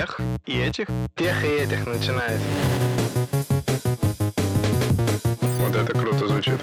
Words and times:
тех 0.00 0.20
и 0.46 0.58
этих? 0.58 0.86
Тех 1.14 1.44
и 1.44 1.48
этих 1.48 1.86
начинается. 1.86 2.46
Вот 5.58 5.76
это 5.76 5.92
круто 5.92 6.26
звучит. 6.26 6.58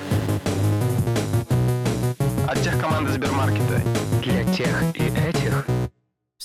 От 2.47 2.59
тех 2.63 2.79
команды 2.79 3.11
Сбермаркета. 3.11 3.81
Для 4.23 4.43
тех 4.55 4.83
и. 4.95 5.17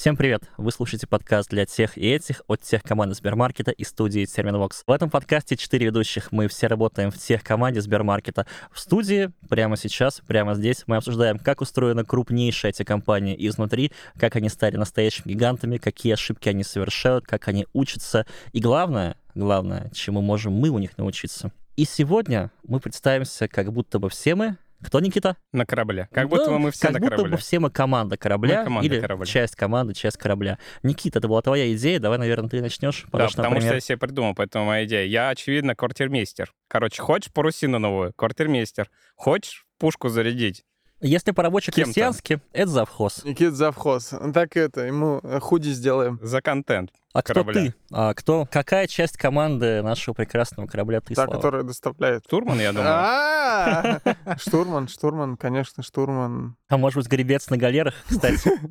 Всем 0.03 0.17
привет! 0.17 0.43
Вы 0.57 0.73
слушаете 0.73 1.07
подкаст 1.07 1.49
для 1.49 1.65
тех 1.65 1.97
и 1.97 2.11
этих 2.11 2.43
от 2.49 2.61
тех 2.61 2.83
команды 2.83 3.15
Сбермаркета 3.15 3.71
и 3.71 3.85
студии 3.85 4.25
Терминвокс. 4.25 4.83
В 4.85 4.91
этом 4.91 5.11
подкасте 5.11 5.57
четыре 5.57 5.87
ведущих. 5.87 6.33
Мы 6.33 6.49
все 6.49 6.67
работаем 6.67 7.13
в 7.13 7.19
тех 7.19 7.45
команде 7.45 7.81
Сбермаркета. 7.81 8.49
В 8.73 8.81
студии 8.81 9.31
прямо 9.49 9.77
сейчас, 9.77 10.21
прямо 10.27 10.55
здесь 10.55 10.83
мы 10.89 10.97
обсуждаем, 10.97 11.39
как 11.39 11.61
устроена 11.61 12.05
крупнейшая 12.05 12.73
эти 12.73 12.83
компании 12.83 13.37
изнутри, 13.47 13.93
как 14.19 14.35
они 14.35 14.49
стали 14.49 14.77
настоящими 14.77 15.35
гигантами, 15.35 15.77
какие 15.77 16.15
ошибки 16.15 16.49
они 16.49 16.65
совершают, 16.65 17.25
как 17.25 17.47
они 17.47 17.69
учатся 17.73 18.27
и 18.51 18.59
главное, 18.59 19.15
главное, 19.37 19.89
чему 19.95 20.21
можем 20.21 20.53
мы 20.53 20.71
у 20.71 20.81
них 20.81 20.99
научиться. 20.99 21.53
И 21.77 21.85
сегодня 21.85 22.51
мы 22.65 22.81
представимся, 22.81 23.47
как 23.47 23.73
будто 23.73 24.01
бы 24.01 24.11
все 24.11 24.35
мы 24.35 24.57
кто, 24.83 25.01
Никита? 25.01 25.37
На 25.53 25.65
корабле. 25.67 26.09
Как 26.13 26.29
будто 26.29 26.51
бы 26.51 26.59
мы 26.59 26.71
все 26.71 26.83
как 26.89 26.93
на 26.95 26.99
будто 27.01 27.11
корабле. 27.17 27.33
бы 27.33 27.37
все 27.39 27.59
мы 27.59 27.71
команда 27.71 28.17
корабля 28.17 28.59
Мы 28.61 28.65
команда 28.65 28.87
или 28.87 29.01
корабля. 29.01 29.27
часть 29.27 29.57
команды, 29.57 29.95
часть 29.95 30.17
корабля. 30.17 30.59
Никита, 30.83 31.19
это 31.19 31.29
была 31.29 31.43
твоя 31.43 31.73
идея, 31.75 31.99
давай, 32.01 32.19
наверное, 32.19 32.49
ты 32.51 32.61
начнешь. 32.61 33.05
Да, 33.13 33.29
потому 33.29 33.61
что 33.61 33.75
я 33.75 33.81
себе 33.81 33.99
придумал, 33.99 34.35
поэтому 34.35 34.67
моя 34.67 34.85
идея. 34.85 35.07
Я, 35.07 35.29
очевидно, 35.31 35.75
квартирмейстер. 35.75 36.53
Короче, 36.69 37.01
хочешь 37.03 37.33
парусину 37.33 37.79
новую? 37.79 38.13
Квартирмейстер. 38.15 38.91
Хочешь 39.17 39.65
пушку 39.79 40.09
зарядить? 40.09 40.65
Если 41.05 41.33
по-рабоче-крестьянски, 41.33 42.41
это 42.53 42.71
завхоз. 42.71 43.25
Никит 43.25 43.55
завхоз. 43.55 44.15
Так 44.33 44.57
это, 44.57 44.83
ему 44.83 45.21
худи 45.41 45.71
сделаем. 45.71 46.21
За 46.23 46.41
контент. 46.41 46.91
А 47.15 47.21
кто 47.23 47.35
корабля. 47.35 47.55
ты? 47.55 47.75
А 47.91 48.15
кто? 48.15 48.47
Какая 48.51 48.87
часть 48.87 49.19
команды 49.19 49.83
нашего 49.83 50.15
прекрасного 50.15 50.67
корабля 50.67 51.01
ты, 51.01 51.15
Та, 51.15 51.25
Слава? 51.27 51.37
которая 51.37 51.63
доставляет. 51.63 52.27
Турман, 52.27 52.59
я 52.59 52.73
думаю. 52.73 52.89
А, 52.91 54.01
Штурман, 54.39 54.89
штурман, 54.89 55.37
конечно, 55.37 55.83
штурман. 55.83 56.57
А 56.71 56.79
может 56.79 56.97
быть, 56.97 57.09
гребец 57.09 57.51
на 57.51 57.59
галерах, 57.59 57.95
кстати? 58.09 58.51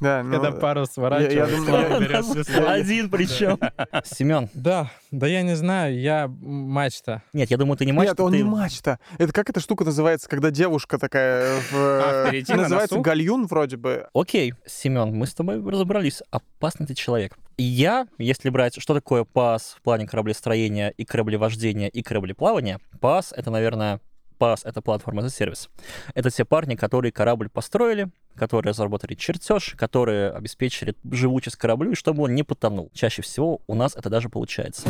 Да, 0.00 0.22
ну, 0.24 0.32
Когда 0.32 0.52
пару 0.52 0.82
весло. 0.82 1.06
Один 1.06 3.10
причем. 3.10 3.58
Семен. 4.04 4.48
Да, 4.54 4.90
да 5.10 5.26
я 5.26 5.42
не 5.42 5.54
знаю, 5.54 5.98
я 6.00 6.28
мачта. 6.28 7.22
Нет, 7.32 7.50
я 7.50 7.56
думаю, 7.56 7.76
ты 7.76 7.84
не 7.84 7.92
Нет, 7.92 7.98
мачта, 7.98 8.24
он 8.24 8.32
ты- 8.32 8.38
не 8.38 8.44
мачта. 8.44 8.98
Это 9.18 9.32
как 9.32 9.50
эта 9.50 9.60
штука 9.60 9.84
называется, 9.84 10.28
когда 10.28 10.50
девушка 10.50 10.98
такая 10.98 11.60
в... 11.70 11.74
А, 11.74 12.30
Называется 12.56 12.98
гальюн 13.00 13.46
вроде 13.46 13.76
бы. 13.76 14.08
Окей, 14.14 14.54
Семен, 14.66 15.14
мы 15.14 15.26
с 15.26 15.34
тобой 15.34 15.62
разобрались. 15.62 16.22
Опасный 16.30 16.86
ты 16.86 16.94
человек. 16.94 17.36
И 17.56 17.62
я, 17.64 18.06
если 18.18 18.48
брать, 18.48 18.80
что 18.80 18.94
такое 18.94 19.24
ПАС 19.24 19.76
в 19.78 19.82
плане 19.82 20.06
кораблестроения 20.06 20.90
и 20.90 21.04
кораблевождения 21.04 21.88
и 21.88 22.02
кораблеплавания, 22.02 22.80
ПАС— 23.00 23.32
это, 23.36 23.50
наверное, 23.50 24.00
ПАС— 24.38 24.62
это 24.64 24.80
платформа 24.80 25.22
за 25.22 25.30
сервис. 25.30 25.68
Это 26.14 26.30
те 26.30 26.44
парни, 26.44 26.74
которые 26.74 27.12
корабль 27.12 27.48
построили, 27.48 28.08
которые 28.34 28.70
разработали 28.70 29.14
чертеж, 29.14 29.74
которые 29.76 30.30
обеспечили 30.30 30.94
живучесть 31.10 31.56
кораблю, 31.56 31.94
чтобы 31.94 32.24
он 32.24 32.34
не 32.34 32.42
потонул. 32.42 32.90
Чаще 32.94 33.22
всего 33.22 33.60
у 33.66 33.74
нас 33.74 33.94
это 33.96 34.08
даже 34.08 34.28
получается. 34.28 34.88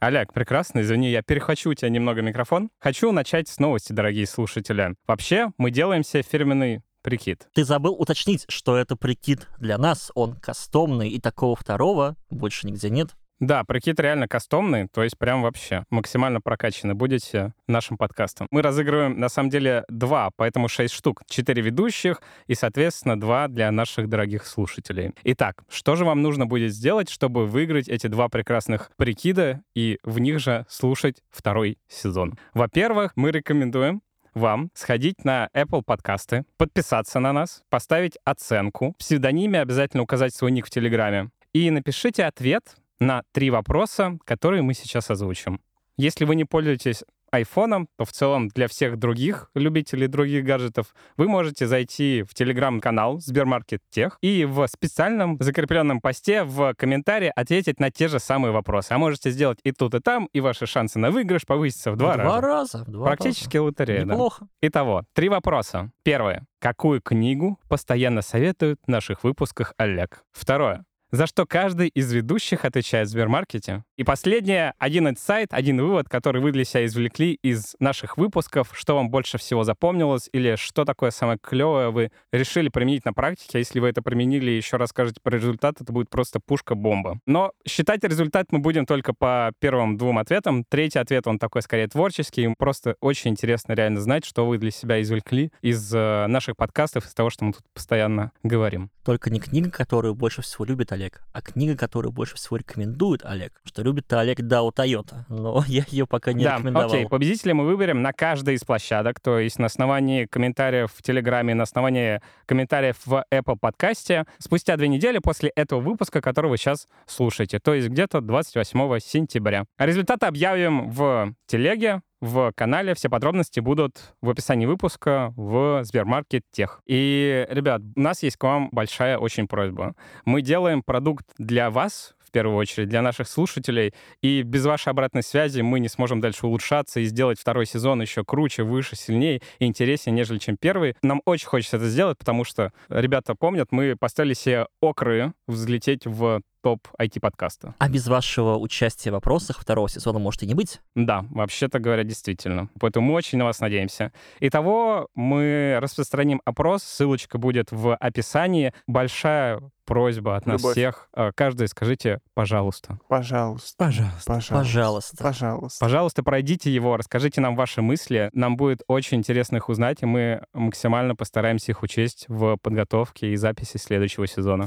Олег, 0.00 0.32
прекрасно, 0.32 0.80
извини, 0.80 1.12
я 1.12 1.22
перехвачу 1.22 1.70
у 1.70 1.74
тебя 1.74 1.88
немного 1.88 2.22
микрофон. 2.22 2.70
Хочу 2.80 3.12
начать 3.12 3.46
с 3.46 3.60
новости, 3.60 3.92
дорогие 3.92 4.26
слушатели. 4.26 4.96
Вообще, 5.06 5.52
мы 5.58 5.70
делаем 5.70 6.02
себе 6.02 6.24
фирменный 6.24 6.82
прикид. 7.02 7.48
Ты 7.54 7.64
забыл 7.64 7.94
уточнить, 7.94 8.44
что 8.48 8.76
это 8.76 8.96
прикид 8.96 9.48
для 9.58 9.78
нас, 9.78 10.10
он 10.14 10.36
кастомный, 10.36 11.08
и 11.10 11.20
такого 11.20 11.56
второго 11.56 12.16
больше 12.30 12.66
нигде 12.66 12.90
нет. 12.90 13.10
Да, 13.42 13.64
прикид 13.64 13.98
реально 13.98 14.28
кастомный, 14.28 14.86
то 14.86 15.02
есть 15.02 15.18
прям 15.18 15.42
вообще 15.42 15.82
максимально 15.90 16.40
прокачаны 16.40 16.94
будете 16.94 17.54
нашим 17.66 17.96
подкастом. 17.96 18.46
Мы 18.52 18.62
разыгрываем, 18.62 19.18
на 19.18 19.28
самом 19.28 19.50
деле, 19.50 19.84
два, 19.88 20.30
поэтому 20.36 20.68
шесть 20.68 20.94
штук. 20.94 21.22
Четыре 21.28 21.60
ведущих 21.60 22.22
и, 22.46 22.54
соответственно, 22.54 23.18
два 23.18 23.48
для 23.48 23.72
наших 23.72 24.08
дорогих 24.08 24.46
слушателей. 24.46 25.10
Итак, 25.24 25.64
что 25.68 25.96
же 25.96 26.04
вам 26.04 26.22
нужно 26.22 26.46
будет 26.46 26.72
сделать, 26.72 27.10
чтобы 27.10 27.46
выиграть 27.46 27.88
эти 27.88 28.06
два 28.06 28.28
прекрасных 28.28 28.92
прикида 28.96 29.62
и 29.74 29.98
в 30.04 30.20
них 30.20 30.38
же 30.38 30.64
слушать 30.68 31.16
второй 31.28 31.78
сезон? 31.88 32.38
Во-первых, 32.54 33.10
мы 33.16 33.32
рекомендуем 33.32 34.02
вам 34.34 34.70
сходить 34.74 35.24
на 35.24 35.48
Apple 35.54 35.82
подкасты, 35.82 36.44
подписаться 36.56 37.20
на 37.20 37.32
нас, 37.32 37.62
поставить 37.68 38.18
оценку, 38.24 38.92
в 38.92 38.98
псевдониме 38.98 39.60
обязательно 39.60 40.02
указать 40.02 40.34
свой 40.34 40.50
ник 40.52 40.66
в 40.66 40.70
Телеграме 40.70 41.30
и 41.52 41.70
напишите 41.70 42.24
ответ 42.24 42.76
на 42.98 43.22
три 43.32 43.50
вопроса, 43.50 44.18
которые 44.24 44.62
мы 44.62 44.74
сейчас 44.74 45.10
озвучим. 45.10 45.60
Если 45.96 46.24
вы 46.24 46.36
не 46.36 46.44
пользуетесь 46.44 47.04
айфоном, 47.32 47.88
то 47.98 48.04
в 48.04 48.12
целом 48.12 48.48
для 48.48 48.68
всех 48.68 48.96
других 48.98 49.50
любителей 49.54 50.06
других 50.06 50.44
гаджетов 50.44 50.94
вы 51.16 51.28
можете 51.28 51.66
зайти 51.66 52.22
в 52.22 52.34
телеграм-канал 52.34 53.18
Сбермаркет 53.18 53.80
Тех 53.90 54.18
и 54.20 54.44
в 54.44 54.66
специальном 54.68 55.36
закрепленном 55.40 56.00
посте 56.00 56.44
в 56.44 56.74
комментарии 56.74 57.32
ответить 57.34 57.80
на 57.80 57.90
те 57.90 58.08
же 58.08 58.18
самые 58.18 58.52
вопросы. 58.52 58.92
А 58.92 58.98
можете 58.98 59.30
сделать 59.30 59.58
и 59.64 59.72
тут, 59.72 59.94
и 59.94 60.00
там, 60.00 60.28
и 60.32 60.40
ваши 60.40 60.66
шансы 60.66 60.98
на 60.98 61.10
выигрыш 61.10 61.46
повысятся 61.46 61.90
в 61.92 61.96
два, 61.96 62.14
Два 62.16 62.40
раза. 62.40 62.46
раза. 62.46 62.84
в 62.84 62.90
два 62.90 63.06
Практически 63.06 63.56
лотерея, 63.56 63.98
раза. 64.00 64.06
да. 64.08 64.14
Неплохо. 64.14 64.46
Итого, 64.60 65.04
три 65.14 65.28
вопроса. 65.28 65.90
Первое. 66.04 66.46
Какую 66.60 67.00
книгу 67.00 67.58
постоянно 67.68 68.22
советует 68.22 68.78
в 68.86 68.88
наших 68.90 69.24
выпусках 69.24 69.72
Олег? 69.78 70.22
Второе. 70.32 70.84
За 71.14 71.26
что 71.26 71.44
каждый 71.44 71.88
из 71.88 72.10
ведущих 72.10 72.64
отвечает 72.64 73.06
в 73.06 73.10
Сбермаркете? 73.10 73.84
И 73.98 74.02
последнее, 74.02 74.72
один 74.78 75.10
инсайт, 75.10 75.48
один 75.52 75.78
вывод, 75.78 76.08
который 76.08 76.40
вы 76.40 76.52
для 76.52 76.64
себя 76.64 76.86
извлекли 76.86 77.34
из 77.42 77.76
наших 77.78 78.16
выпусков, 78.16 78.70
что 78.72 78.94
вам 78.94 79.10
больше 79.10 79.36
всего 79.36 79.62
запомнилось, 79.62 80.30
или 80.32 80.56
что 80.56 80.86
такое 80.86 81.10
самое 81.10 81.38
клевое 81.38 81.90
вы 81.90 82.12
решили 82.32 82.70
применить 82.70 83.04
на 83.04 83.12
практике. 83.12 83.50
А 83.54 83.58
если 83.58 83.78
вы 83.78 83.88
это 83.88 84.00
применили 84.00 84.50
еще 84.50 84.78
расскажете 84.78 85.20
про 85.22 85.36
результат, 85.36 85.82
это 85.82 85.92
будет 85.92 86.08
просто 86.08 86.40
пушка-бомба. 86.40 87.18
Но 87.26 87.52
считать 87.68 88.02
результат 88.04 88.46
мы 88.50 88.60
будем 88.60 88.86
только 88.86 89.12
по 89.12 89.52
первым 89.58 89.98
двум 89.98 90.16
ответам. 90.16 90.64
Третий 90.64 90.98
ответ, 90.98 91.26
он 91.26 91.38
такой 91.38 91.60
скорее 91.60 91.88
творческий. 91.88 92.44
Им 92.44 92.54
просто 92.56 92.96
очень 93.02 93.32
интересно 93.32 93.74
реально 93.74 94.00
знать, 94.00 94.24
что 94.24 94.46
вы 94.46 94.56
для 94.56 94.70
себя 94.70 95.02
извлекли 95.02 95.52
из 95.60 95.94
э, 95.94 96.26
наших 96.26 96.56
подкастов, 96.56 97.04
из 97.04 97.12
того, 97.12 97.28
что 97.28 97.44
мы 97.44 97.52
тут 97.52 97.64
постоянно 97.74 98.32
говорим. 98.42 98.90
Только 99.04 99.30
не 99.30 99.40
книга, 99.40 99.70
которую 99.70 100.14
больше 100.14 100.42
всего 100.42 100.64
любит 100.64 100.92
Олег, 100.92 101.22
а 101.32 101.42
книга, 101.42 101.76
которую 101.76 102.12
больше 102.12 102.36
всего 102.36 102.56
рекомендует 102.56 103.24
Олег. 103.24 103.60
Что 103.64 103.82
любит 103.82 104.12
Олег 104.12 104.40
Дау 104.42 104.70
Тойота. 104.70 105.26
Но 105.28 105.64
я 105.68 105.84
ее 105.88 106.06
пока 106.06 106.32
не 106.32 106.44
да, 106.44 106.56
рекомендовал. 106.56 106.88
окей, 106.88 107.08
победителя 107.08 107.54
мы 107.54 107.64
выберем 107.64 108.02
на 108.02 108.12
каждой 108.12 108.54
из 108.54 108.64
площадок, 108.64 109.18
то 109.20 109.38
есть 109.38 109.58
на 109.58 109.66
основании 109.66 110.26
комментариев 110.26 110.92
в 110.92 111.02
Телеграме, 111.02 111.54
на 111.54 111.64
основании 111.64 112.20
комментариев 112.46 112.96
в 113.04 113.24
Apple 113.32 113.56
подкасте 113.58 114.24
спустя 114.38 114.76
две 114.76 114.88
недели 114.88 115.18
после 115.18 115.50
этого 115.56 115.80
выпуска, 115.80 116.20
который 116.20 116.50
вы 116.50 116.56
сейчас 116.56 116.86
слушаете, 117.06 117.58
то 117.58 117.74
есть 117.74 117.88
где-то 117.88 118.20
28 118.20 118.98
сентября. 119.00 119.64
Результаты 119.78 120.26
объявим 120.26 120.90
в 120.90 121.34
Телеге, 121.46 122.02
в 122.22 122.52
канале. 122.54 122.94
Все 122.94 123.10
подробности 123.10 123.60
будут 123.60 124.14
в 124.22 124.30
описании 124.30 124.64
выпуска 124.64 125.34
в 125.36 125.84
Сбермаркет 125.84 126.44
Тех. 126.52 126.80
И, 126.86 127.46
ребят, 127.50 127.82
у 127.96 128.00
нас 128.00 128.22
есть 128.22 128.36
к 128.36 128.44
вам 128.44 128.70
большая 128.72 129.18
очень 129.18 129.46
просьба. 129.46 129.94
Мы 130.24 130.40
делаем 130.40 130.82
продукт 130.82 131.26
для 131.36 131.68
вас, 131.68 132.14
в 132.24 132.30
первую 132.30 132.56
очередь, 132.56 132.88
для 132.88 133.02
наших 133.02 133.28
слушателей, 133.28 133.92
и 134.22 134.42
без 134.42 134.64
вашей 134.64 134.88
обратной 134.88 135.22
связи 135.22 135.60
мы 135.60 135.80
не 135.80 135.88
сможем 135.88 136.20
дальше 136.20 136.46
улучшаться 136.46 137.00
и 137.00 137.04
сделать 137.04 137.40
второй 137.40 137.66
сезон 137.66 138.00
еще 138.00 138.24
круче, 138.24 138.62
выше, 138.62 138.96
сильнее 138.96 139.42
и 139.58 139.66
интереснее, 139.66 140.14
нежели 140.14 140.38
чем 140.38 140.56
первый. 140.56 140.94
Нам 141.02 141.20
очень 141.26 141.48
хочется 141.48 141.76
это 141.76 141.88
сделать, 141.88 142.18
потому 142.18 142.44
что, 142.44 142.72
ребята 142.88 143.34
помнят, 143.34 143.72
мы 143.72 143.96
поставили 143.96 144.34
себе 144.34 144.66
окры 144.80 145.34
взлететь 145.48 146.06
в 146.06 146.40
топ 146.62 146.88
IT-подкаста. 146.98 147.74
А 147.78 147.88
без 147.88 148.06
вашего 148.06 148.56
участия 148.56 149.10
в 149.10 149.14
вопросах 149.14 149.60
второго 149.60 149.88
сезона 149.88 150.18
может 150.18 150.42
и 150.42 150.46
не 150.46 150.54
быть. 150.54 150.80
Да, 150.94 151.24
вообще-то 151.30 151.78
говоря, 151.78 152.04
действительно. 152.04 152.68
Поэтому 152.80 153.08
мы 153.08 153.14
очень 153.14 153.38
на 153.38 153.44
вас 153.44 153.60
надеемся. 153.60 154.12
Итого, 154.40 155.08
мы 155.14 155.78
распространим 155.80 156.40
опрос, 156.44 156.82
ссылочка 156.82 157.38
будет 157.38 157.72
в 157.72 157.94
описании. 157.96 158.72
Большая 158.86 159.60
просьба 159.84 160.36
от 160.36 160.46
нас 160.46 160.60
Любовь. 160.60 160.72
всех. 160.72 161.08
Э, 161.14 161.32
Каждый 161.34 161.66
скажите, 161.68 162.20
пожалуйста. 162.34 162.98
Пожалуйста. 163.08 163.74
Пожалуйста. 163.76 164.24
Пожалуйста. 164.32 164.54
Пожалуйста. 164.54 165.16
Пожалуйста. 165.22 165.84
Пожалуйста, 165.84 166.22
пройдите 166.22 166.72
его, 166.72 166.96
расскажите 166.96 167.40
нам 167.40 167.56
ваши 167.56 167.82
мысли. 167.82 168.30
Нам 168.32 168.56
будет 168.56 168.82
очень 168.86 169.18
интересно 169.18 169.56
их 169.56 169.68
узнать, 169.68 170.02
и 170.02 170.06
мы 170.06 170.42
максимально 170.54 171.16
постараемся 171.16 171.72
их 171.72 171.82
учесть 171.82 172.26
в 172.28 172.56
подготовке 172.58 173.32
и 173.32 173.36
записи 173.36 173.76
следующего 173.76 174.26
сезона. 174.26 174.66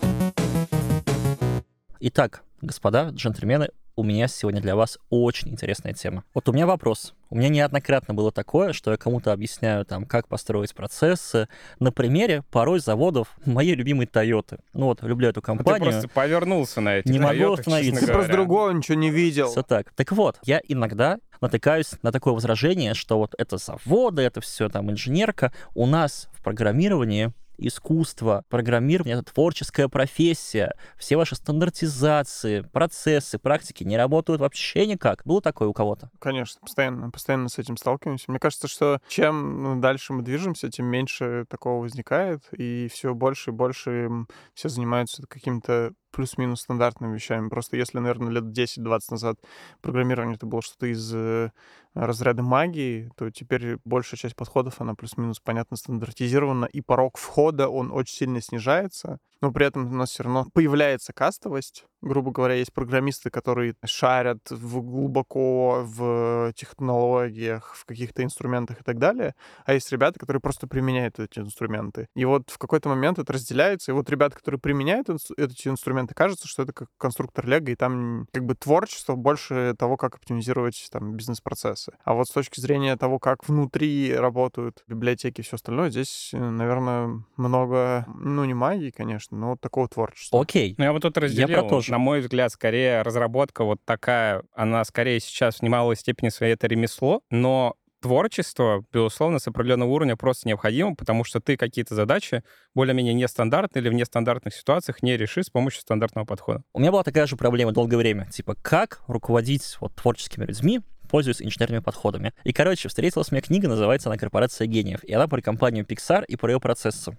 Итак, 2.08 2.44
господа, 2.62 3.10
джентльмены, 3.10 3.70
у 3.96 4.04
меня 4.04 4.28
сегодня 4.28 4.62
для 4.62 4.76
вас 4.76 5.00
очень 5.10 5.50
интересная 5.50 5.94
тема. 5.94 6.24
Вот 6.36 6.48
у 6.48 6.54
меня 6.54 6.68
вопрос. 6.68 7.16
У 7.32 7.36
меня 7.36 7.50
неоднократно 7.50 8.14
было 8.14 8.32
такое, 8.32 8.74
что 8.74 8.92
я 8.92 8.98
кому-то 8.98 9.34
объясняю, 9.34 9.86
там, 9.86 10.06
как 10.06 10.28
построить 10.28 10.76
процессы. 10.76 11.48
На 11.80 11.92
примере 11.92 12.44
порой 12.52 12.80
заводов 12.80 13.36
моей 13.44 13.74
любимой 13.74 14.06
Toyota. 14.06 14.60
Ну 14.74 14.86
вот, 14.86 15.02
люблю 15.02 15.30
эту 15.30 15.40
А 15.40 15.42
Ты 15.42 15.46
компанию. 15.48 15.92
просто 15.94 16.08
повернулся 16.10 16.80
на 16.80 16.98
эти 16.98 17.08
Не 17.08 17.18
могу 17.18 17.34
Тойоты, 17.34 17.62
остановиться. 17.62 18.06
Ты 18.06 18.14
просто 18.14 18.32
другого 18.34 18.70
ничего 18.70 19.00
не 19.00 19.10
видел. 19.10 19.50
Все 19.50 19.64
так. 19.64 19.92
Так 19.96 20.12
вот, 20.12 20.38
я 20.44 20.62
иногда 20.68 21.18
натыкаюсь 21.42 21.94
на 22.04 22.12
такое 22.12 22.36
возражение, 22.36 22.94
что 22.94 23.18
вот 23.18 23.34
это 23.36 23.58
заводы, 23.58 24.22
это 24.22 24.42
все 24.42 24.70
там 24.70 24.92
инженерка. 24.92 25.52
У 25.74 25.88
нас 25.88 26.30
в 26.34 26.44
программировании 26.44 27.34
искусство, 27.58 28.44
программирование— 28.50 29.16
это 29.20 29.34
творческая 29.34 29.88
профессия. 29.88 30.74
Все 30.98 31.18
ваши 31.18 31.36
стандартизации, 31.36 32.62
процессы, 32.62 33.38
практики 33.40 33.84
не 33.84 33.98
работают 33.98 34.42
вообще 34.42 34.86
никак. 34.86 35.22
Было 35.26 35.42
такое 35.42 35.68
у 35.68 35.74
кого-то? 35.74 36.10
Конечно, 36.20 36.60
постоянно, 36.62 37.10
постоянно 37.12 37.50
с 37.50 37.58
этим 37.58 37.78
сталкиваемся. 37.78 38.26
Мне 38.28 38.40
кажется, 38.40 38.68
что 38.68 39.00
чем 39.08 39.64
ну, 39.64 39.80
дальше 39.80 40.14
мы 40.14 40.24
движемся, 40.24 40.70
тем 40.70 40.86
меньше 40.86 41.46
такого 41.50 41.82
возникает, 41.82 42.42
и 42.52 42.88
все 42.92 43.14
больше 43.14 43.52
и 43.52 43.54
больше 43.54 44.10
все 44.54 44.70
занимаются 44.70 45.24
каким-то 45.28 45.94
плюс-минус 46.16 46.62
стандартными 46.62 47.14
вещами. 47.14 47.50
Просто 47.50 47.76
если, 47.76 48.00
наверное, 48.00 48.32
лет 48.32 48.46
10-20 48.46 49.00
назад 49.12 49.40
программирование 49.82 50.36
это 50.36 50.46
было 50.46 50.62
что-то 50.62 50.86
из 50.88 51.14
э, 51.14 51.52
разряда 51.94 52.42
магии, 52.42 53.12
то 53.18 53.30
теперь 53.30 53.78
большая 53.84 54.18
часть 54.18 54.36
подходов, 54.36 54.80
она 54.80 54.96
плюс-минус, 54.96 55.42
понятно, 55.42 55.76
стандартизирована, 55.76 56.66
и 56.66 56.80
порог 56.80 57.18
входа, 57.18 57.68
он 57.68 57.92
очень 57.92 58.16
сильно 58.16 58.42
снижается, 58.42 59.20
но 59.42 59.52
при 59.52 59.66
этом 59.66 59.88
у 59.88 59.96
нас 59.96 60.12
все 60.12 60.24
равно 60.24 60.46
появляется 60.54 61.14
кастовость. 61.14 61.86
Грубо 62.02 62.32
говоря, 62.32 62.54
есть 62.54 62.72
программисты, 62.72 63.32
которые 63.32 63.74
шарят 63.84 64.52
в- 64.52 64.82
глубоко 64.82 65.84
в 65.84 66.54
технологиях, 66.56 67.74
в 67.76 67.86
каких-то 67.86 68.24
инструментах 68.24 68.82
и 68.82 68.84
так 68.84 69.00
далее, 69.00 69.34
а 69.66 69.74
есть 69.74 69.92
ребята, 69.92 70.20
которые 70.20 70.40
просто 70.40 70.68
применяют 70.68 71.20
эти 71.20 71.40
инструменты. 71.40 72.08
И 72.16 72.26
вот 72.26 72.50
в 72.52 72.58
какой-то 72.60 72.90
момент 72.90 73.18
это 73.18 73.34
разделяется, 73.34 73.92
и 73.92 73.96
вот 73.96 74.10
ребята, 74.10 74.36
которые 74.36 74.60
применяют 74.60 75.10
эти 75.10 75.68
инструменты, 75.68 76.14
кажется, 76.14 76.48
что 76.48 76.64
это 76.64 76.74
как 76.74 76.90
конструктор 76.98 77.48
Лего, 77.48 77.72
и 77.72 77.76
там 77.76 78.28
как 78.32 78.46
бы 78.46 78.54
творчество 78.56 79.16
больше 79.16 79.74
того, 79.78 79.98
как 79.98 80.16
оптимизировать 80.16 80.88
там 80.92 81.16
бизнес-процессы. 81.16 81.94
А 82.04 82.14
вот 82.14 82.28
с 82.28 82.32
точки 82.32 82.60
зрения 82.60 82.96
того, 82.98 83.18
как 83.18 83.48
внутри 83.48 84.14
работают 84.14 84.84
библиотеки 84.88 85.42
и 85.42 85.44
все 85.44 85.56
остальное, 85.56 85.90
здесь, 85.90 86.32
э, 86.34 86.38
наверное, 86.38 87.24
много, 87.38 88.06
ну, 88.14 88.46
не 88.46 88.54
магии, 88.54 88.92
конечно, 88.92 89.25
но 89.32 89.52
вот 89.52 89.62
такого 89.62 89.88
творчества. 89.88 90.42
Окей. 90.42 90.76
Ну, 90.78 90.84
я 90.84 90.94
вот 90.94 91.02
тут 91.02 91.18
разделил. 91.18 91.62
про 91.62 91.70
то 91.70 91.82
же. 91.82 91.92
На 91.92 91.98
мой 91.98 92.22
взгляд, 92.22 92.52
скорее 92.52 93.02
разработка 93.02 93.64
вот 93.64 93.80
такая, 93.86 94.44
она 94.54 94.84
скорее 94.84 95.20
сейчас 95.20 95.58
в 95.58 95.62
немалой 95.62 95.96
степени 95.96 96.30
своей 96.30 96.54
это 96.54 96.68
ремесло, 96.68 97.22
но 97.30 97.76
творчество, 98.06 98.84
безусловно, 98.94 99.40
с 99.40 99.48
определенного 99.48 99.90
уровня 99.90 100.16
просто 100.16 100.48
необходимо, 100.48 100.96
потому 100.96 101.24
что 101.24 101.40
ты 101.40 101.58
какие-то 101.58 101.96
задачи 101.96 102.44
более-менее 102.76 103.16
нестандартные 103.16 103.82
или 103.82 103.90
в 103.90 103.94
нестандартных 103.94 104.54
ситуациях 104.54 105.02
не 105.02 105.18
решишь 105.18 105.46
с 105.46 105.50
помощью 105.50 105.82
стандартного 105.82 106.26
подхода. 106.26 106.62
У 106.74 106.80
меня 106.80 106.92
была 106.92 107.04
такая 107.04 107.26
же 107.26 107.36
проблема 107.36 107.72
долгое 107.72 107.98
время. 107.98 108.30
Типа, 108.32 108.56
как 108.62 109.02
руководить 109.08 109.78
вот 109.80 109.96
творческими 109.96 110.46
людьми, 110.46 110.82
пользуясь 111.06 111.42
инженерными 111.42 111.82
подходами. 111.82 112.34
И, 112.44 112.54
короче, 112.54 112.90
встретилась 112.90 113.32
мне 113.32 113.42
книга, 113.42 113.68
называется 113.68 114.10
она 114.10 114.18
«Корпорация 114.18 114.68
гениев». 114.68 115.04
И 115.04 115.14
она 115.14 115.28
про 115.28 115.42
компанию 115.42 115.86
Pixar 115.86 116.26
и 116.28 116.36
про 116.36 116.52
ее 116.52 116.60
процессы. 116.60 117.18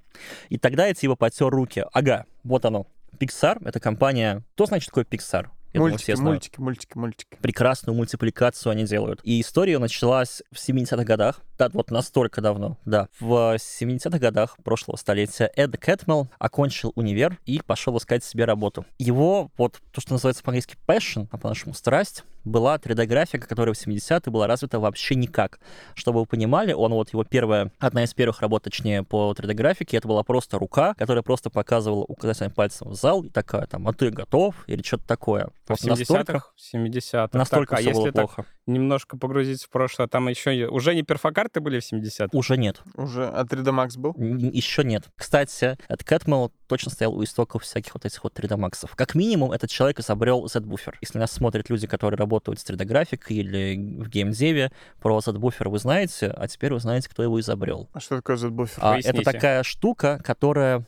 И 0.48 0.58
тогда 0.58 0.86
я 0.86 0.94
типа 0.94 1.16
потер 1.16 1.48
руки. 1.48 1.84
Ага, 1.92 2.26
вот 2.44 2.64
оно. 2.64 2.86
Pixar— 3.18 3.58
это 3.64 3.80
компания... 3.80 4.42
Что 4.54 4.66
значит 4.66 4.88
такое 4.88 5.04
Pixar? 5.04 5.48
Я 5.72 5.80
думаю, 5.80 5.90
мультики, 5.92 6.04
все 6.04 6.16
знают. 6.16 6.34
мультики, 6.34 6.60
мультики, 6.60 6.96
мультики. 6.96 7.36
прекрасную 7.42 7.94
мультипликацию 7.94 8.72
они 8.72 8.84
делают. 8.84 9.20
И 9.24 9.40
история 9.40 9.78
началась 9.78 10.42
в 10.50 10.56
70-х 10.56 11.04
годах. 11.04 11.42
Да, 11.58 11.70
вот 11.72 11.90
настолько 11.90 12.40
давно, 12.40 12.76
да. 12.84 13.08
В 13.18 13.56
70-х 13.56 14.18
годах 14.18 14.56
прошлого 14.62 14.96
столетия 14.96 15.50
Эд 15.56 15.76
Кэтмелл 15.78 16.28
окончил 16.38 16.92
универ 16.96 17.38
и 17.46 17.60
пошел 17.60 17.96
искать 17.96 18.24
себе 18.24 18.44
работу. 18.44 18.84
Его, 18.98 19.50
вот 19.56 19.80
то, 19.92 20.00
что 20.00 20.12
называется 20.12 20.42
по-английски 20.42 20.76
passion, 20.86 21.28
а 21.30 21.38
по-нашему 21.38 21.74
страсть, 21.74 22.24
была 22.44 22.76
3D-графика, 22.76 23.46
которая 23.48 23.74
в 23.74 23.78
70-е 23.78 24.30
была 24.30 24.46
развита 24.46 24.78
вообще 24.78 25.16
никак. 25.16 25.58
Чтобы 25.94 26.20
вы 26.20 26.26
понимали, 26.26 26.72
он 26.72 26.92
вот 26.92 27.12
его 27.12 27.24
первая, 27.24 27.72
одна 27.78 28.04
из 28.04 28.14
первых 28.14 28.40
работ, 28.40 28.62
точнее, 28.62 29.02
по 29.02 29.32
3D-графике, 29.32 29.96
это 29.96 30.06
была 30.08 30.22
просто 30.22 30.58
рука, 30.58 30.94
которая 30.94 31.22
просто 31.22 31.50
показывала 31.50 32.04
указательным 32.04 32.52
пальцем 32.52 32.90
в 32.90 32.94
зал 32.94 33.22
и 33.22 33.28
такая 33.28 33.66
там, 33.66 33.88
а 33.88 33.92
ты 33.92 34.10
готов? 34.10 34.54
Или 34.66 34.82
что-то 34.82 35.06
такое. 35.06 35.48
В 35.64 35.70
Вот 35.70 35.82
настолько, 35.82 36.32
70-х? 36.32 36.50
70-х. 36.74 37.38
настолько 37.38 37.76
так, 37.76 37.78
а 37.78 37.82
всё 37.82 37.92
было 37.92 38.06
если 38.06 38.10
так 38.12 38.26
плохо. 38.26 38.46
Немножко 38.66 39.16
погрузиться 39.16 39.66
в 39.66 39.70
прошлое, 39.70 40.08
там 40.08 40.28
еще 40.28 40.66
уже 40.68 40.94
не 40.94 41.02
перфокарты 41.02 41.60
были 41.60 41.80
в 41.80 41.92
70-х? 41.92 42.28
Уже 42.32 42.56
нет. 42.56 42.82
Уже, 42.94 43.26
а 43.26 43.44
3D 43.44 43.64
Max 43.64 43.98
был? 43.98 44.14
Еще 44.16 44.84
нет. 44.84 45.04
Кстати, 45.16 45.78
этот 45.88 46.04
Кэтмелл 46.04 46.52
точно 46.66 46.90
стоял 46.90 47.14
у 47.14 47.22
истоков 47.22 47.62
всяких 47.62 47.94
вот 47.94 48.04
этих 48.04 48.22
вот 48.24 48.38
3D 48.38 48.56
Максов. 48.56 48.94
Как 48.96 49.14
минимум, 49.14 49.52
этот 49.52 49.70
человек 49.70 50.00
изобрел 50.00 50.48
Z-буфер. 50.48 50.98
Если 51.00 51.18
нас 51.18 51.32
смотрят 51.32 51.70
люди, 51.70 51.86
которые 51.86 52.18
работают 52.18 52.60
с 52.60 52.68
3D-графикой 52.68 53.36
или 53.36 54.02
в 54.02 54.08
геймдеве, 54.08 54.72
про 55.00 55.20
Z-буфер 55.20 55.68
вы 55.68 55.78
знаете, 55.78 56.28
а 56.28 56.48
теперь 56.48 56.72
вы 56.72 56.80
знаете, 56.80 57.08
кто 57.08 57.22
его 57.22 57.40
изобрел. 57.40 57.88
А 57.92 58.00
что 58.00 58.16
такое 58.16 58.36
Z-буфер? 58.36 58.78
А, 58.80 58.98
это 58.98 59.22
такая 59.22 59.62
штука, 59.62 60.20
которая 60.24 60.84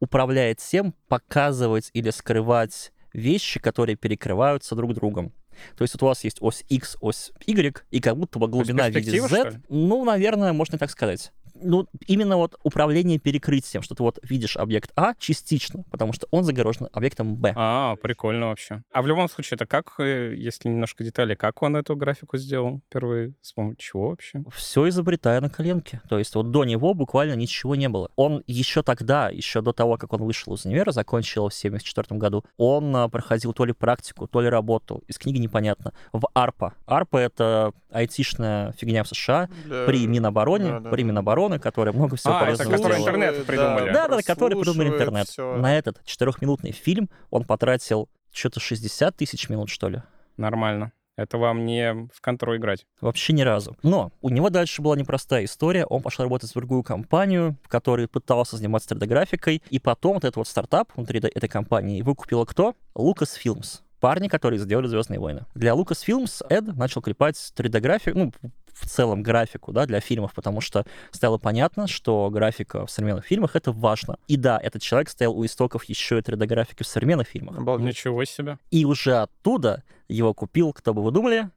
управляет 0.00 0.58
тем, 0.58 0.94
показывать 1.08 1.90
или 1.92 2.10
скрывать 2.10 2.92
вещи, 3.12 3.60
которые 3.60 3.96
перекрываются 3.96 4.74
друг 4.74 4.94
другом. 4.94 5.32
То 5.76 5.82
есть 5.82 5.94
вот 5.94 6.02
у 6.02 6.06
вас 6.06 6.24
есть 6.24 6.38
ось 6.40 6.64
X, 6.68 6.96
ось 7.00 7.32
Y, 7.46 7.84
и 7.90 8.00
как 8.00 8.16
будто 8.16 8.38
бы 8.38 8.48
глубина 8.48 8.88
в 8.88 8.94
виде 8.94 9.20
Z. 9.20 9.60
Ну, 9.68 10.04
наверное, 10.04 10.52
можно 10.52 10.78
так 10.78 10.90
сказать. 10.90 11.32
Ну, 11.62 11.86
именно 12.06 12.36
вот 12.36 12.58
управление 12.62 13.18
перекрытием, 13.18 13.82
что 13.82 13.94
ты 13.94 14.02
вот 14.02 14.18
видишь 14.22 14.56
объект 14.56 14.90
А 14.96 15.14
частично, 15.18 15.84
потому 15.90 16.12
что 16.12 16.26
он 16.30 16.44
загорожен 16.44 16.88
объектом 16.92 17.36
Б. 17.36 17.52
А, 17.56 17.96
прикольно 17.96 18.48
вообще. 18.48 18.82
А 18.92 19.02
в 19.02 19.06
любом 19.06 19.28
случае, 19.28 19.56
это 19.56 19.66
как, 19.66 19.94
э, 19.98 20.34
если 20.36 20.68
немножко 20.68 21.04
деталей, 21.04 21.36
как 21.36 21.62
он 21.62 21.76
эту 21.76 21.96
графику 21.96 22.36
сделал 22.36 22.80
впервые? 22.88 23.34
С 23.42 23.52
помощью 23.52 23.76
чего 23.78 24.08
вообще? 24.10 24.42
Все 24.54 24.88
изобретая 24.88 25.40
на 25.40 25.48
коленке. 25.50 26.00
То 26.08 26.18
есть 26.18 26.34
вот 26.34 26.50
до 26.50 26.64
него 26.64 26.94
буквально 26.94 27.34
ничего 27.34 27.74
не 27.74 27.88
было. 27.88 28.10
Он 28.16 28.42
еще 28.46 28.82
тогда, 28.82 29.28
еще 29.28 29.60
до 29.60 29.72
того, 29.72 29.96
как 29.96 30.12
он 30.12 30.22
вышел 30.22 30.54
из 30.54 30.64
универа, 30.64 30.92
закончил 30.92 31.48
в 31.48 31.54
74 31.54 32.18
году, 32.18 32.44
он 32.56 32.94
а, 32.96 33.08
проходил 33.08 33.52
то 33.52 33.64
ли 33.64 33.72
практику, 33.72 34.26
то 34.26 34.40
ли 34.40 34.48
работу. 34.48 35.02
Из 35.08 35.18
книги 35.18 35.38
непонятно. 35.38 35.92
В 36.12 36.24
ARPA. 36.34 36.72
ARPA— 36.86 37.18
это 37.20 37.72
айтишная 37.90 38.72
фигня 38.72 39.04
в 39.04 39.08
США 39.08 39.48
Для- 39.64 39.84
при 39.86 40.06
Минобороне, 40.06 40.70
Да, 40.70 40.80
да, 40.80 40.90
при 40.90 41.02
да. 41.02 41.06
Минобороны, 41.50 41.58
которая 41.58 41.94
много 41.94 42.16
всего 42.16 42.34
А, 42.34 42.50
это 42.50 42.64
интернет 42.64 43.46
придумали. 43.46 43.92
Да, 43.92 44.08
да, 44.08 44.22
который 44.22 44.56
придумал 44.56 44.64
прослушивает 44.64 45.00
интернет. 45.00 45.28
всё. 45.28 45.56
На 45.56 45.76
этот 45.76 46.04
четырехминутный 46.04 46.72
фильм 46.72 47.10
он 47.30 47.44
потратил 47.44 48.08
что-то 48.32 48.60
60 48.60 49.16
тысяч 49.16 49.48
минут, 49.48 49.68
что 49.68 49.88
ли. 49.88 50.02
Нормально. 50.36 50.92
Это 51.16 51.36
вам 51.36 51.66
не 51.66 52.08
в 52.14 52.20
контру 52.22 52.56
играть. 52.56 52.86
Вообще 53.02 53.34
ни 53.34 53.42
разу. 53.42 53.76
Но 53.82 54.10
у 54.22 54.30
него 54.30 54.48
дальше 54.48 54.80
была 54.80 54.96
непростая 54.96 55.44
история. 55.44 55.84
Он 55.84 56.00
пошел 56.00 56.24
работать 56.24 56.50
в 56.50 56.54
другую 56.54 56.82
компанию, 56.82 57.56
в 57.62 57.68
которой 57.68 58.08
пытался 58.08 58.56
заниматься 58.56 58.94
3D-графикой. 58.94 59.62
И 59.68 59.78
потом 59.78 60.14
вот 60.14 60.24
этот 60.24 60.36
вот 60.36 60.48
стартап 60.48 60.92
внутри 60.96 61.20
этой 61.20 61.48
компании 61.48 62.00
выкупила 62.00 62.46
кто? 62.46 62.74
Lucasfilms. 62.94 63.80
Парни, 63.98 64.28
которые 64.28 64.58
сделали 64.58 64.86
«Звездные 64.86 65.20
войны». 65.20 65.44
Для 65.54 65.72
Lucasfilms 65.72 66.46
Эд 66.48 66.74
начал 66.74 67.02
клепать 67.02 67.36
3D-графику, 67.54 68.18
ну, 68.18 68.32
в 68.74 68.86
целом 68.86 69.22
графику, 69.22 69.72
да, 69.72 69.86
для 69.86 70.00
фильмов, 70.00 70.34
потому 70.34 70.60
что 70.60 70.84
стало 71.10 71.38
понятно, 71.38 71.86
что 71.86 72.28
графика 72.30 72.86
в 72.86 72.90
современных 72.90 73.26
фильмах— 73.26 73.50
это 73.56 73.72
важно. 73.72 74.18
И 74.28 74.36
да, 74.36 74.58
этот 74.62 74.82
человек 74.82 75.08
стоял 75.08 75.36
у 75.36 75.44
истоков 75.44 75.84
еще 75.84 76.18
и 76.18 76.22
3D-графики 76.22 76.82
в 76.82 76.86
современных 76.86 77.28
фильмах. 77.28 77.58
Обалдеть. 77.58 77.88
Ничего 77.88 78.24
себе. 78.24 78.58
И 78.70 78.84
уже 78.84 79.16
оттуда 79.16 79.82
его 80.08 80.34
купил, 80.34 80.72
кто 80.72 80.94
бы 80.94 81.02
вы 81.02 81.10
думали, 81.10 81.50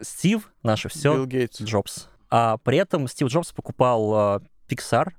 Стив, 0.00 0.50
наше 0.62 0.88
все, 0.88 1.14
Билл 1.14 1.26
Гейтс. 1.26 1.60
Джобс. 1.60 2.08
А 2.30 2.56
при 2.58 2.78
этом 2.78 3.06
Стив 3.08 3.28
Джобс 3.28 3.52
покупал 3.52 4.14
а, 4.14 4.42
Pixar. 4.68 5.10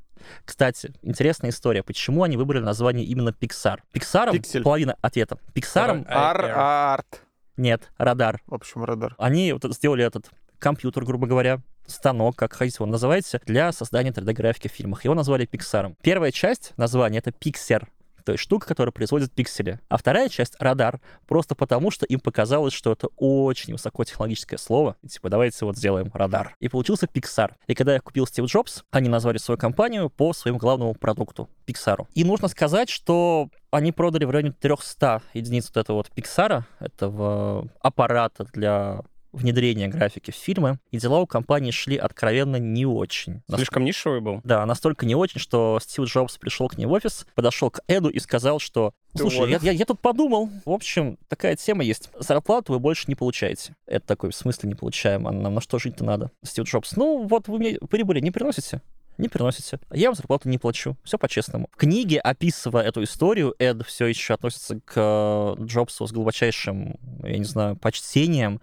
Кстати, 0.44 0.94
интересная 1.02 1.52
история. 1.52 1.84
Почему 1.84 2.24
они 2.24 2.36
выбрали 2.36 2.64
название 2.64 3.06
именно 3.06 3.30
Pixar? 3.30 3.80
Pixar 3.94 4.32
Пиксель. 4.32 4.64
половина 4.64 4.98
ответа. 5.02 5.38
Pixar 5.54 6.06
Ар, 6.10 6.46
арт. 6.46 7.22
нет, 7.58 7.92
радар. 7.98 8.42
В 8.48 8.56
общем, 8.56 8.84
радар. 8.84 9.16
Они 9.18 9.54
вот 9.54 9.64
сделали 9.74 10.04
этот 10.04 10.30
компьютер, 10.66 11.06
грубо 11.06 11.28
говоря, 11.28 11.62
станок, 11.86 12.36
как 12.36 12.54
хотите 12.54 12.78
его 12.80 12.88
называйте, 12.88 13.40
для 13.46 13.72
создания 13.72 14.10
3D-графики 14.10 14.68
в 14.68 14.72
фильмах. 14.72 15.06
Его 15.06 15.14
назвали 15.14 15.48
Pixar. 15.48 15.94
Первая 16.02 16.32
часть 16.32 16.74
названия— 16.76 17.20
это 17.24 17.30
Pixar. 17.30 17.86
то 18.26 18.32
есть 18.32 18.44
штука, 18.44 18.66
которая 18.66 18.92
производит 18.92 19.32
пиксели. 19.32 19.80
А 19.88 19.98
вторая 19.98 20.28
часть— 20.28 20.56
радар, 20.60 21.00
просто 21.28 21.54
потому, 21.54 21.92
что 21.92 22.08
им 22.08 22.20
показалось, 22.20 22.74
что 22.74 22.92
это 22.94 23.10
очень 23.18 23.74
высокотехнологическое 23.74 24.58
слово. 24.58 24.96
И, 25.04 25.08
типа, 25.08 25.30
давайте 25.30 25.64
вот 25.66 25.78
сделаем 25.78 26.10
радар. 26.12 26.56
И 26.60 26.68
получился 26.68 27.06
Pixar. 27.06 27.52
И 27.68 27.76
когда 27.76 27.94
я 27.94 28.00
купил 28.00 28.26
Стив 28.26 28.46
Джобс, 28.46 28.84
они 28.90 29.08
назвали 29.08 29.38
свою 29.38 29.60
компанию 29.60 30.10
по 30.10 30.34
своему 30.34 30.58
главному 30.58 30.96
продукту— 30.96 31.48
Pixar. 31.68 32.08
И 32.16 32.24
нужно 32.24 32.48
сказать, 32.48 32.90
что 32.90 33.50
они 33.70 33.92
продали 33.92 34.26
в 34.26 34.32
районе 34.32 34.52
300 34.52 35.22
единиц 35.36 35.68
вот 35.68 35.78
этого 35.78 35.98
вот 35.98 36.10
Pixar, 36.16 36.64
этого 36.80 37.70
аппарата 37.82 38.48
для 38.52 39.02
внедрения 39.36 39.88
графики 39.88 40.32
в 40.32 40.36
фильмы, 40.36 40.80
и 40.92 40.98
дела 40.98 41.20
у 41.20 41.28
компании 41.28 41.72
шли 41.72 41.98
откровенно 41.98 42.58
не 42.58 42.86
очень. 42.86 43.42
Слишком 43.54 43.84
нишевый 43.84 44.22
был. 44.22 44.42
Да, 44.44 44.66
настолько 44.66 45.06
не 45.06 45.16
очень, 45.16 45.40
что 45.40 45.80
Стив 45.82 46.06
Джобс 46.06 46.38
пришел 46.38 46.68
к 46.68 46.78
ней 46.78 46.86
в 46.86 46.92
офис, 46.92 47.26
подошел 47.36 47.70
к 47.70 47.82
Эду 47.88 48.10
и 48.10 48.20
сказал, 48.20 48.60
что 48.60 48.94
Слушай, 49.16 49.50
я, 49.50 49.60
я, 49.62 49.72
я 49.72 49.86
тут 49.86 50.02
подумал. 50.02 50.50
В 50.66 50.72
общем, 50.72 51.18
такая 51.30 51.56
тема 51.56 51.84
есть. 51.84 52.10
Зарплату 52.20 52.74
вы 52.74 52.80
больше 52.80 53.06
не 53.08 53.16
получаете. 53.16 53.76
Это 53.86 54.06
такой 54.06 54.32
в 54.32 54.36
смысле 54.36 54.68
не 54.68 54.76
получаем. 54.76 55.26
А 55.28 55.32
нам 55.32 55.54
на 55.54 55.62
что 55.62 55.80
жить-то 55.80 56.04
надо? 56.04 56.32
Стив 56.44 56.66
Джобс. 56.66 56.98
Ну, 56.98 57.26
вот 57.26 57.48
вы 57.48 57.60
мне 57.60 57.78
прибыли 57.90 58.20
не 58.20 58.32
приносите 58.32 58.82
не 59.18 59.30
приносите. 59.30 59.80
Я 59.92 60.10
вам 60.10 60.16
зарплату 60.16 60.50
не 60.50 60.58
плачу. 60.58 60.98
Все 61.04 61.18
по-честному. 61.18 61.70
В 61.72 61.78
книге, 61.78 62.20
описывая 62.20 62.84
эту 62.84 63.04
историю, 63.04 63.56
Эд 63.60 63.86
все 63.86 64.08
еще 64.08 64.34
относится 64.34 64.80
к 64.84 64.94
э, 64.96 65.64
Джобсу 65.64 66.08
с 66.08 66.12
глубочайшим, 66.12 66.98
я 67.24 67.38
не 67.38 67.46
знаю, 67.46 67.76
почтением. 67.78 68.60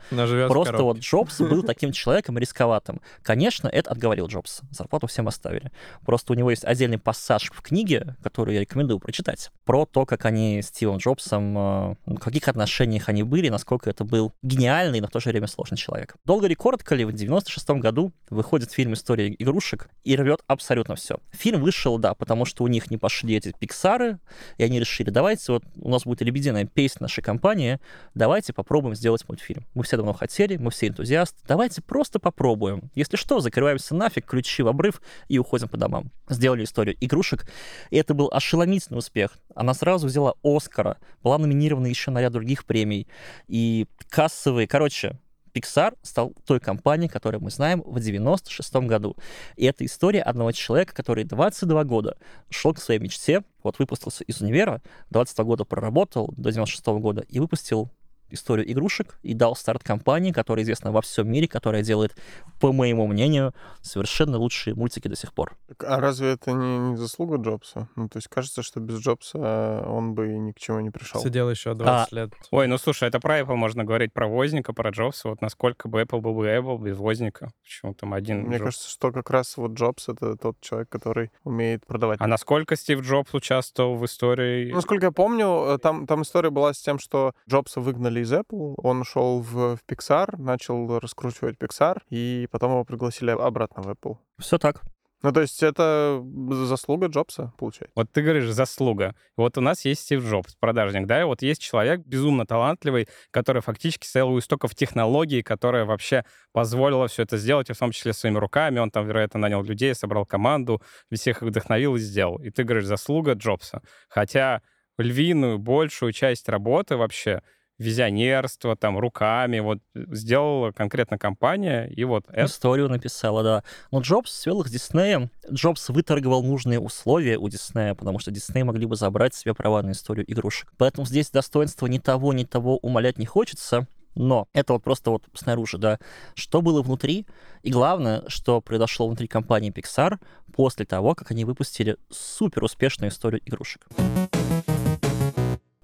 Просто 0.48 0.82
вот 0.82 0.98
Джобс 0.98 1.38
был 1.40 1.62
таким 1.66 1.92
человеком 1.92 2.38
рисковатым. 2.38 3.00
Конечно, 3.22 3.68
Эд 3.68 3.86
отговорил 3.88 4.26
Джобса. 4.26 4.64
Зарплату 4.70 5.06
всем 5.06 5.28
оставили. 5.28 5.70
Просто 6.04 6.32
у 6.32 6.36
него 6.36 6.50
есть 6.50 6.64
отдельный 6.64 6.98
пассаж 6.98 7.50
в 7.50 7.62
книге, 7.62 8.16
который 8.22 8.54
я 8.54 8.60
рекомендую 8.60 8.98
прочитать, 8.98 9.50
про 9.64 9.86
то, 9.86 10.06
как 10.06 10.24
они 10.24 10.60
с 10.62 10.68
Стивом 10.68 10.98
Джобсом, 10.98 11.56
э, 11.56 11.94
в 12.06 12.18
каких 12.18 12.48
отношениях 12.48 13.08
они 13.08 13.22
были, 13.22 13.48
насколько 13.48 13.88
это 13.88 14.04
был 14.04 14.32
гениальный, 14.42 15.00
но 15.00 15.06
в 15.06 15.10
то 15.10 15.20
же 15.20 15.30
время 15.30 15.46
сложный 15.46 15.78
человек. 15.78 16.14
Долго 16.24 16.46
ли, 16.46 16.54
коротко 16.54 16.94
ли, 16.94 17.04
в 17.04 17.12
96 17.12 17.70
году 17.70 18.12
выходит 18.30 18.70
фильм 18.72 18.94
«История 18.94 19.34
игрушек» 19.38 19.88
и 20.04 20.16
рвет 20.16 20.41
абсолютно 20.46 20.96
все. 20.96 21.16
Фильм 21.30 21.60
вышел, 21.62 21.98
да, 21.98 22.14
потому 22.14 22.44
что 22.44 22.64
у 22.64 22.68
них 22.68 22.90
не 22.90 22.96
пошли 22.96 23.36
эти 23.36 23.52
пиксары, 23.58 24.18
и 24.58 24.64
они 24.64 24.80
решили, 24.80 25.10
давайте, 25.10 25.52
вот 25.52 25.64
у 25.76 25.88
нас 25.88 26.04
будет 26.04 26.22
лебединая 26.22 26.64
песня 26.66 27.02
нашей 27.02 27.22
компании, 27.22 27.80
давайте 28.14 28.52
попробуем 28.52 28.94
сделать 28.94 29.26
мультфильм. 29.28 29.66
Мы 29.74 29.82
все 29.84 29.96
давно 29.96 30.12
хотели, 30.12 30.56
мы 30.56 30.70
все 30.70 30.88
энтузиасты, 30.88 31.38
давайте 31.46 31.82
просто 31.82 32.18
попробуем. 32.18 32.90
Если 32.94 33.16
что, 33.16 33.40
закрываемся 33.40 33.94
нафиг, 33.94 34.26
ключи 34.26 34.62
в 34.62 34.68
обрыв 34.68 35.00
и 35.28 35.38
уходим 35.38 35.68
по 35.68 35.76
домам. 35.76 36.10
Сделали 36.28 36.64
историю 36.64 36.96
игрушек, 37.00 37.46
и 37.90 37.96
это 37.96 38.14
был 38.14 38.28
ошеломительный 38.32 38.98
успех. 38.98 39.38
Она 39.54 39.74
сразу 39.74 40.06
взяла 40.06 40.34
Оскара, 40.42 40.98
была 41.22 41.38
номинирована 41.38 41.86
еще 41.86 42.10
на 42.10 42.20
ряд 42.20 42.32
других 42.32 42.64
премий, 42.64 43.06
и 43.48 43.86
кассовые, 44.08 44.66
короче, 44.66 45.18
Pixar 45.54 45.96
стал 46.02 46.34
той 46.46 46.60
компанией, 46.60 47.08
которую 47.08 47.42
мы 47.42 47.50
знаем 47.50 47.82
в 47.84 48.00
96 48.00 48.74
году. 48.76 49.16
И 49.56 49.64
это 49.64 49.84
история 49.84 50.22
одного 50.22 50.52
человека, 50.52 50.94
который 50.94 51.24
22 51.24 51.84
года 51.84 52.16
шел 52.50 52.74
к 52.74 52.80
своей 52.80 53.00
мечте, 53.00 53.42
вот 53.62 53.78
выпустился 53.78 54.24
из 54.24 54.40
универа, 54.40 54.82
22 55.10 55.44
года 55.44 55.64
проработал 55.64 56.32
до 56.36 56.50
96 56.50 56.86
года 56.86 57.24
и 57.28 57.38
выпустил 57.38 57.90
историю 58.32 58.70
игрушек 58.70 59.18
и 59.22 59.34
дал 59.34 59.56
старт 59.56 59.82
компании, 59.82 60.32
которая 60.32 60.64
известна 60.64 60.92
во 60.92 61.02
всем 61.02 61.30
мире, 61.30 61.48
которая 61.48 61.82
делает, 61.82 62.16
по 62.60 62.72
моему 62.72 63.06
мнению, 63.06 63.54
совершенно 63.80 64.38
лучшие 64.38 64.74
мультики 64.74 65.08
до 65.08 65.16
сих 65.16 65.32
пор. 65.32 65.56
А 65.78 66.00
разве 66.00 66.32
это 66.32 66.52
не, 66.52 66.78
не 66.78 66.96
заслуга 66.96 67.36
Джобса? 67.36 67.88
Ну, 67.96 68.08
то 68.08 68.18
есть 68.18 68.28
кажется, 68.28 68.62
что 68.62 68.80
без 68.80 69.00
Джобса 69.00 69.84
он 69.86 70.14
бы 70.14 70.28
ни 70.28 70.52
к 70.52 70.58
чему 70.58 70.80
не 70.80 70.90
пришел. 70.90 71.20
Сидел 71.20 71.50
еще 71.50 71.74
20 71.74 72.12
а... 72.12 72.14
лет. 72.14 72.32
Ой, 72.50 72.66
ну 72.66 72.78
слушай, 72.78 73.08
это 73.08 73.20
про 73.20 73.40
Apple 73.40 73.56
можно 73.56 73.84
говорить, 73.84 74.12
про 74.12 74.26
Возника, 74.28 74.72
про 74.72 74.90
Джобса. 74.90 75.28
Вот 75.28 75.40
насколько 75.42 75.88
бы 75.88 76.02
Apple 76.02 76.20
был 76.20 76.34
бы 76.34 76.46
Apple 76.46 76.80
без 76.80 76.96
Возника. 76.96 77.52
Почему 77.62 77.94
там 77.94 78.14
один 78.14 78.42
Мне 78.42 78.56
Джобс? 78.56 78.64
кажется, 78.64 78.90
что 78.90 79.12
как 79.12 79.30
раз 79.30 79.56
вот 79.56 79.72
Джобс— 79.72 80.08
это 80.08 80.36
тот 80.36 80.60
человек, 80.60 80.88
который 80.88 81.30
умеет 81.44 81.86
продавать. 81.86 82.20
А 82.20 82.26
насколько 82.26 82.76
Стив 82.76 83.00
Джобс 83.00 83.34
участвовал 83.34 83.96
в 83.96 84.04
истории? 84.04 84.72
Насколько 84.72 85.06
я 85.06 85.12
помню, 85.12 85.74
э, 85.74 85.78
там, 85.78 86.06
там 86.06 86.22
история 86.22 86.50
была 86.50 86.72
с 86.72 86.78
тем, 86.80 86.98
что 86.98 87.34
Джобса 87.48 87.80
выгнали 87.80 88.21
из 88.22 88.32
Apple, 88.32 88.74
он 88.76 89.00
ушел 89.02 89.40
в, 89.40 89.76
в 89.76 89.80
Pixar, 89.88 90.36
начал 90.38 90.98
раскручивать 90.98 91.56
Pixar, 91.58 91.98
и 92.10 92.48
потом 92.50 92.72
его 92.72 92.84
пригласили 92.84 93.30
обратно 93.30 93.82
в 93.82 93.88
Apple. 93.88 94.16
Все 94.38 94.58
так. 94.58 94.82
Ну, 95.22 95.30
то 95.30 95.40
есть 95.40 95.62
это 95.62 96.20
заслуга 96.50 97.06
Джобса, 97.06 97.52
получается. 97.56 97.92
Вот 97.94 98.10
ты 98.10 98.22
говоришь, 98.22 98.50
заслуга. 98.50 99.14
Вот 99.36 99.56
у 99.56 99.60
нас 99.60 99.84
есть 99.84 100.02
Стив 100.02 100.24
Джобс, 100.24 100.56
продажник, 100.56 101.06
да, 101.06 101.20
и 101.20 101.24
вот 101.24 101.42
есть 101.42 101.62
человек 101.62 102.00
безумно 102.00 102.44
талантливый, 102.44 103.06
который 103.30 103.62
фактически 103.62 104.04
стоял 104.04 104.30
у 104.30 104.38
истоков 104.40 104.74
технологии, 104.74 105.42
которая 105.42 105.84
вообще 105.84 106.24
позволила 106.52 107.06
все 107.06 107.22
это 107.22 107.36
сделать, 107.36 107.70
и 107.70 107.72
в 107.72 107.78
том 107.78 107.92
числе 107.92 108.12
своими 108.12 108.38
руками. 108.38 108.80
Он 108.80 108.90
там, 108.90 109.06
вероятно, 109.06 109.38
нанял 109.38 109.62
людей, 109.62 109.94
собрал 109.94 110.26
команду, 110.26 110.82
всех 111.12 111.42
их 111.42 111.48
вдохновил 111.48 111.94
и 111.94 112.00
сделал. 112.00 112.42
И 112.42 112.50
ты 112.50 112.64
говоришь, 112.64 112.86
заслуга 112.86 113.34
Джобса. 113.34 113.80
Хотя 114.08 114.60
львиную, 114.98 115.58
большую 115.58 116.12
часть 116.12 116.48
работы 116.48 116.96
вообще 116.96 117.42
визионерство, 117.82 118.76
там, 118.76 118.98
руками, 118.98 119.60
вот, 119.60 119.78
сделала 119.94 120.70
конкретно 120.72 121.18
компания, 121.18 121.86
и 121.86 122.04
вот 122.04 122.24
это... 122.28 122.46
Историю 122.46 122.88
написала, 122.88 123.42
да. 123.42 123.64
Но 123.90 124.00
Джобс 124.00 124.32
свел 124.32 124.60
их 124.62 124.68
с 124.68 124.70
Диснеем. 124.70 125.30
Джобс 125.50 125.88
выторговал 125.88 126.42
нужные 126.42 126.80
условия 126.80 127.36
у 127.36 127.48
Диснея, 127.48 127.94
потому 127.94 128.18
что 128.18 128.30
Дисней 128.30 128.62
могли 128.62 128.86
бы 128.86 128.96
забрать 128.96 129.34
себе 129.34 129.54
права 129.54 129.82
на 129.82 129.92
историю 129.92 130.30
игрушек. 130.30 130.72
Поэтому 130.78 131.06
здесь 131.06 131.30
достоинства 131.30 131.86
ни 131.86 131.98
того, 131.98 132.32
ни 132.32 132.44
того 132.44 132.78
умолять 132.78 133.18
не 133.18 133.26
хочется. 133.26 133.86
Но 134.14 134.46
это 134.52 134.74
вот 134.74 134.82
просто 134.82 135.10
вот 135.10 135.24
снаружи, 135.34 135.78
да. 135.78 135.98
Что 136.34 136.60
было 136.60 136.82
внутри? 136.82 137.26
И 137.62 137.70
главное, 137.70 138.22
что 138.28 138.60
произошло 138.60 139.06
внутри 139.06 139.26
компании 139.26 139.72
Pixar 139.72 140.18
после 140.54 140.84
того, 140.84 141.14
как 141.14 141.30
они 141.30 141.44
выпустили 141.44 141.96
супер 142.10 142.62
успешную 142.62 143.10
историю 143.10 143.40
игрушек. 143.46 143.86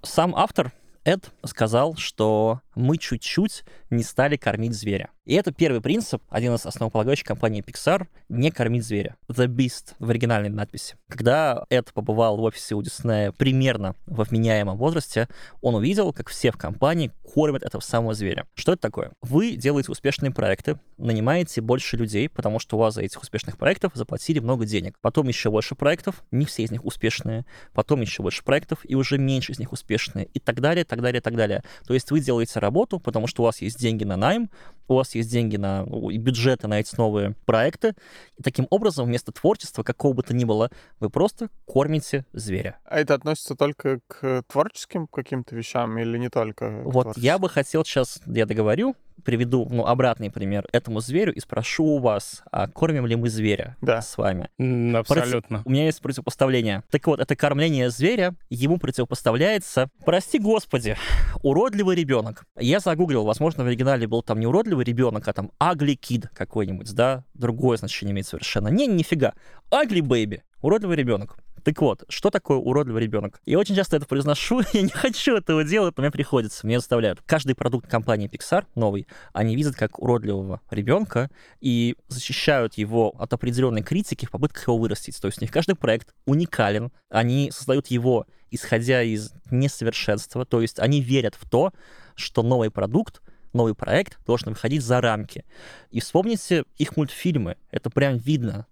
Сам 0.03 0.35
автор 0.37 0.73
Эд 1.05 1.31
сказал, 1.45 1.97
что 1.97 2.61
мы 2.79 2.97
чуть-чуть 2.97 3.65
не 3.91 4.03
стали 4.03 4.37
кормить 4.37 4.73
зверя. 4.73 5.11
И 5.25 5.35
это 5.35 5.53
первый 5.53 5.83
принцип, 5.83 6.23
один 6.31 6.55
из 6.55 6.65
основополагающих 6.65 7.27
компании 7.27 7.63
Pixar, 7.63 8.07
не 8.31 8.51
кормить 8.51 8.83
зверя. 8.83 9.17
The 9.29 9.47
Beast 9.47 9.95
в 9.99 10.09
оригинальной 10.09 10.49
надписи. 10.49 10.97
Когда 11.09 11.67
Эд 11.69 11.93
побывал 11.93 12.39
в 12.39 12.43
офисе 12.43 12.75
у 12.77 12.83
Диснея 12.83 13.33
примерно 13.33 13.95
в 14.07 14.25
вменяемом 14.25 14.79
возрасте, 14.79 15.29
он 15.61 15.75
увидел, 15.75 16.15
как 16.15 16.31
все 16.31 16.51
в 16.51 16.57
компании 16.57 17.11
кормят 17.35 17.63
этого 17.63 17.83
самого 17.83 18.15
зверя. 18.15 18.47
Что 18.55 18.73
это 18.73 18.81
такое? 18.81 19.13
Вы 19.21 19.57
делаете 19.57 19.93
успешные 19.93 20.31
проекты, 20.31 20.81
нанимаете 20.97 21.61
больше 21.61 21.99
людей, 21.99 22.31
потому 22.31 22.59
что 22.59 22.77
у 22.77 22.81
вас 22.81 22.95
за 22.95 23.03
этих 23.03 23.21
успешных 23.21 23.59
проектов 23.59 23.93
заплатили 23.95 24.39
много 24.39 24.65
денег. 24.65 24.97
Потом 25.03 25.29
еще 25.29 25.51
больше 25.51 25.75
проектов, 25.75 26.23
не 26.31 26.47
все 26.47 26.63
из 26.63 26.71
них 26.71 26.87
успешные. 26.87 27.45
Потом 27.75 28.01
еще 28.01 28.23
больше 28.23 28.43
проектов, 28.45 28.79
и 28.85 28.95
уже 28.95 29.19
меньше 29.19 29.53
из 29.53 29.59
них 29.59 29.73
успешные. 29.73 30.27
И 30.33 30.41
так 30.41 30.61
далее, 30.63 30.87
так 30.87 31.03
далее, 31.03 31.21
так 31.21 31.37
далее. 31.37 31.63
То 31.87 31.93
есть 31.93 32.11
вы 32.11 32.21
делаете 32.21 32.59
работу, 32.69 33.01
потому 33.01 33.27
что 33.27 33.43
у 33.43 33.47
вас 33.47 33.63
есть 33.63 33.79
деньги 33.79 34.05
на 34.05 34.17
найм, 34.17 34.51
у 34.89 34.95
вас 34.95 35.15
есть 35.15 35.31
деньги 35.31 35.57
на 35.57 35.85
ну, 35.85 36.11
бюджеты 36.19 36.69
на 36.69 36.81
эти 36.81 36.95
новые 36.97 37.35
проекты. 37.47 37.95
И 38.37 38.43
таким 38.43 38.67
образом, 38.71 39.07
вместо 39.07 39.33
творчества, 39.33 39.83
какого 39.83 40.13
бы 40.13 40.23
то 40.23 40.35
ни 40.35 40.45
было, 40.45 40.71
вы 41.01 41.11
просто 41.11 41.49
кормите 41.67 42.25
зверя. 42.33 42.79
А 42.85 43.01
это 43.01 43.15
относится 43.15 43.55
только 43.55 44.01
к 44.07 44.43
творческим 44.47 45.07
каким-то 45.07 45.57
вещам 45.57 45.99
или 45.99 46.19
не 46.19 46.29
только? 46.29 46.83
Вот 46.85 47.17
я 47.17 47.39
бы 47.39 47.49
хотел 47.49 47.85
сейчас, 47.85 48.21
я 48.27 48.47
договорю, 48.47 48.95
приведу 49.25 49.67
ну, 49.71 49.87
обратный 49.87 50.31
пример 50.31 50.67
этому 50.73 51.01
зверю 51.01 51.35
и 51.35 51.41
спрошу 51.41 51.85
у 51.85 51.99
вас, 51.99 52.43
а 52.51 52.69
кормим 52.69 53.07
ли 53.07 53.17
мы 53.17 53.29
зверя 53.29 53.77
да. 53.81 54.01
с 54.01 54.17
вами? 54.17 54.49
Абсолютно. 54.97 55.59
Против... 55.59 55.67
У 55.67 55.71
меня 55.71 55.87
есть 55.87 56.01
противопоставление. 56.01 56.83
Так 56.91 57.07
вот, 57.07 57.21
это 57.21 57.37
кормление 57.37 57.91
зверя, 57.91 58.35
ему 58.51 58.79
противопоставляется, 58.79 59.91
прости 60.05 60.39
господи, 60.39 60.97
уродливый 61.43 61.97
ребенок. 61.97 62.45
Я 62.59 62.81
загуглил, 62.81 63.25
возможно, 63.25 63.65
в 63.65 63.67
оригинале 63.67 64.07
был 64.07 64.23
там 64.23 64.41
не 64.41 64.47
уродливый 64.47 64.85
ребенок, 64.85 65.27
а 65.29 65.33
там 65.33 65.51
ugly 65.61 65.99
kid 65.99 66.29
какой-нибудь, 66.35 66.93
да, 66.95 67.25
другое 67.35 67.77
значение 67.77 68.13
имеет 68.13 68.27
совершенно. 68.27 68.69
Не, 68.69 68.87
нифига. 68.87 69.35
Ugly 69.71 70.01
baby. 70.01 70.41
Уродливый 70.61 70.97
ребенок. 70.97 71.37
Так 71.65 71.81
вот, 71.81 72.05
что 72.09 72.31
такое 72.31 72.59
уродливый 72.59 73.03
ребенок? 73.03 73.41
Я 73.45 73.59
очень 73.59 73.75
часто 73.75 73.97
это 73.97 74.07
произношу, 74.07 74.63
я 74.73 74.83
не 74.83 74.89
хочу 74.89 75.37
этого 75.37 75.65
делать, 75.65 75.97
но 75.97 76.03
мне 76.03 76.11
приходится, 76.11 76.67
мне 76.67 76.79
заставляют. 76.79 77.21
Каждый 77.27 77.55
продукт 77.55 77.89
компании 77.89 78.29
Pixar 78.29 78.65
новый, 78.75 79.07
они 79.33 79.57
видят 79.57 79.77
как 79.77 79.99
уродливого 79.99 80.61
ребенка 80.71 81.31
и 81.61 81.97
защищают 82.09 82.75
его 82.75 83.15
от 83.19 83.33
определенной 83.33 83.83
критики 83.83 84.27
в 84.27 84.31
попытках 84.31 84.69
его 84.69 84.79
вырастить. 84.79 85.21
То 85.21 85.27
есть 85.27 85.39
у 85.39 85.45
них 85.45 85.51
каждый 85.51 85.75
проект 85.75 86.15
уникален, 86.27 86.91
они 87.11 87.51
создают 87.51 87.89
его 87.89 88.27
исходя 88.51 89.03
из 89.03 89.33
несовершенства, 89.51 90.47
то 90.47 90.63
есть 90.63 90.79
они 90.79 91.03
верят 91.03 91.35
в 91.35 91.49
то, 91.49 91.73
что 92.15 92.43
новый 92.43 92.71
продукт 92.71 93.21
новый 93.53 93.75
проект 93.75 94.19
должен 94.27 94.51
выходить 94.51 94.83
за 94.83 95.01
рамки. 95.01 95.45
И 95.91 96.01
вспомните 96.01 96.65
их 96.77 96.97
мультфильмы. 96.97 97.57
Это 97.71 97.91
прям 97.91 98.19
видно. 98.19 98.67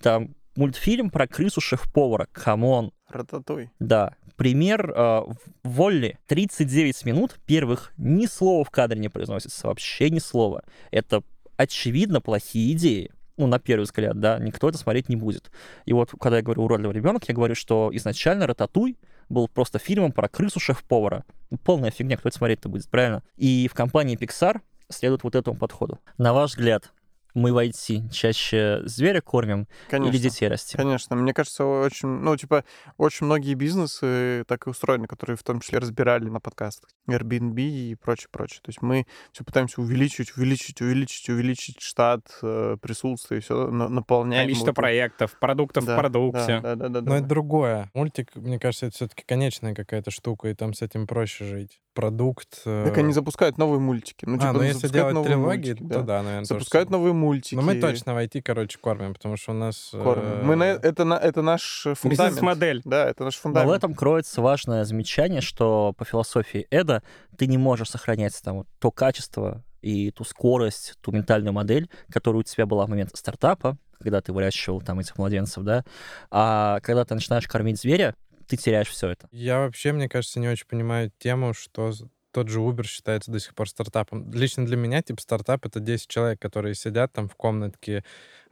Там 0.00 0.34
Мультфильм 0.56 1.10
про 1.10 1.26
крысу 1.26 1.60
шеф-повара. 1.60 2.28
Come 2.32 2.66
on. 2.66 2.92
Рататуй. 3.08 3.70
Да. 3.80 4.14
Пример 4.36 4.90
э, 4.90 4.94
ВАЛЛ-И. 4.94 6.18
39 6.26 7.04
минут 7.04 7.40
первых 7.46 7.92
ни 7.96 8.26
слова 8.26 8.64
в 8.64 8.70
кадре 8.70 9.00
не 9.00 9.08
произносится. 9.08 9.66
Вообще 9.66 10.10
ни 10.10 10.18
слова. 10.20 10.64
Это 10.90 11.22
очевидно 11.56 12.20
плохие 12.20 12.72
идеи. 12.72 13.10
Ну, 13.36 13.48
на 13.48 13.58
первый 13.58 13.82
взгляд, 13.82 14.20
да, 14.20 14.38
никто 14.38 14.68
это 14.68 14.78
смотреть 14.78 15.08
не 15.08 15.16
будет. 15.16 15.50
И 15.86 15.92
вот, 15.92 16.12
когда 16.20 16.36
я 16.36 16.42
говорю 16.42 16.62
«уродливый 16.62 16.94
ребенок», 16.94 17.28
я 17.28 17.34
говорю, 17.34 17.56
что 17.56 17.90
изначально 17.92 18.46
«Рататуй» 18.46 18.96
был 19.28 19.48
просто 19.48 19.80
фильмом 19.80 20.12
про 20.12 20.28
крысу 20.28 20.60
шеф-повара. 20.60 21.24
Ну, 21.50 21.58
полная 21.58 21.90
фигня, 21.90 22.16
кто 22.16 22.28
это 22.28 22.38
смотреть-то 22.38 22.68
будет, 22.68 22.88
правильно? 22.88 23.24
И 23.36 23.68
в 23.68 23.74
компании 23.74 24.16
Pixar 24.16 24.60
следует 24.88 25.24
вот 25.24 25.34
этому 25.34 25.56
подходу. 25.56 25.98
На 26.16 26.32
ваш 26.32 26.50
взгляд, 26.50 26.92
мы 27.34 27.52
в 27.52 27.58
IT 27.58 28.10
чаще 28.10 28.80
зверя 28.84 29.20
кормим 29.20 29.66
Конечно. 29.90 30.14
или 30.14 30.22
детей 30.22 30.48
растим? 30.48 30.78
Конечно, 30.78 31.16
мне 31.16 31.34
кажется, 31.34 31.64
очень, 31.64 32.08
ну, 32.08 32.36
типа, 32.36 32.64
очень 32.96 33.26
многие 33.26 33.54
бизнесы 33.54 34.44
так 34.46 34.66
и 34.66 34.70
устроены, 34.70 35.06
которые 35.06 35.36
в 35.36 35.42
том 35.42 35.60
числе 35.60 35.78
разбирали 35.80 36.28
на 36.28 36.40
подкастах. 36.40 36.90
Airbnb 37.08 37.60
и 37.60 37.94
прочее, 37.96 38.28
прочее. 38.30 38.60
То 38.62 38.70
есть 38.70 38.82
мы 38.82 39.06
все 39.32 39.44
пытаемся 39.44 39.80
увеличить, 39.80 40.36
увеличить, 40.36 40.80
увеличить, 40.80 41.28
увеличить 41.28 41.80
штат, 41.80 42.26
э, 42.42 42.76
присутствие, 42.80 43.40
все 43.40 43.68
наполнять. 43.68 44.42
Количество 44.42 44.72
проектов, 44.72 45.36
продуктов 45.38 45.84
в 45.84 45.96
продукте. 45.96 46.60
Да, 46.60 46.76
да, 46.76 46.88
да, 46.88 47.00
да, 47.00 47.10
Но 47.10 47.16
это 47.16 47.26
другое. 47.26 47.90
Мультик, 47.94 48.34
мне 48.36 48.58
кажется, 48.58 48.86
это 48.86 48.94
все-таки 48.94 49.24
конечная 49.26 49.74
какая-то 49.74 50.10
штука, 50.10 50.48
и 50.48 50.54
там 50.54 50.72
с 50.72 50.82
этим 50.82 51.06
проще 51.06 51.44
жить. 51.44 51.80
Продукт. 51.94 52.62
Так 52.64 52.98
они 52.98 53.10
э, 53.10 53.12
запускают 53.12 53.56
новые 53.56 53.78
мультики. 53.78 54.24
Ну, 54.24 54.36
а, 54.36 54.38
типа, 54.38 54.52
ну 54.52 54.62
если 54.62 54.88
делать 54.88 55.14
новые 55.14 55.34
трилогии, 55.34 55.68
мультики, 55.70 55.88
то 55.88 56.00
да. 56.00 56.02
да, 56.02 56.22
наверное, 56.22 56.44
Запускают 56.44 56.90
новые 56.90 57.12
мультики. 57.12 57.54
Но 57.54 57.62
мы 57.62 57.80
точно 57.80 58.14
в 58.14 58.18
IT, 58.18 58.42
короче, 58.42 58.78
кормим, 58.78 59.14
потому 59.14 59.36
что 59.36 59.52
у 59.52 59.54
нас... 59.54 59.90
Кормим. 59.92 60.44
Мы 60.44 60.56
на, 60.56 60.64
э, 60.64 60.78
это, 60.82 61.04
на, 61.04 61.14
это 61.14 61.42
наш 61.42 61.86
э, 61.86 61.94
фундамент. 61.94 62.34
Бизнес-модель. 62.34 62.82
Да, 62.84 63.08
это 63.08 63.24
наш 63.24 63.36
Но 63.36 63.40
фундамент. 63.42 63.70
в 63.70 63.72
этом 63.72 63.94
кроется 63.94 64.42
важное 64.42 64.84
замечание, 64.84 65.40
что 65.40 65.94
по 65.96 66.04
философии 66.04 66.66
Эда 66.70 67.02
ты 67.38 67.46
не 67.46 67.58
можешь 67.58 67.90
сохранять 67.90 68.38
там 68.42 68.56
вот 68.58 68.66
то 68.80 68.90
качество 68.90 69.62
и 69.80 70.10
ту 70.10 70.24
скорость, 70.24 70.94
ту 71.00 71.12
ментальную 71.12 71.52
модель, 71.52 71.88
которая 72.10 72.40
у 72.40 72.42
тебя 72.42 72.66
была 72.66 72.86
в 72.86 72.88
момент 72.88 73.10
стартапа, 73.14 73.76
когда 74.00 74.20
ты 74.20 74.32
выращивал 74.32 74.80
там 74.80 74.98
этих 75.00 75.16
младенцев, 75.16 75.62
да, 75.62 75.84
а 76.30 76.80
когда 76.80 77.04
ты 77.04 77.14
начинаешь 77.14 77.46
кормить 77.46 77.80
зверя, 77.80 78.14
ты 78.46 78.56
теряешь 78.56 78.88
все 78.88 79.08
это. 79.08 79.28
Я 79.32 79.60
вообще, 79.60 79.92
мне 79.92 80.08
кажется, 80.08 80.40
не 80.40 80.48
очень 80.48 80.66
понимаю 80.66 81.10
тему, 81.18 81.54
что 81.54 81.92
тот 82.34 82.48
же 82.48 82.58
Uber 82.58 82.84
считается 82.84 83.30
до 83.30 83.38
сих 83.38 83.54
пор 83.54 83.68
стартапом. 83.68 84.32
Лично 84.32 84.66
для 84.66 84.76
меня, 84.76 85.02
типа, 85.02 85.22
стартап— 85.22 85.64
это 85.66 85.78
10 85.78 86.08
человек, 86.08 86.40
которые 86.40 86.74
сидят 86.74 87.12
там 87.12 87.28
в 87.28 87.36
комнатке, 87.36 88.04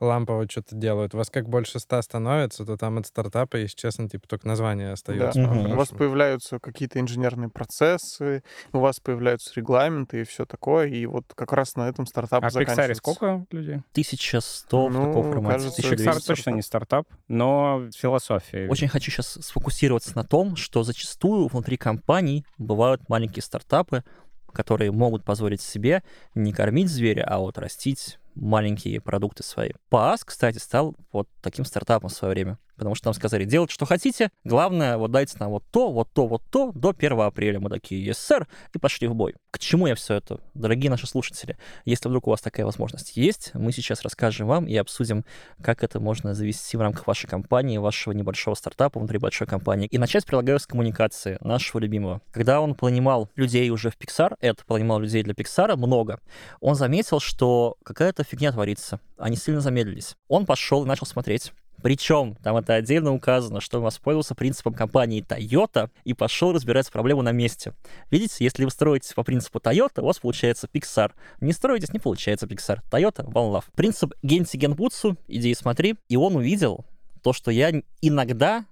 лампово 0.03 0.47
что-то 0.51 0.75
делают. 0.75 1.15
Вас 1.15 1.31
как 1.31 1.49
больше 1.49 1.79
100 1.79 2.03
становится, 2.03 2.65
то 2.67 2.77
там 2.77 2.99
от 2.99 3.07
стартапа, 3.07 3.57
если 3.57 3.77
честно, 3.77 4.09
типа, 4.09 4.27
только 4.29 4.47
название 4.47 4.89
Да. 4.89 4.93
остается. 4.95 5.41
Мгм. 5.41 5.73
У 5.73 5.77
вас 5.77 5.89
появляются 5.91 6.59
какие-то 6.59 6.99
инженерные 7.01 7.49
процессы, 7.49 8.43
у 8.73 8.79
вас 8.79 9.01
появляются 9.01 9.53
регламенты 9.55 10.21
и 10.21 10.25
все 10.25 10.45
такое, 10.45 10.89
и 10.89 11.07
вот 11.07 11.25
как 11.35 11.53
раз 11.53 11.77
на 11.77 11.89
этом 11.89 12.07
стартап 12.07 12.45
А 12.45 12.49
в 12.49 12.53
заканчивается. 12.53 12.95
сколько 12.97 13.47
людей? 13.51 13.81
1100 13.93 14.87
в 14.89 14.93
Ну, 14.93 15.07
таком 15.07 15.23
формате. 15.33 15.49
кажется, 15.59 15.83
Pixar 15.83 15.95
1200. 15.95 16.27
точно 16.27 16.51
не 16.51 16.63
стартап, 16.63 17.07
но 17.29 17.89
философия. 17.97 18.69
Очень 18.69 18.89
хочу 18.89 19.11
сейчас 19.11 19.39
сфокусироваться 19.41 20.17
на 20.17 20.25
том, 20.25 20.57
что 20.57 20.83
зачастую 20.83 21.47
внутри 21.49 21.77
компаний 21.77 22.45
бывают 22.59 23.09
маленькие 23.09 23.43
стартапы, 23.43 24.05
которые 24.53 24.93
могут 24.93 25.25
позволить 25.25 25.63
себе 25.63 26.03
не 26.35 26.53
кормить 26.53 26.89
зверя, 26.91 27.25
а 27.27 27.39
вот 27.39 27.57
растить 27.57 28.19
маленькие 28.35 29.01
продукты 29.01 29.43
свои. 29.43 29.71
PAS, 29.91 30.21
кстати, 30.25 30.59
стал 30.59 30.97
вот 31.13 31.29
таким 31.43 31.65
стартапом 31.65 32.09
в 32.09 32.13
свое 32.13 32.33
время. 32.33 32.59
Потому 32.77 32.95
что 32.95 33.09
нам 33.09 33.15
сказали, 33.15 33.45
делать 33.45 33.71
что 33.71 33.87
хотите, 33.87 34.31
главное, 34.45 34.97
вот 34.97 35.11
дайте 35.11 35.37
нам 35.39 35.51
вот 35.51 35.65
то, 35.71 35.93
вот 35.93 36.09
то, 36.13 36.27
вот 36.27 36.43
то 36.51 36.73
до 36.75 36.91
1 36.91 37.21
апреля. 37.21 37.61
Мы 37.61 37.71
такие, 37.71 38.05
yes, 38.07 38.15
сэр, 38.15 38.49
и 38.75 38.79
пошли 38.79 39.09
в 39.09 39.15
бой. 39.15 39.35
К 39.51 39.59
чему 39.59 39.87
я 39.87 39.95
все 39.95 40.15
это? 40.15 40.41
Дорогие 40.55 40.91
наши 40.91 41.07
слушатели, 41.07 41.57
если 41.85 42.09
вдруг 42.09 42.27
у 42.27 42.31
вас 42.31 42.41
такая 42.41 42.67
возможность 42.67 43.17
есть, 43.17 43.51
мы 43.55 43.73
сейчас 43.73 44.03
расскажем 44.03 44.47
вам 44.49 44.67
и 44.67 44.77
обсудим, 44.77 45.25
как 45.63 45.85
это 45.85 46.01
можно 46.01 46.35
завести 46.35 46.77
в 46.77 46.81
рамках 46.81 47.07
вашей 47.07 47.29
компании, 47.29 47.79
вашего 47.79 48.13
небольшого 48.13 48.55
стартапа 48.55 48.99
внутри 48.99 49.19
большой 49.19 49.47
компании. 49.47 49.87
И 49.89 49.99
начать 49.99 50.25
предлагаю 50.25 50.59
с 50.59 50.67
коммуникации 50.67 51.39
нашего 51.41 51.81
любимого. 51.81 52.23
Когда 52.31 52.61
он 52.61 52.75
понимал 52.75 53.31
людей 53.37 53.69
уже 53.71 53.91
в 53.91 53.99
Pixar, 53.99 54.37
это 54.41 54.65
понимал 54.65 55.01
людей 55.01 55.23
для 55.23 55.35
Pixar 55.35 55.77
много, 55.77 56.21
он 56.61 56.75
заметил, 56.75 57.21
что 57.21 57.77
какая-то 57.85 58.25
фигня 58.25 58.53
творится. 58.53 59.01
Они 59.19 59.37
сильно 59.37 59.61
замедлились. 59.61 60.17
Он 60.29 60.47
пошел 60.47 60.85
и 60.85 60.87
начал 60.87 61.07
смотреть. 61.07 61.53
Причем 61.83 62.37
там 62.43 62.57
это 62.57 62.75
отдельно 62.75 63.13
указано, 63.13 63.61
что 63.61 63.79
он 63.79 63.85
воспользовался 63.85 64.35
принципом 64.35 64.75
компании 64.75 65.25
Toyota 65.25 65.91
и 66.05 66.15
пошел 66.15 66.53
разбирать 66.53 66.91
проблему 66.91 67.23
на 67.23 67.33
месте. 67.33 67.75
Видите, 68.11 68.45
если 68.45 68.65
вы 68.65 68.71
строитесь 68.71 69.13
по 69.13 69.25
принципу 69.25 69.59
Toyota, 69.59 70.01
у 70.01 70.07
вас 70.07 70.19
получается 70.21 70.69
Pixar. 70.73 71.13
Не 71.41 71.53
строитесь, 71.53 71.93
не 71.93 71.99
получается 71.99 72.47
Pixar. 72.47 72.81
Toyota, 72.91 73.25
one 73.27 73.53
love. 73.53 73.65
Принцип 73.75 74.15
Генси 74.23 74.57
Генбутсу, 74.57 75.17
иди 75.29 75.51
и 75.51 75.55
смотри. 75.55 75.97
И 76.09 76.17
он 76.17 76.37
увидел 76.37 76.87
то, 77.23 77.33
что 77.33 77.51
я 77.51 77.73
иногда 78.01 78.65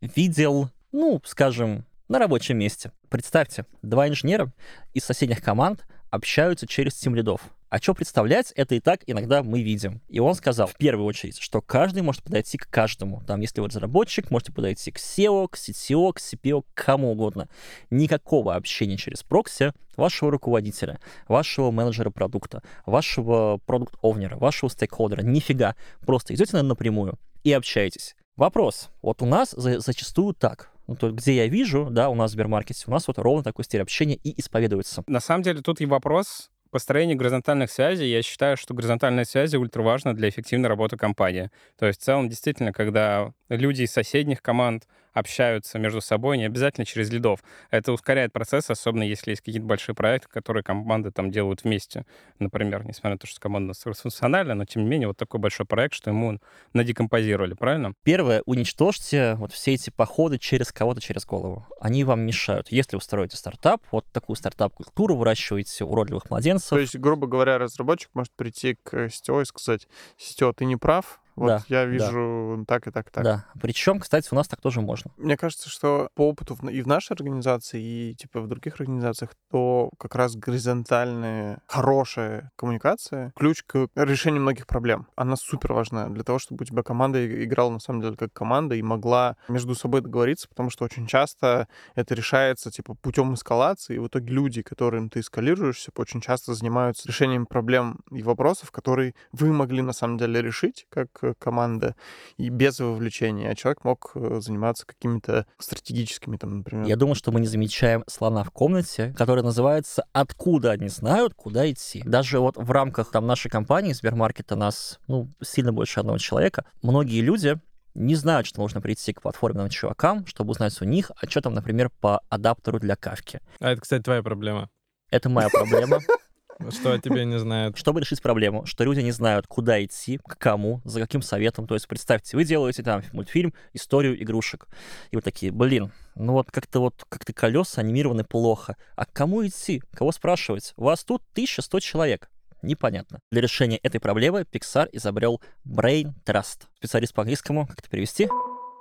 видел, 0.00 0.70
ну, 0.92 1.20
скажем, 1.24 1.84
на 2.08 2.18
рабочем 2.18 2.58
месте. 2.58 2.92
Представьте, 3.08 3.66
два 3.82 4.08
инженера 4.08 4.52
из 4.94 5.04
соседних 5.04 5.42
команд 5.42 5.84
общаются 6.10 6.66
через 6.66 6.94
тем 6.94 7.14
лидов. 7.14 7.40
А 7.68 7.78
что 7.78 7.94
представлять, 7.94 8.52
это 8.54 8.76
и 8.76 8.80
так 8.80 9.00
иногда 9.06 9.42
мы 9.42 9.60
видим. 9.60 10.00
И 10.08 10.20
он 10.20 10.34
сказал, 10.34 10.68
в 10.68 10.76
первую 10.76 11.04
очередь, 11.04 11.38
что 11.38 11.60
каждый 11.60 12.02
может 12.02 12.22
подойти 12.22 12.58
к 12.58 12.68
каждому. 12.68 13.22
Там, 13.26 13.40
если 13.40 13.60
вы 13.60 13.66
разработчик, 13.66 14.30
можете 14.30 14.52
подойти 14.52 14.92
к 14.92 14.98
SEO, 14.98 15.48
к 15.48 15.56
CTO, 15.56 16.12
к 16.12 16.18
CPO, 16.18 16.62
к 16.62 16.84
кому 16.84 17.10
угодно. 17.10 17.48
Никакого 17.90 18.54
общения 18.54 18.96
через 18.96 19.24
прокси 19.24 19.72
вашего 19.96 20.30
руководителя, 20.30 21.00
вашего 21.26 21.72
менеджера 21.72 22.10
продукта, 22.10 22.62
вашего 22.84 23.58
продукт-овнера, 23.66 24.36
вашего 24.36 24.68
стейкхолдера. 24.68 25.22
Нифига. 25.22 25.74
Просто 26.06 26.34
идете 26.34 26.62
напрямую 26.62 27.18
и 27.42 27.52
общаетесь. 27.52 28.14
Вопрос. 28.36 28.90
Вот 29.02 29.22
у 29.22 29.26
нас 29.26 29.50
за- 29.50 29.80
зачастую 29.80 30.34
так. 30.34 30.70
Ну, 30.86 30.94
то, 30.94 31.10
где 31.10 31.34
я 31.34 31.48
вижу, 31.48 31.88
да, 31.90 32.10
у 32.10 32.14
нас 32.14 32.30
в 32.30 32.34
Сбермаркете, 32.34 32.84
у 32.86 32.92
нас 32.92 33.08
вот 33.08 33.18
ровно 33.18 33.42
такой 33.42 33.64
стиль 33.64 33.82
общения 33.82 34.14
и 34.14 34.38
исповедуется. 34.40 35.02
На 35.08 35.18
самом 35.18 35.42
деле 35.42 35.60
тут 35.60 35.80
и 35.80 35.86
вопрос 35.86 36.50
построения 36.70 37.14
горизонтальных 37.14 37.70
связей. 37.70 38.06
Я 38.06 38.22
считаю, 38.22 38.56
что 38.56 38.74
горизонтальные 38.74 39.24
связи 39.24 39.56
ультра 39.56 39.82
важны 39.82 40.14
для 40.14 40.28
эффективной 40.28 40.68
работы 40.68 40.96
компании. 40.96 41.50
То 41.78 41.86
есть 41.86 42.00
в 42.00 42.04
целом, 42.04 42.28
действительно, 42.28 42.72
когда 42.72 43.32
люди 43.48 43.82
из 43.82 43.92
соседних 43.92 44.42
команд 44.42 44.86
общаются 45.16 45.78
между 45.78 46.02
собой, 46.02 46.36
не 46.36 46.44
обязательно 46.44 46.84
через 46.84 47.10
лидов. 47.10 47.40
Это 47.70 47.92
ускоряет 47.92 48.32
процесс, 48.32 48.68
особенно 48.68 49.02
если 49.02 49.30
есть 49.30 49.40
какие-то 49.40 49.66
большие 49.66 49.94
проекты, 49.94 50.28
которые 50.28 50.62
команды 50.62 51.10
там 51.10 51.30
делают 51.30 51.64
вместе. 51.64 52.04
Например, 52.38 52.84
несмотря 52.84 53.12
на 53.12 53.18
то, 53.18 53.26
что 53.26 53.40
команда 53.40 53.72
функциональна, 53.74 54.54
но 54.54 54.66
тем 54.66 54.82
не 54.82 54.88
менее 54.88 55.08
вот 55.08 55.16
такой 55.16 55.40
большой 55.40 55.64
проект, 55.64 55.94
что 55.94 56.10
ему 56.10 56.38
надекомпозировали, 56.74 57.54
правильно? 57.54 57.94
Первое, 58.02 58.42
уничтожьте 58.44 59.36
вот 59.36 59.52
все 59.52 59.72
эти 59.72 59.88
походы 59.88 60.38
через 60.38 60.70
кого-то, 60.70 61.00
через 61.00 61.24
голову. 61.24 61.66
Они 61.80 62.04
вам 62.04 62.20
мешают. 62.20 62.70
Если 62.70 62.96
вы 62.96 63.02
строите 63.02 63.38
стартап, 63.38 63.82
вот 63.90 64.04
такую 64.12 64.36
стартап-культуру, 64.36 65.16
выращиваете 65.16 65.84
уродливых 65.84 66.28
младенцев, 66.28 66.68
То 66.68 66.78
есть, 66.78 66.96
грубо 66.96 67.26
говоря, 67.26 67.56
разработчик 67.56 68.10
может 68.12 68.32
прийти 68.34 68.76
к 68.82 69.08
сетевой 69.08 69.44
и 69.44 69.46
сказать, 69.46 69.88
сетево, 70.18 70.52
ты 70.52 70.66
не 70.66 70.76
прав, 70.76 71.20
вот 71.36 71.48
Да, 71.48 71.62
я 71.68 71.84
да. 71.84 71.86
вижу 71.86 72.64
так 72.66 72.86
и 72.86 72.90
так 72.90 73.08
и 73.08 73.10
так. 73.10 73.24
да. 73.24 73.44
Причем, 73.60 74.00
кстати, 74.00 74.28
у 74.32 74.34
нас 74.34 74.48
так 74.48 74.60
тоже 74.60 74.80
можно. 74.80 75.10
Мне 75.16 75.36
кажется, 75.36 75.68
что 75.68 76.08
по 76.14 76.22
опыту 76.28 76.54
в- 76.54 76.68
и 76.68 76.82
в 76.82 76.86
нашей 76.86 77.12
организации, 77.12 77.82
и 77.82 78.14
типа 78.14 78.40
в 78.40 78.48
других 78.48 78.80
организациях, 78.80 79.30
то 79.50 79.90
как 79.98 80.14
раз 80.14 80.34
горизонтальная, 80.36 81.60
хорошая 81.66 82.50
коммуникация— 82.56 83.32
ключ 83.36 83.62
к 83.64 83.88
решению 83.94 84.42
многих 84.42 84.66
проблем. 84.66 85.06
Она 85.16 85.36
супер 85.36 85.72
важна 85.72 86.08
для 86.08 86.22
того, 86.24 86.38
чтобы 86.38 86.62
у 86.62 86.64
тебя 86.64 86.82
команда 86.82 87.44
играла 87.44 87.70
на 87.70 87.80
самом 87.80 88.00
деле 88.02 88.16
как 88.16 88.32
команда 88.32 88.74
и 88.74 88.82
могла 88.82 89.36
между 89.48 89.74
собой 89.74 90.00
договориться, 90.00 90.48
потому 90.48 90.70
что 90.70 90.84
очень 90.84 91.06
часто 91.06 91.68
это 91.94 92.14
решается 92.14 92.70
типа 92.70 92.94
путем 92.94 93.34
эскалации, 93.34 93.96
и 93.96 93.98
в 93.98 94.06
итоге 94.08 94.32
люди, 94.32 94.62
которым 94.62 95.08
ты 95.10 95.20
эскалируешься, 95.20 95.90
очень 95.96 96.20
часто 96.20 96.54
занимаются 96.54 97.08
решением 97.08 97.46
проблем 97.46 98.00
и 98.10 98.22
вопросов, 98.22 98.70
которые 98.70 99.14
вы 99.32 99.52
могли 99.52 99.82
на 99.82 99.92
самом 99.92 100.18
деле 100.18 100.42
решить 100.42 100.86
как 100.90 101.08
команда, 101.34 101.94
и 102.36 102.48
без 102.48 102.78
вовлечения, 102.80 103.50
а 103.50 103.54
человек 103.54 103.84
мог 103.84 104.12
э, 104.14 104.40
заниматься 104.40 104.86
какими-то 104.86 105.46
стратегическими, 105.58 106.36
там, 106.36 106.58
например. 106.58 106.86
Я 106.86 106.96
думаю, 106.96 107.14
что 107.14 107.32
мы 107.32 107.40
не 107.40 107.46
замечаем 107.46 108.04
слона 108.06 108.44
в 108.44 108.50
комнате, 108.50 109.14
который 109.16 109.42
называется 109.42 110.04
«Откуда 110.12 110.72
они 110.72 110.88
знают, 110.88 111.34
куда 111.34 111.70
идти?». 111.70 112.02
Даже 112.04 112.40
вот 112.40 112.56
в 112.56 112.70
рамках 112.70 113.10
там 113.10 113.26
нашей 113.26 113.50
компании 113.50 113.92
Сбермаркета 113.92 114.56
нас, 114.56 114.98
ну, 115.08 115.28
сильно 115.42 115.72
больше 115.72 116.00
одного 116.00 116.18
человека, 116.18 116.64
многие 116.82 117.20
люди 117.20 117.58
не 117.96 118.14
знают, 118.14 118.46
что 118.46 118.60
нужно 118.60 118.80
прийти 118.80 119.12
к 119.12 119.22
платформенным 119.22 119.70
чувакам, 119.70 120.26
чтобы 120.26 120.50
узнать 120.50 120.80
у 120.80 120.84
них, 120.84 121.10
а 121.16 121.28
что 121.28 121.40
там, 121.40 121.54
например, 121.54 121.90
по 122.00 122.20
адаптеру 122.28 122.78
для 122.78 122.96
кавки. 122.96 123.40
А 123.58 123.72
это, 123.72 123.80
кстати, 123.80 124.02
твоя 124.02 124.22
проблема. 124.22 124.68
Это 125.10 125.28
моя 125.28 125.48
проблема. 125.48 126.00
Что 126.70 126.92
о 126.92 126.98
тебе 126.98 127.24
не 127.24 127.38
знают. 127.38 127.76
Чтобы 127.76 128.00
решить 128.00 128.22
проблему, 128.22 128.64
что 128.66 128.84
люди 128.84 129.00
не 129.00 129.12
знают, 129.12 129.46
куда 129.46 129.84
идти, 129.84 130.18
к 130.18 130.38
кому, 130.38 130.80
за 130.84 131.00
каким 131.00 131.22
советом. 131.22 131.66
То 131.66 131.74
есть 131.74 131.86
представьте, 131.86 132.36
вы 132.36 132.44
делаете 132.44 132.82
там 132.82 133.02
мультфильм 133.12 133.52
«Историю 133.72 134.20
игрушек». 134.22 134.66
И 135.10 135.16
вы 135.16 135.22
такие, 135.22 135.52
блин, 135.52 135.92
ну 136.14 136.32
вот 136.32 136.50
как-то 136.50 136.80
вот 136.80 137.04
как-то 137.08 137.32
колеса 137.32 137.82
анимированы 137.82 138.24
плохо. 138.24 138.76
А 138.96 139.04
к 139.04 139.12
кому 139.12 139.46
идти? 139.46 139.82
Кого 139.92 140.12
спрашивать? 140.12 140.72
У 140.76 140.84
вас 140.84 141.04
тут 141.04 141.22
1100 141.32 141.80
человек. 141.80 142.30
Непонятно. 142.62 143.20
Для 143.30 143.42
решения 143.42 143.76
этой 143.76 144.00
проблемы 144.00 144.42
Pixar 144.42 144.88
изобрел 144.92 145.40
Brain 145.66 146.14
Trust. 146.24 146.62
Специалист 146.78 147.14
по 147.14 147.22
английскому, 147.22 147.66
как 147.66 147.78
это 147.80 147.90
перевести? 147.90 148.28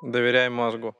Доверяй 0.01 0.49
мозгу. 0.49 0.95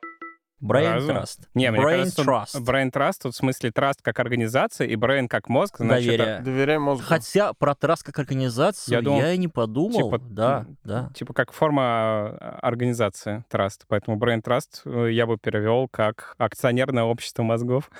Brain 0.62 0.94
Разве? 0.94 1.14
Trust. 1.14 1.38
Не, 1.54 1.70
мне 1.70 1.80
Brain 1.80 1.98
кажется, 1.98 2.16
тут 2.16 2.26
Trust. 2.26 2.64
Brain 2.64 2.90
Trust, 2.90 3.14
тут 3.22 3.34
в 3.34 3.36
смысле 3.36 3.70
Trust 3.70 3.98
как 4.02 4.18
организация 4.20 4.86
и 4.86 4.94
Brain 4.94 5.28
как 5.28 5.48
мозг, 5.48 5.76
значит, 5.78 6.06
Доверие. 6.06 6.34
это 6.36 6.44
Доверяй 6.44 6.78
мозгу. 6.78 7.04
Хотя 7.06 7.52
про 7.52 7.72
Trust 7.72 8.04
как 8.04 8.18
организацию 8.18 8.92
я, 8.92 8.98
Я 8.98 9.04
думал, 9.04 9.20
и 9.22 9.36
не 9.36 9.48
подумал. 9.48 10.10
типа, 10.10 10.18
да, 10.18 10.66
да. 10.84 11.10
типа 11.14 11.34
как 11.34 11.52
форма 11.52 11.82
а, 11.82 12.58
организации 12.62 13.44
Trust. 13.50 13.82
Поэтому 13.88 14.18
Brain 14.18 14.42
Trust 14.42 14.82
э, 14.86 15.12
я 15.12 15.26
бы 15.26 15.36
перевел 15.36 15.88
как 15.90 16.34
акционерное 16.38 17.04
общество 17.04 17.42
мозгов. 17.42 17.90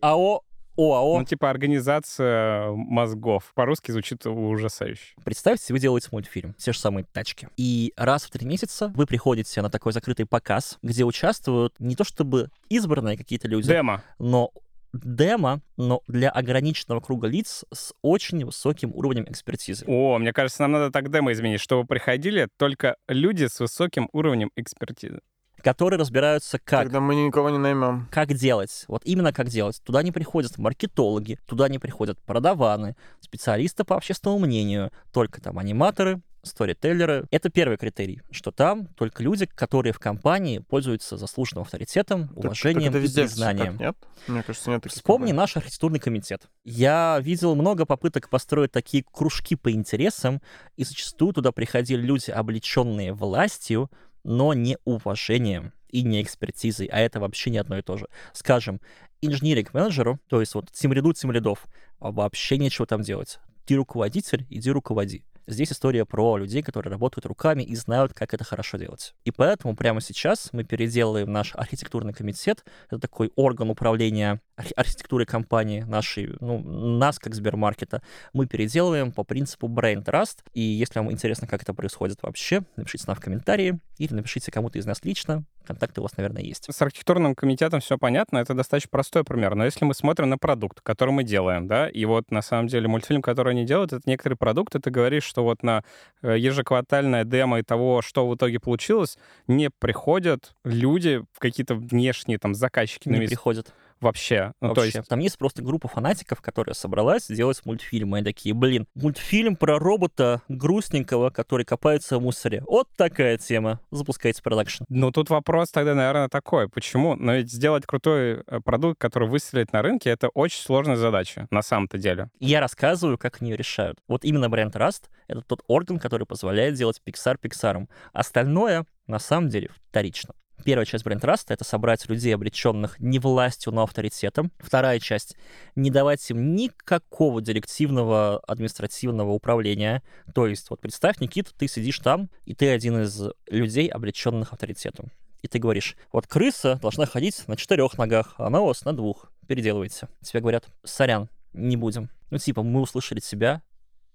АО, 0.00 0.42
ОАО. 0.76 1.18
Ну, 1.18 1.24
типа 1.24 1.50
организация 1.50 2.70
мозгов. 2.70 3.52
По-русски 3.54 3.90
звучит 3.92 4.26
ужасающе. 4.26 5.14
Представьте, 5.24 5.72
вы 5.72 5.78
делаете 5.78 6.08
мультфильм, 6.12 6.54
те 6.54 6.72
же 6.72 6.78
самые 6.78 7.04
тачки. 7.04 7.48
И 7.56 7.92
раз 7.96 8.24
в 8.24 8.30
три 8.30 8.46
месяца 8.46 8.92
вы 8.94 9.06
приходите 9.06 9.62
на 9.62 9.70
такой 9.70 9.92
закрытый 9.92 10.26
показ, 10.26 10.78
где 10.82 11.04
участвуют 11.04 11.74
не 11.78 11.96
то 11.96 12.04
чтобы 12.04 12.50
избранные 12.68 13.16
какие-то 13.16 13.48
люди, 13.48 13.68
Демо. 13.68 14.02
но 14.18 14.50
демо, 14.92 15.60
но 15.76 16.02
для 16.06 16.30
ограниченного 16.30 17.00
круга 17.00 17.26
лиц 17.26 17.64
с 17.72 17.92
очень 18.02 18.44
высоким 18.44 18.92
уровнем 18.94 19.24
экспертизы. 19.28 19.84
О, 19.86 20.18
мне 20.18 20.32
кажется, 20.32 20.62
нам 20.62 20.72
надо 20.72 20.90
так 20.90 21.10
демо 21.10 21.32
изменить, 21.32 21.60
чтобы 21.60 21.86
приходили 21.86 22.48
только 22.56 22.96
люди 23.08 23.46
с 23.46 23.60
высоким 23.60 24.08
уровнем 24.12 24.50
экспертизы. 24.56 25.20
Которые 25.66 25.98
разбираются, 25.98 26.60
как 26.60 26.84
Тогда 26.84 27.00
мы 27.00 27.16
никого 27.16 27.50
не 27.50 27.58
наймем. 27.58 28.06
как 28.12 28.32
делать, 28.34 28.84
вот 28.86 29.02
именно 29.04 29.32
как 29.32 29.48
делать. 29.48 29.82
Туда 29.84 30.04
не 30.04 30.12
приходят 30.12 30.56
маркетологи, 30.58 31.40
туда 31.44 31.68
не 31.68 31.80
приходят 31.80 32.20
продаваны, 32.22 32.94
специалисты 33.20 33.82
по 33.82 33.96
общественному 33.96 34.46
мнению, 34.46 34.92
только 35.12 35.40
там 35.40 35.58
аниматоры, 35.58 36.20
сторителлеры. 36.44 37.26
Это 37.32 37.50
первый 37.50 37.78
критерий, 37.78 38.22
что 38.30 38.52
там 38.52 38.86
только 38.96 39.24
люди, 39.24 39.46
которые 39.46 39.92
в 39.92 39.98
компании 39.98 40.60
пользуются 40.60 41.16
заслуженным 41.16 41.62
авторитетом, 41.62 42.28
Так- 42.28 42.36
уважением 42.38 42.92
так 42.92 43.02
это 43.02 43.20
и 43.22 43.26
так, 43.28 43.80
нет? 43.80 43.96
Мне 44.28 44.44
кажется, 44.44 44.70
нет 44.70 44.84
Вспомни 44.86 45.30
компаний. 45.30 45.32
наш 45.32 45.56
архитектурный 45.56 45.98
комитет. 45.98 46.42
Я 46.62 47.18
видел 47.20 47.56
много 47.56 47.86
попыток 47.86 48.28
построить 48.28 48.70
такие 48.70 49.02
кружки 49.12 49.56
по 49.56 49.72
интересам, 49.72 50.40
и 50.76 50.84
зачастую 50.84 51.32
туда 51.32 51.50
приходили 51.50 52.00
люди, 52.00 52.30
облеченные 52.30 53.12
властью, 53.12 53.90
но 54.26 54.52
не 54.54 54.76
уважением 54.84 55.72
и 55.88 56.02
не 56.02 56.20
экспертизой, 56.20 56.86
а 56.86 56.98
это 56.98 57.20
вообще 57.20 57.50
не 57.50 57.58
одно 57.58 57.78
и 57.78 57.82
то 57.82 57.96
же. 57.96 58.08
Скажем, 58.32 58.80
инженерик-менеджеру, 59.22 60.18
то 60.28 60.40
есть 60.40 60.54
вот 60.54 60.70
тимряду 60.72 61.12
тимрядов, 61.12 61.66
а 62.00 62.10
вообще 62.10 62.58
нечего 62.58 62.86
там 62.86 63.02
делать. 63.02 63.38
Ты 63.66 63.76
руководитель, 63.76 64.44
иди 64.50 64.70
руководи. 64.70 65.24
Здесь 65.46 65.70
история 65.70 66.04
про 66.04 66.36
людей, 66.38 66.60
которые 66.60 66.90
работают 66.90 67.24
руками 67.26 67.62
и 67.62 67.76
знают, 67.76 68.12
как 68.12 68.34
это 68.34 68.42
хорошо 68.42 68.78
делать. 68.78 69.14
И 69.24 69.30
поэтому 69.30 69.76
прямо 69.76 70.00
сейчас 70.00 70.48
мы 70.52 70.64
переделаем 70.64 71.30
наш 71.30 71.54
архитектурный 71.54 72.12
комитет. 72.12 72.64
Это 72.88 72.98
такой 72.98 73.30
орган 73.36 73.70
управления 73.70 74.40
архи- 74.56 74.72
архитектурой 74.74 75.26
компании 75.26 75.82
нашей, 75.82 76.34
ну, 76.40 76.60
нас, 76.60 77.18
как 77.18 77.34
Сбермаркета. 77.34 78.02
Мы 78.32 78.46
переделываем 78.46 79.12
по 79.12 79.24
принципу 79.24 79.68
Brain 79.68 80.04
Trust. 80.04 80.38
И 80.54 80.60
если 80.60 80.98
вам 80.98 81.12
интересно, 81.12 81.46
как 81.46 81.62
это 81.62 81.74
происходит 81.74 82.22
вообще, 82.22 82.62
напишите 82.76 83.04
нам 83.06 83.16
в 83.16 83.20
комментарии 83.20 83.78
или 83.98 84.14
напишите 84.14 84.50
кому-то 84.50 84.78
из 84.78 84.86
нас 84.86 85.04
лично. 85.04 85.44
Контакты 85.66 86.00
у 86.00 86.04
вас, 86.04 86.16
наверное, 86.16 86.42
есть. 86.42 86.72
С 86.72 86.80
архитектурным 86.80 87.34
комитетом 87.34 87.80
все 87.80 87.98
понятно, 87.98 88.38
это 88.38 88.54
достаточно 88.54 88.88
простой 88.90 89.24
пример. 89.24 89.54
Но 89.56 89.64
если 89.64 89.84
мы 89.84 89.94
смотрим 89.94 90.28
на 90.28 90.38
продукт, 90.38 90.80
который 90.80 91.10
мы 91.10 91.24
делаем, 91.24 91.66
да, 91.66 91.88
и 91.88 92.04
вот 92.04 92.30
на 92.30 92.40
самом 92.40 92.68
деле 92.68 92.86
мультфильм, 92.86 93.20
который 93.20 93.52
они 93.52 93.64
делают, 93.64 93.92
это 93.92 94.02
некоторый 94.06 94.34
продукт, 94.34 94.76
и 94.76 94.78
ты 94.78 94.90
говоришь, 94.90 95.24
что 95.24 95.42
вот 95.42 95.62
на 95.62 95.82
э, 96.22 96.38
ежеквартальное 96.38 97.24
демо 97.24 97.58
и 97.58 97.62
того, 97.62 98.00
что 98.00 98.28
в 98.28 98.36
итоге 98.36 98.60
получилось, 98.60 99.18
не 99.48 99.70
приходят 99.70 100.54
люди, 100.64 101.24
какие-то 101.38 101.74
внешние 101.74 102.38
там 102.38 102.54
заказчики 102.54 103.08
на 103.08 103.14
Не 103.14 103.20
месте 103.20 103.34
приходят. 103.34 103.74
Вообще. 104.00 104.52
Ну, 104.60 104.74
то 104.74 104.80
Вообще. 104.80 104.98
есть 104.98 105.08
Там 105.08 105.18
есть 105.20 105.38
просто 105.38 105.62
группа 105.62 105.88
фанатиков, 105.88 106.40
которая 106.40 106.74
собралась 106.74 107.26
делать 107.28 107.60
мультфильм. 107.64 108.14
И 108.14 108.18
они 108.18 108.24
такие, 108.24 108.54
блин, 108.54 108.86
мультфильм 108.94 109.56
про 109.56 109.78
робота 109.78 110.42
грустненького, 110.48 111.30
который 111.30 111.64
копается 111.64 112.18
в 112.18 112.22
мусоре. 112.22 112.62
Вот 112.66 112.88
такая 112.96 113.38
тема. 113.38 113.80
Запускайте 113.90 114.42
продакшн. 114.42 114.84
Ну, 114.88 115.10
тут 115.12 115.30
вопрос 115.30 115.70
тогда, 115.70 115.94
наверное, 115.94 116.28
такой. 116.28 116.68
Почему? 116.68 117.14
Но 117.14 117.34
ведь 117.34 117.50
сделать 117.50 117.86
крутой 117.86 118.42
э, 118.46 118.60
продукт, 118.60 119.00
который 119.00 119.28
выстрелит 119.28 119.72
на 119.72 119.82
рынке, 119.82 120.10
это 120.10 120.28
очень 120.28 120.60
сложная 120.60 120.96
задача, 120.96 121.46
на 121.50 121.62
самом-то 121.62 121.98
деле. 121.98 122.30
Я 122.38 122.60
рассказываю, 122.60 123.18
как 123.18 123.40
они 123.40 123.50
ее 123.50 123.56
решают. 123.56 123.98
Вот 124.08 124.24
именно 124.24 124.48
бренд 124.48 124.74
Rust— 124.76 125.04
это 125.28 125.42
тот 125.42 125.62
орган, 125.66 125.98
который 125.98 126.26
позволяет 126.26 126.74
делать 126.74 127.00
Pixar 127.04 127.38
Pixar. 127.40 127.86
Остальное, 128.12 128.86
на 129.06 129.18
самом 129.18 129.48
деле, 129.48 129.70
вторично. 129.88 130.34
Первая 130.64 130.84
часть 130.84 131.04
бренд 131.04 131.22
Rust— 131.24 131.44
это 131.48 131.64
собрать 131.64 132.08
людей, 132.08 132.34
обреченных 132.34 132.98
не 132.98 133.18
властью, 133.18 133.72
но 133.72 133.82
авторитетом. 133.82 134.50
Вторая 134.58 134.98
часть— 134.98 135.36
не 135.76 135.90
давать 135.90 136.28
им 136.30 136.54
никакого 136.54 137.40
директивного 137.40 138.38
административного 138.40 139.30
управления. 139.30 140.02
То 140.34 140.46
есть, 140.46 140.70
вот 140.70 140.80
представь, 140.80 141.20
Никита, 141.20 141.50
ты 141.56 141.68
сидишь 141.68 141.98
там, 142.00 142.30
и 142.44 142.54
ты 142.54 142.70
один 142.70 143.02
из 143.02 143.22
людей, 143.46 143.86
обреченных 143.88 144.52
авторитетом. 144.52 145.12
И 145.42 145.48
ты 145.48 145.58
говоришь, 145.58 145.96
вот 146.12 146.26
крыса 146.26 146.76
должна 146.82 147.06
ходить 147.06 147.46
на 147.46 147.56
четырех 147.56 147.96
ногах, 147.98 148.34
а 148.38 148.46
она 148.46 148.60
у 148.60 148.66
вас 148.66 148.84
на 148.84 148.92
двух. 148.92 149.30
Переделывайте. 149.46 150.08
Тебе 150.22 150.40
говорят, 150.40 150.66
сорян, 150.82 151.28
не 151.52 151.76
будем. 151.76 152.10
Ну, 152.30 152.38
типа, 152.38 152.62
мы 152.64 152.80
услышали 152.80 153.20
тебя, 153.20 153.62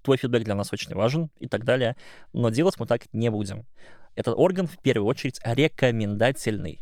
твой 0.02 0.18
фидбэк 0.18 0.44
для 0.44 0.56
нас 0.56 0.74
очень 0.74 0.94
важен 0.94 1.30
и 1.40 1.48
так 1.48 1.64
далее, 1.64 1.96
но 2.34 2.50
делать 2.50 2.80
мы 2.80 2.86
так 2.86 3.04
не 3.14 3.30
будем. 3.30 3.66
Этот 4.16 4.36
орган, 4.38 4.68
в 4.68 4.78
первую 4.80 5.08
очередь, 5.08 5.40
рекомендательный. 5.44 6.82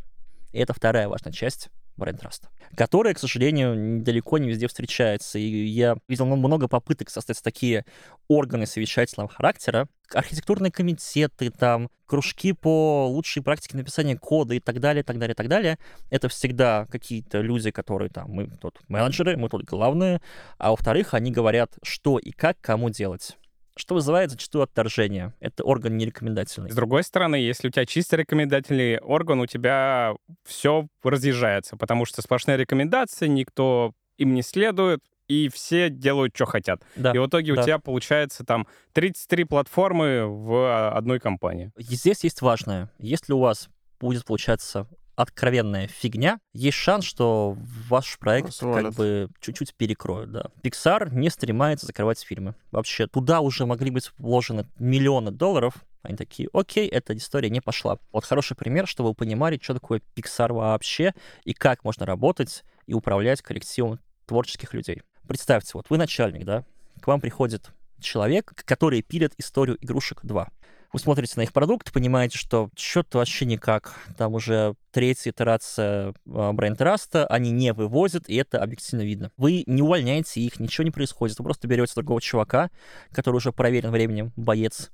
И 0.52 0.60
это 0.60 0.74
вторая 0.74 1.08
важная 1.08 1.32
часть 1.32 1.70
бренд 2.00 2.24
Trust, 2.24 2.44
которая, 2.76 3.13
к 3.13 3.20
сожалению, 3.20 4.02
далеко 4.02 4.38
не 4.39 4.50
везде 4.50 4.68
встречается. 4.68 5.38
И 5.38 5.65
я 5.65 5.98
видел 6.08 6.26
много 6.26 6.68
попыток 6.68 7.10
создать 7.10 7.44
такие 7.44 7.86
органы 8.28 8.65
совещательного 8.65 9.30
характера, 9.30 9.88
архитектурные 10.12 10.72
комитеты, 10.72 11.52
там, 11.52 11.89
кружки 12.08 12.54
по 12.54 13.08
лучшей 13.08 13.44
практике 13.44 13.78
написания 13.78 14.18
кода 14.18 14.56
и 14.56 14.60
так 14.60 14.80
далее, 14.80 15.04
так 15.04 15.20
далее, 15.20 15.36
так 15.36 15.48
далее. 15.48 15.78
Это 16.10 16.30
всегда 16.30 16.88
какие-то 16.89 17.42
люди, 17.42 17.70
которые 17.70 18.10
там, 18.10 18.32
мы 18.32 18.48
тут 18.48 18.80
менеджеры, 18.88 19.38
мы 19.38 19.50
тут 19.50 19.65
главные, 19.65 20.22
а 20.58 20.72
во-вторых, 20.72 21.13
они 21.13 21.32
говорят, 21.32 21.78
что 21.84 22.18
и 22.18 22.32
как 22.32 22.60
кому 22.62 22.89
делать 22.89 23.38
что 23.80 23.96
вызывает 23.96 24.32
зачастую 24.32 24.63
отторжение. 24.63 25.34
Это 25.39 25.63
орган 25.63 25.98
нерекомендательный. 25.98 26.72
С 26.72 26.76
другой 26.76 27.04
стороны, 27.04 27.36
если 27.36 27.68
у 27.68 27.72
тебя 27.72 27.86
чисто 27.86 28.18
рекомендательный 28.18 29.00
орган, 29.00 29.39
у 29.39 29.46
тебя 29.46 30.13
все 30.46 30.88
разъезжается, 31.04 31.78
потому 31.78 32.06
что 32.06 32.22
сплошные 32.22 32.58
рекомендации, 32.58 33.28
никто 33.28 33.94
им 34.18 34.34
не 34.34 34.42
следует, 34.42 35.02
и 35.28 35.48
все 35.50 35.89
делают, 35.89 36.36
что 36.36 36.46
хотят. 36.46 36.82
Да. 36.96 37.12
И 37.12 37.18
в 37.18 37.28
итоге 37.28 37.54
да. 37.54 37.62
у 37.62 37.63
тебя 37.63 37.80
получается 37.80 38.44
там 38.44 38.68
33 38.94 39.46
платформы 39.46 40.26
в 40.26 40.92
одной 40.92 41.20
компании. 41.20 41.72
Здесь 41.78 42.24
есть 42.24 42.42
важное. 42.42 42.92
Если 42.98 43.32
у 43.32 43.39
вас 43.39 43.70
будет 44.00 44.26
получаться 44.26 44.88
откровенная 45.19 45.88
фигня, 45.88 46.39
есть 46.53 46.77
шанс, 46.77 47.03
что 47.03 47.58
ваш 47.89 48.17
проект 48.19 48.47
Позволят. 48.47 48.86
как 48.86 48.93
бы 48.95 49.29
чуть-чуть 49.41 49.75
перекроют, 49.75 50.32
да. 50.32 50.45
Pixar 50.63 51.13
не 51.13 51.29
стремается 51.29 51.86
закрывать 51.86 52.21
фильмы. 52.21 52.55
Вообще, 52.71 53.05
туда 53.05 53.41
уже 53.41 53.65
могли 53.65 53.91
быть 53.91 54.12
вложены 54.17 54.65
миллионы 54.79 55.32
долларов, 55.32 55.73
они 56.03 56.15
такие, 56.15 56.47
окей, 56.53 56.88
эта 56.88 57.17
история 57.17 57.49
не 57.49 57.60
пошла. 57.60 57.97
Вот 58.13 58.23
хороший 58.23 58.55
пример, 58.55 58.88
чтобы 58.88 59.10
вы 59.10 59.15
понимали, 59.15 59.60
что 59.62 59.73
такое 59.73 60.01
Pixar 60.15 60.53
вообще, 60.53 61.13
и 61.43 61.53
как 61.53 61.84
можно 61.84 62.05
работать 62.05 62.63
и 62.88 62.93
управлять 62.93 63.41
коллективом 63.41 63.99
творческих 64.25 64.73
людей. 64.73 65.01
Представьте, 65.27 65.71
вот 65.73 65.88
вы 65.89 65.97
начальник, 65.97 66.45
да, 66.45 66.63
к 67.01 67.08
вам 67.08 67.19
приходит 67.19 67.71
человек, 67.99 68.53
который 68.65 69.01
пилит 69.01 69.34
историю 69.38 69.77
игрушек 69.82 70.19
2. 70.23 70.49
Вы 70.91 70.99
смотрите 70.99 71.34
на 71.38 71.41
их 71.41 71.54
продукт, 71.54 71.93
понимаете, 71.93 72.38
что 72.38 72.69
что-то 72.75 73.19
вообще 73.19 73.45
никак. 73.45 73.93
Там 74.17 74.34
уже 74.34 74.73
третья 74.91 75.30
итерация 75.30 76.15
бренд 76.25 76.82
Раста, 76.82 77.28
они 77.28 77.52
не 77.52 77.73
вывозят, 77.73 78.28
и 78.28 78.36
это 78.36 78.62
объективно 78.62 79.04
видно. 79.04 79.32
Вы 79.38 79.63
не 79.67 79.84
увольняете 79.84 80.41
их, 80.41 80.60
ничего 80.60 80.84
не 80.84 80.91
происходит. 80.91 81.38
Вы 81.38 81.43
просто 81.43 81.67
берете 81.67 81.93
другого 81.95 82.19
чувака, 82.19 82.71
который 83.12 83.36
уже 83.36 83.52
проверен 83.52 83.91
временем, 83.91 84.34
боец, 84.36 84.89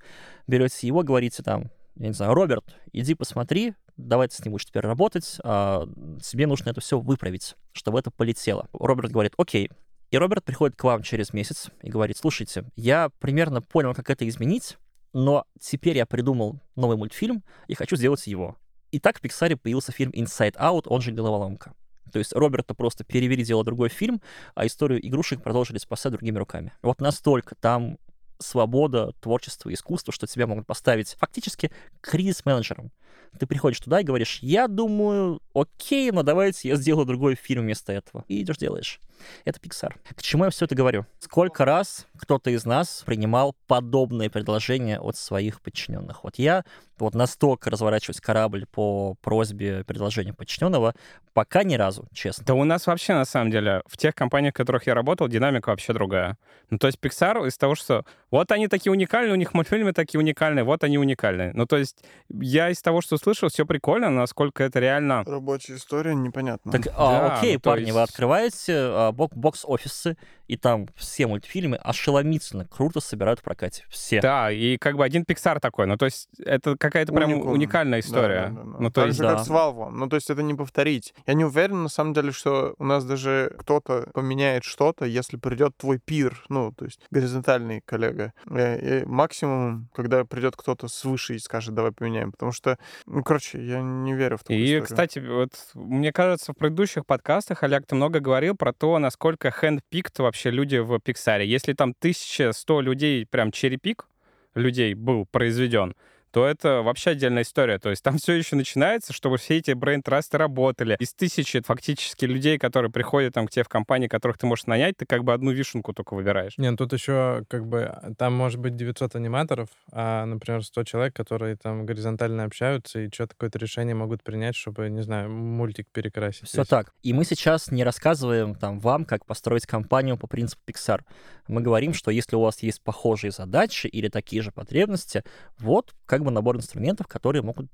берете 0.47 0.85
его, 0.85 1.01
говорите 1.01 1.43
там, 1.43 1.71
я 1.95 2.07
не 2.07 2.13
знаю, 2.13 2.33
Роберт, 2.33 2.75
иди 2.91 3.13
посмотри, 3.13 3.73
давай 3.95 4.27
ты 4.27 4.35
с 4.35 4.43
ним 4.43 4.51
будешь 4.51 4.65
теперь 4.65 4.83
работать, 4.83 5.37
а 5.45 5.87
тебе 6.21 6.45
нужно 6.45 6.71
это 6.71 6.81
все 6.81 6.99
выправить, 6.99 7.55
чтобы 7.71 7.99
это 7.99 8.11
полетело. 8.11 8.67
Роберт 8.73 9.11
говорит, 9.11 9.33
окей, 9.37 9.69
И 10.11 10.17
Роберт 10.17 10.45
приходит 10.45 10.77
к 10.77 10.83
вам 10.83 11.03
через 11.03 11.33
месяц 11.33 11.69
и 11.81 11.89
говорит, 11.89 12.17
слушайте, 12.17 12.63
я 12.75 13.09
примерно 13.19 13.61
понял, 13.61 13.93
как 13.93 14.09
это 14.09 14.27
изменить, 14.27 14.77
но 15.15 15.45
теперь 15.61 15.95
я 15.95 16.05
придумал 16.05 16.59
новый 16.75 16.97
мультфильм 16.97 17.41
и 17.67 17.73
хочу 17.73 17.95
сделать 17.95 18.27
его. 18.27 18.57
И 18.91 18.99
так 18.99 19.17
в 19.17 19.21
Пиксаре 19.21 19.55
появился 19.55 19.93
фильм 19.93 20.11
Inside 20.11 20.57
Out, 20.57 20.87
он 20.87 20.99
же 20.99 21.13
«Головоломка». 21.13 21.73
То 22.11 22.19
есть 22.19 22.33
Роберта 22.33 22.73
просто 22.73 23.05
перевели 23.05 23.41
делать 23.41 23.65
другой 23.65 23.87
фильм, 23.87 24.21
а 24.55 24.65
историю 24.65 25.05
игрушек 25.07 25.41
продолжили 25.41 25.77
спасать 25.77 26.11
другими 26.11 26.37
руками. 26.37 26.73
Вот 26.81 26.99
настолько 26.99 27.55
там 27.55 27.97
свобода, 28.39 29.13
творчество, 29.21 29.73
искусство, 29.73 30.11
что 30.11 30.27
тебя 30.27 30.47
могут 30.47 30.67
поставить 30.67 31.15
фактически 31.17 31.71
кризис-менеджером. 32.01 32.91
Ты 33.39 33.47
приходишь 33.47 33.79
туда 33.79 33.99
и 33.99 34.03
говоришь, 34.03 34.39
я 34.41 34.67
думаю, 34.67 35.41
окей, 35.53 36.11
но 36.11 36.23
давайте 36.23 36.69
я 36.69 36.75
сделаю 36.75 37.05
другой 37.05 37.35
фильм 37.35 37.63
вместо 37.63 37.91
этого. 37.91 38.23
И 38.27 38.41
идешь 38.41 38.57
делаешь. 38.57 38.99
Это 39.43 39.59
Pixar. 39.59 39.93
К 40.15 40.21
чему 40.21 40.45
я 40.45 40.49
все 40.49 40.65
это 40.65 40.75
говорю? 40.75 41.05
Сколько 41.19 41.65
раз 41.65 42.05
кто-то 42.17 42.49
из 42.49 42.65
нас 42.65 43.03
принимал 43.05 43.55
подобные 43.67 44.29
предложения 44.29 44.99
от 44.99 45.17
своих 45.17 45.61
подчиненных? 45.61 46.23
Вот 46.23 46.35
я 46.37 46.63
вот 46.97 47.13
настолько 47.13 47.69
разворачивать 47.69 48.21
корабль 48.21 48.65
по 48.65 49.15
просьбе 49.21 49.83
предложения 49.83 50.33
подчиненного, 50.33 50.95
пока 51.33 51.63
ни 51.63 51.75
разу, 51.75 52.07
честно. 52.13 52.45
Да 52.45 52.53
у 52.53 52.63
нас 52.63 52.87
вообще, 52.87 53.13
на 53.13 53.25
самом 53.25 53.51
деле, 53.51 53.81
в 53.85 53.97
тех 53.97 54.15
компаниях, 54.15 54.53
в 54.53 54.57
которых 54.57 54.87
я 54.87 54.93
работал, 54.93 55.27
динамика 55.27 55.69
вообще 55.69 55.91
другая. 55.91 56.37
Ну, 56.69 56.77
то 56.77 56.87
есть 56.87 56.99
Pixar 57.01 57.45
из 57.47 57.57
того, 57.57 57.75
что 57.75 58.05
вот 58.31 58.51
они 58.51 58.67
такие 58.67 58.91
уникальные, 58.91 59.33
у 59.33 59.37
них 59.37 59.53
мультфильмы 59.53 59.91
такие 59.91 60.19
уникальные, 60.19 60.63
вот 60.63 60.83
они 60.83 60.97
уникальные. 60.97 61.51
Ну, 61.53 61.65
то 61.65 61.77
есть 61.77 62.03
я 62.29 62.69
из 62.69 62.81
того, 62.81 63.01
что 63.05 63.17
слышал, 63.17 63.49
все 63.49 63.65
прикольно, 63.65 64.09
насколько 64.09 64.63
это 64.63 64.79
реально... 64.79 65.23
Рабочая 65.25 65.75
история 65.75 66.15
непонятна. 66.15 66.71
Так, 66.71 66.87
а, 66.95 67.11
Да, 67.29 67.37
окей, 67.37 67.53
ну, 67.55 67.59
парни, 67.61 67.91
вы 67.91 67.99
есть- 67.99 68.09
открываете 68.11 68.73
а, 68.75 69.11
бок- 69.11 69.33
бокс-офисы, 69.35 70.17
и 70.47 70.57
там 70.57 70.87
все 70.95 71.25
мультфильмы 71.25 71.77
ошеломительно 71.77 72.65
круто 72.65 72.99
собирают 72.99 73.39
в 73.39 73.43
прокате. 73.43 73.83
Все. 73.89 74.21
Да, 74.21 74.51
и 74.51 74.77
как 74.77 74.95
бы 74.95 75.03
один 75.03 75.23
Pixar 75.23 75.59
такой. 75.59 75.87
Ну, 75.87 75.97
то 75.97 76.05
есть 76.05 76.29
это 76.37 76.77
какая-то 76.77 77.13
прям 77.13 77.31
Уникум. 77.33 77.51
уникальная 77.53 78.01
Да, 78.01 78.07
история. 78.07 78.41
да, 78.49 78.49
да, 78.49 78.63
да. 78.71 78.77
Ну, 78.79 78.89
то 78.89 78.93
так 79.01 79.05
есть... 79.07 79.17
же, 79.17 79.23
да. 79.23 79.35
как 79.37 79.45
с 79.45 79.49
Valve. 79.49 79.89
Ну, 79.89 80.07
то 80.07 80.15
есть 80.17 80.29
это 80.29 80.43
не 80.43 80.53
повторить. 80.53 81.13
Я 81.25 81.33
не 81.33 81.45
уверен, 81.45 81.83
на 81.83 81.89
самом 81.89 82.13
деле, 82.13 82.31
что 82.31 82.75
у 82.77 82.83
нас 82.85 83.03
даже 83.05 83.55
кто-то 83.57 84.07
поменяет 84.13 84.63
что-то, 84.63 85.05
если 85.05 85.37
придет 85.37 85.75
твой 85.77 85.97
пир, 85.97 86.43
ну, 86.49 86.71
то 86.71 86.85
есть 86.85 86.99
горизонтальный 87.09 87.81
коллега. 87.81 88.33
Э, 88.49 89.01
и 89.01 89.05
максимум, 89.05 89.89
когда 89.95 90.25
придет 90.25 90.55
кто-то 90.55 90.87
свыше 90.87 91.35
и 91.35 91.39
скажет, 91.39 91.73
давай 91.73 91.91
поменяем. 91.91 92.31
Потому 92.31 92.51
что, 92.51 92.77
ну, 93.05 93.23
короче, 93.23 93.63
я 93.63 93.81
не 93.81 94.13
верю 94.13 94.37
в 94.37 94.41
такую 94.43 94.59
И, 94.59 94.63
историю. 94.63 94.83
кстати, 94.83 95.19
вот 95.19 95.51
мне 95.73 96.11
кажется, 96.11 96.53
в 96.53 96.55
предыдущих 96.55 97.05
подкастах, 97.05 97.63
Олег, 97.63 97.85
ты 97.85 97.95
много 97.95 98.19
говорил 98.19 98.55
про 98.55 98.73
то, 98.73 98.97
насколько 98.99 99.49
handpicked 99.49 100.19
вообще 100.19 100.51
люди 100.51 100.77
в 100.77 100.99
Пиксаре. 100.99 101.47
Если 101.47 101.73
там 101.73 101.93
1100 101.99 102.81
людей, 102.81 103.25
прям 103.25 103.51
черепик 103.51 104.07
людей 104.55 104.93
был 104.93 105.25
произведен, 105.25 105.95
то 106.35 106.45
это 106.45 106.81
вообще 106.81 107.11
отдельная 107.11 107.43
история. 107.43 107.79
То 107.79 107.89
есть 107.89 108.03
там 108.03 108.17
все 108.21 108.33
еще 108.33 108.57
начинается, 108.57 109.13
чтобы 109.13 109.37
все 109.37 109.55
эти 109.55 109.71
брейн-трасты 109.71 110.37
работали. 110.37 110.97
Из 110.99 111.13
тысячи 111.13 111.61
фактически 111.61 112.25
людей, 112.25 112.57
которые 112.57 112.91
приходят 112.91 113.33
там 113.33 113.47
к 113.47 113.51
тебе 113.51 113.63
в 113.63 113.69
компании, 113.69 114.09
которых 114.09 114.37
ты 114.37 114.45
можешь 114.45 114.65
нанять, 114.65 114.97
ты 114.97 115.05
как 115.05 115.23
бы 115.23 115.31
одну 115.31 115.51
вишенку 115.51 115.93
только 115.93 116.13
выбираешь. 116.13 116.57
Не, 116.57 116.71
ну 116.71 116.75
тут 116.75 116.91
еще 116.91 117.45
как 117.47 117.65
бы 117.65 117.83
а, 117.83 118.13
там 118.17 118.33
может 118.33 118.59
быть 118.59 118.75
900 118.75 119.15
аниматоров, 119.15 119.69
а, 119.93 120.25
например, 120.25 120.61
100 120.61 120.83
человек, 120.83 121.15
которые 121.15 121.55
там 121.55 121.85
горизонтально 121.85 122.43
общаются 122.43 122.99
и 122.99 123.09
что-то 123.13 123.35
какое-то 123.35 123.57
решение 123.57 123.95
могут 123.95 124.21
принять, 124.21 124.57
чтобы, 124.57 124.89
не 124.89 125.03
знаю, 125.03 125.29
мультик 125.29 125.87
перекрасить. 125.93 126.49
Все 126.49 126.63
весь. 126.63 126.67
так. 126.67 126.91
И 127.01 127.13
мы 127.13 127.23
сейчас 127.23 127.71
не 127.71 127.85
рассказываем 127.85 128.55
там 128.55 128.81
вам, 128.81 129.05
как 129.05 129.25
построить 129.25 129.65
компанию 129.65 130.17
по 130.17 130.27
принципу 130.27 130.63
Pixar. 130.67 130.99
Мы 131.47 131.61
говорим, 131.61 131.93
что 131.93 132.11
если 132.11 132.35
у 132.35 132.41
вас 132.41 132.61
есть 132.61 132.81
похожие 132.81 133.31
задачи 133.31 133.87
или 133.87 134.09
такие 134.09 134.41
же 134.41 134.51
потребности, 134.51 135.23
вот 135.59 135.93
как 136.05 136.24
бы 136.25 136.31
набор 136.31 136.57
инструментов, 136.57 137.07
которые 137.07 137.41
могут 137.41 137.67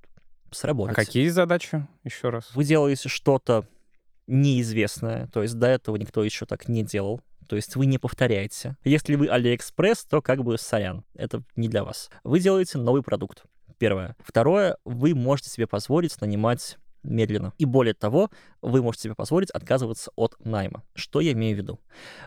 А 0.51 0.55
сработать. 0.55 0.95
какие 0.95 1.27
задачи? 1.29 1.87
Еще 2.03 2.29
раз. 2.29 2.49
Вы 2.53 2.63
делаете 2.63 3.09
что-то 3.09 3.65
неизвестное, 4.27 5.27
то 5.27 5.41
есть 5.41 5.57
до 5.57 5.67
этого 5.67 5.95
никто 5.97 6.23
еще 6.23 6.45
так 6.45 6.67
не 6.67 6.83
делал. 6.83 7.21
То 7.47 7.55
есть 7.57 7.75
вы 7.75 7.85
не 7.85 7.97
повторяете. 7.97 8.77
Если 8.85 9.15
вы 9.15 9.27
Алиэкспресс, 9.27 10.05
то 10.05 10.21
как 10.21 10.41
бы 10.43 10.57
сорян, 10.57 11.03
это 11.15 11.43
не 11.57 11.67
для 11.67 11.83
вас. 11.83 12.09
Вы 12.23 12.39
делаете 12.39 12.77
новый 12.77 13.03
продукт. 13.03 13.43
Первое. 13.77 14.15
Второе, 14.23 14.77
вы 14.85 15.13
можете 15.15 15.49
себе 15.49 15.67
позволить 15.67 16.21
нанимать 16.21 16.77
медленно. 17.03 17.51
И 17.57 17.65
более 17.65 17.93
того, 17.93 18.29
вы 18.61 18.81
можете 18.81 19.03
себе 19.03 19.15
позволить 19.15 19.49
отказываться 19.51 20.11
от 20.15 20.35
найма. 20.45 20.83
Что 20.93 21.19
я 21.19 21.33
имею 21.33 21.55
в 21.55 21.57
виду? 21.57 21.79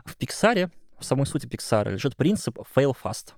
В 0.05 0.17
Пиксаре, 0.17 0.71
в 0.99 1.05
самой 1.05 1.27
сути 1.27 1.47
Пиксара 1.47 1.91
лежит 1.91 2.17
принцип 2.17 2.59
fail 2.75 2.95
fast. 3.03 3.33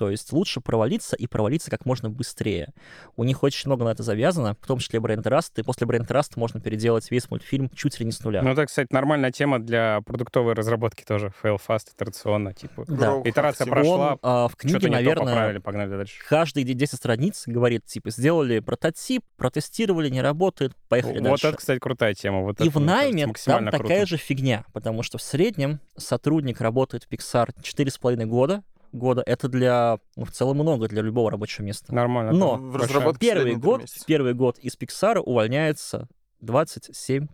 То 0.00 0.08
есть 0.08 0.32
лучше 0.32 0.62
провалиться 0.62 1.14
и 1.14 1.26
провалиться 1.26 1.70
как 1.70 1.84
можно 1.84 2.08
быстрее. 2.08 2.72
У 3.16 3.24
них 3.24 3.42
очень 3.42 3.68
много 3.68 3.84
на 3.84 3.90
это 3.90 4.02
завязано, 4.02 4.56
в 4.58 4.66
том 4.66 4.78
числе 4.78 4.98
Brain 4.98 5.22
Trust, 5.22 5.50
и 5.60 5.62
после 5.62 5.86
Brain 5.86 6.08
Trust 6.08 6.32
можно 6.36 6.58
переделать 6.58 7.10
весь 7.10 7.30
мультфильм 7.30 7.68
чуть 7.68 8.00
ли 8.00 8.06
не 8.06 8.12
с 8.12 8.24
нуля. 8.24 8.40
Ну, 8.40 8.48
это, 8.48 8.64
кстати, 8.64 8.88
нормальная 8.92 9.30
тема 9.30 9.58
для 9.58 10.00
продуктовой 10.00 10.54
разработки 10.54 11.04
тоже. 11.04 11.34
Fail 11.42 11.58
fast, 11.68 11.88
итерационно, 11.94 12.54
типа. 12.54 12.86
Да. 12.88 13.20
Итерация 13.26 13.66
Active. 13.66 13.70
прошла, 13.70 14.12
Он 14.12 14.18
а, 14.22 14.48
в 14.48 14.56
книге, 14.56 14.78
Что-то 14.78 14.88
не 14.88 14.94
то 14.94 15.02
наверное, 15.02 15.34
поправили, 15.34 15.58
погнали 15.58 15.90
дальше. 15.90 16.22
каждые 16.26 16.64
10 16.64 16.96
страниц 16.96 17.42
говорит, 17.44 17.84
типа, 17.84 18.08
сделали 18.10 18.60
прототип, 18.60 19.22
протестировали, 19.36 20.08
не 20.08 20.22
работает, 20.22 20.74
поехали 20.88 21.18
Вот 21.18 21.24
дальше. 21.24 21.48
это, 21.48 21.56
кстати, 21.58 21.78
крутая 21.78 22.14
тема. 22.14 22.40
Вот 22.40 22.58
И 22.58 22.68
это, 22.68 22.70
в 22.70 22.80
мне 22.80 22.86
кажется, 22.88 23.02
найме 23.04 23.20
там 23.24 23.28
максимально 23.28 23.70
такая 23.70 23.86
круто. 23.98 24.06
же 24.06 24.16
фигня, 24.16 24.64
потому 24.72 25.02
что 25.02 25.18
в 25.18 25.22
среднем 25.22 25.78
сотрудник 25.98 26.62
работает 26.62 27.04
в 27.04 27.10
Pixar 27.10 27.50
4,5 27.62 28.24
года. 28.24 28.62
Года 28.92 29.22
это 29.24 29.48
для, 29.48 29.98
ну, 30.16 30.24
в 30.24 30.32
целом 30.32 30.56
много 30.58 30.88
для 30.88 31.02
любого 31.02 31.30
рабочего 31.30 31.64
места. 31.64 31.94
Нормально. 31.94 32.32
Но 32.32 32.56
в 32.56 32.76
разработке 32.76 33.26
Первый 33.26 33.56
год, 33.56 33.82
первый 34.06 34.34
год 34.34 34.58
из 34.58 34.76
Pixar 34.76 35.18
увольняется 35.18 36.08
27% 36.42 37.28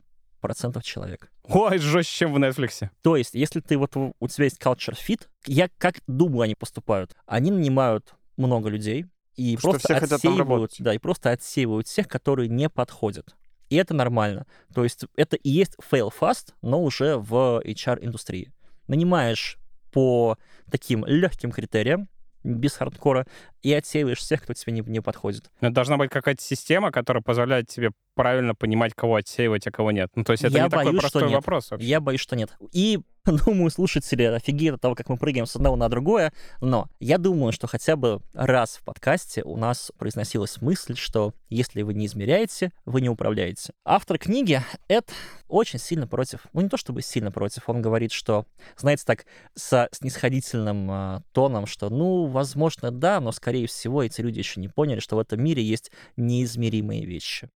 человек. 0.83 1.31
Ой, 1.45 1.79
жестче, 1.79 2.19
чем 2.19 2.33
в 2.35 2.37
Netflix. 2.39 2.89
То 3.03 3.17
есть, 3.17 3.35
если 3.35 3.61
ты 3.61 3.79
вот 3.79 3.97
у 3.97 4.29
тебя 4.29 4.45
есть 4.45 4.61
culture 4.61 4.97
fit, 4.97 5.27
я 5.47 5.69
как 5.79 6.01
думаю, 6.07 6.43
они 6.43 6.55
поступают. 6.55 7.15
Они 7.27 7.51
нанимают 7.51 8.15
много 8.37 8.69
людей 8.69 9.07
и 9.37 9.57
Потому 9.57 9.73
просто 9.73 9.97
отсеивают, 9.97 10.39
работать. 10.39 10.77
да, 10.81 10.95
и 10.95 10.99
просто 10.99 11.31
отсеивают 11.31 11.87
тех, 11.87 12.09
которые 12.09 12.49
не 12.49 12.69
подходят. 12.69 13.35
И 13.69 13.77
это 13.77 13.95
нормально. 13.95 14.47
То 14.75 14.85
есть 14.85 15.05
это 15.17 15.37
и 15.37 15.51
есть 15.51 15.77
fail 15.91 16.13
fast, 16.19 16.55
но 16.63 16.83
уже 16.83 17.17
в 17.17 17.61
HR-индустрии. 17.65 18.53
Нанимаешь 18.87 19.59
по 19.97 20.37
таким 20.71 21.07
легким 21.07 21.51
критериям, 21.51 22.11
без 22.45 22.75
хардкора, 22.75 23.27
и 23.63 23.73
отсеиваешь 23.73 24.19
всех, 24.19 24.43
кто 24.43 24.53
тебе 24.53 24.75
не, 24.75 24.83
не 24.83 25.01
подходит. 25.01 25.51
Но 25.63 25.71
должна 25.71 25.97
быть 25.97 26.11
какая-то 26.11 26.43
система, 26.43 26.93
которая 26.93 27.23
позволяет 27.23 27.69
тебе 27.69 27.93
правильно 28.17 28.55
понимать, 28.55 28.95
кого 28.95 29.17
отсеивать, 29.17 29.67
а 29.67 29.71
кого 29.71 29.93
нет. 29.93 30.11
Ну, 30.17 30.25
то 30.25 30.33
есть 30.33 30.43
это 30.43 30.57
Я 30.57 30.65
не 30.65 30.71
такой 30.71 30.87
боюсь, 30.87 31.01
что 31.01 31.11
простой 31.11 31.23
нет. 31.29 31.37
вопрос 31.37 31.71
вообще. 31.71 31.87
Я 31.87 32.01
боюсь, 32.01 32.21
что 32.21 32.35
нет. 32.35 32.51
И 32.73 32.99
думаю, 33.47 33.71
слушатели 33.71 34.23
офигеют 34.23 34.77
от 34.77 34.81
того, 34.81 34.95
как 34.95 35.09
мы 35.09 35.19
прыгаем 35.19 35.47
с 35.47 35.55
одного 35.55 35.77
на 35.77 35.89
другое, 35.89 36.33
но 36.61 36.89
я 36.99 37.19
думаю, 37.19 37.53
что 37.53 37.67
хотя 37.67 37.95
бы 37.97 38.21
раз 38.33 38.77
в 38.77 38.85
подкасте 38.85 39.43
у 39.43 39.57
нас 39.57 39.93
произносилась 39.99 40.61
мысль, 40.63 40.97
что 40.97 41.35
если 41.51 41.83
вы 41.83 41.93
не 41.93 42.07
измеряете, 42.07 42.73
вы 42.87 43.03
не 43.03 43.11
управляете. 43.11 43.75
Автор 43.85 44.19
книги 44.19 44.63
Эд 44.89 45.11
очень 45.49 45.79
сильно 45.79 46.07
против, 46.07 46.47
ну 46.53 46.63
не 46.63 46.69
то 46.69 46.77
чтобы 46.77 47.03
сильно 47.03 47.31
против, 47.31 47.69
он 47.69 47.83
говорит, 47.83 48.13
что, 48.13 48.47
знаете, 48.77 49.03
так 49.05 49.27
со 49.55 49.89
снисходительным 49.93 50.91
а, 50.91 51.23
тоном, 51.33 51.67
что, 51.67 51.91
ну, 51.91 52.27
возможно, 52.27 52.91
да, 52.91 53.21
но, 53.21 53.33
скорее 53.33 53.67
всего, 53.67 54.03
эти 54.03 54.21
люди 54.23 54.39
еще 54.39 54.61
не 54.61 54.69
поняли, 54.69 55.01
что 55.01 55.17
в 55.17 55.19
этом 55.19 55.43
мире 55.43 55.63
есть 55.63 55.91
неизмеримые 56.17 57.05
вещи. 57.05 57.51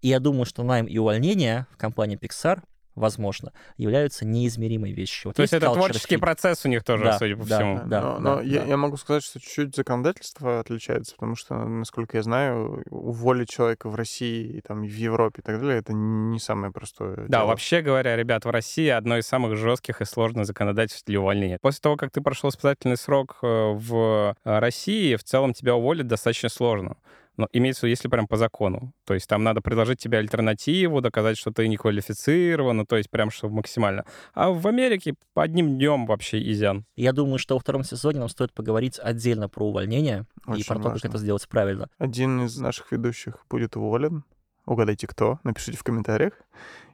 И 0.00 0.08
я 0.08 0.20
думаю, 0.20 0.44
что 0.44 0.62
найм 0.62 0.86
и 0.86 0.96
увольнение 0.98 1.66
в 1.72 1.76
компании 1.76 2.16
Pixar, 2.18 2.60
возможно, 2.94 3.52
являются 3.76 4.26
неизмеримой 4.26 4.90
вещью. 4.90 5.28
Вот 5.28 5.36
То 5.36 5.42
есть 5.42 5.52
это 5.54 5.72
творческий 5.72 6.16
fit. 6.16 6.18
процесс 6.20 6.64
у 6.64 6.68
них 6.68 6.82
тоже, 6.82 7.04
Да, 7.04 7.18
судя 7.18 7.36
по 7.36 7.44
да. 7.46 7.56
всему. 7.56 7.76
Да, 7.86 8.00
но, 8.00 8.14
да, 8.14 8.18
но 8.18 8.40
я, 8.42 8.60
да. 8.60 8.66
я 8.66 8.76
могу 8.76 8.96
сказать, 8.96 9.22
что 9.22 9.38
чуть-чуть 9.40 9.76
законодательство 9.76 10.58
отличается, 10.58 11.14
потому 11.14 11.36
что, 11.36 11.54
насколько 11.54 12.16
я 12.16 12.24
знаю, 12.24 12.82
уволить 12.90 13.50
человека 13.50 13.88
в 13.88 13.94
России, 13.94 14.56
и 14.56 14.60
там, 14.62 14.82
в 14.82 14.92
Европе 14.92 15.42
и 15.42 15.44
так 15.44 15.60
далее, 15.60 15.78
это 15.78 15.92
не 15.92 16.40
самое 16.40 16.72
простое 16.72 17.14
Да, 17.28 17.38
дело. 17.38 17.46
вообще 17.46 17.82
говоря, 17.82 18.16
ребят, 18.16 18.44
в 18.44 18.50
России 18.50 18.88
одно 18.88 19.16
из 19.18 19.26
самых 19.28 19.56
жестких 19.56 20.00
и 20.00 20.04
сложных 20.04 20.46
законодательств 20.46 21.06
для 21.06 21.20
увольнения. 21.20 21.58
После 21.60 21.80
того, 21.80 21.96
как 21.96 22.10
ты 22.10 22.20
прошел 22.20 22.50
испытательный 22.50 22.96
срок 22.96 23.38
э, 23.42 23.46
в 23.46 24.34
э, 24.44 24.58
России, 24.58 25.14
в 25.14 25.22
целом 25.22 25.52
тебя 25.54 25.76
уволить 25.76 26.08
достаточно 26.08 26.48
сложно. 26.48 26.96
Но 27.38 27.48
имеется 27.52 27.80
в 27.80 27.82
виду, 27.84 27.90
если 27.92 28.08
прям 28.08 28.26
по 28.26 28.36
закону. 28.36 28.92
То 29.06 29.14
есть 29.14 29.26
там 29.28 29.42
надо 29.44 29.60
предложить 29.62 30.00
тебе 30.00 30.18
альтернативу, 30.18 31.00
доказать, 31.00 31.38
что 31.38 31.52
ты 31.52 31.68
не 31.68 31.76
квалифицирован, 31.76 32.84
то 32.84 32.96
есть 32.96 33.08
прям 33.10 33.30
что 33.30 33.48
максимально. 33.48 34.04
А 34.34 34.50
в 34.50 34.66
Америке 34.66 35.14
по 35.34 35.44
одним 35.44 35.78
днем 35.78 36.04
вообще 36.04 36.42
изян. 36.50 36.84
Я 36.96 37.12
думаю, 37.12 37.38
что 37.38 37.54
во 37.54 37.60
втором 37.60 37.84
сезоне 37.84 38.18
нам 38.18 38.28
стоит 38.28 38.52
поговорить 38.52 38.98
отдельно 39.02 39.48
про 39.48 39.66
увольнение 39.68 40.26
и 40.48 40.50
Очень 40.50 40.66
про 40.66 40.74
то, 40.74 40.82
как 40.82 40.92
важно. 40.94 41.08
это 41.08 41.18
сделать 41.18 41.48
правильно. 41.48 41.88
Один 41.98 42.44
из 42.44 42.58
наших 42.58 42.90
ведущих 42.92 43.46
будет 43.48 43.76
уволен. 43.76 44.24
Угадайте, 44.66 45.06
кто. 45.06 45.38
Напишите 45.44 45.78
в 45.78 45.84
комментариях. 45.84 46.32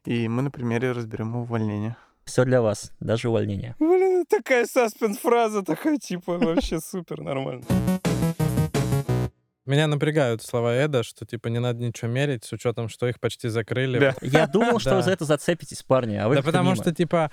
И 0.05 0.29
мы 0.29 0.43
на 0.43 0.51
примере 0.51 0.93
разберем 0.93 1.35
увольнение. 1.35 1.97
Все 2.27 2.45
для 2.45 2.61
вас, 2.61 2.93
даже 3.01 3.31
увольнение. 3.31 3.75
Блин, 3.79 4.27
такая 4.29 4.67
саспенс-фраза, 4.67 5.63
такая 5.63 5.97
типа 5.97 6.39
вообще 6.39 6.81
супер, 6.81 7.23
нормально. 7.23 7.65
Меня 9.67 9.87
напрягают 9.87 10.43
слова 10.43 10.75
Эда, 10.75 11.03
что 11.03 11.25
типа 11.25 11.49
не 11.49 11.59
надо 11.59 11.83
ничего 11.83 12.11
мерить, 12.11 12.45
с 12.45 12.53
учетом, 12.53 12.89
что 12.89 13.07
их 13.09 13.19
почти 13.19 13.49
закрыли. 13.49 13.99
Да. 13.99 14.15
Я 14.21 14.47
думал, 14.47 14.79
что 14.79 14.97
вы 14.97 15.03
за 15.03 15.13
это 15.13 15.25
зацепитесь, 15.25 15.83
парни, 15.83 16.17
а 16.17 16.29
вы 16.29 16.35
Да 16.35 16.43
потому 16.43 16.71
мимо. 16.73 16.77
что, 16.77 16.95
типа, 16.95 17.31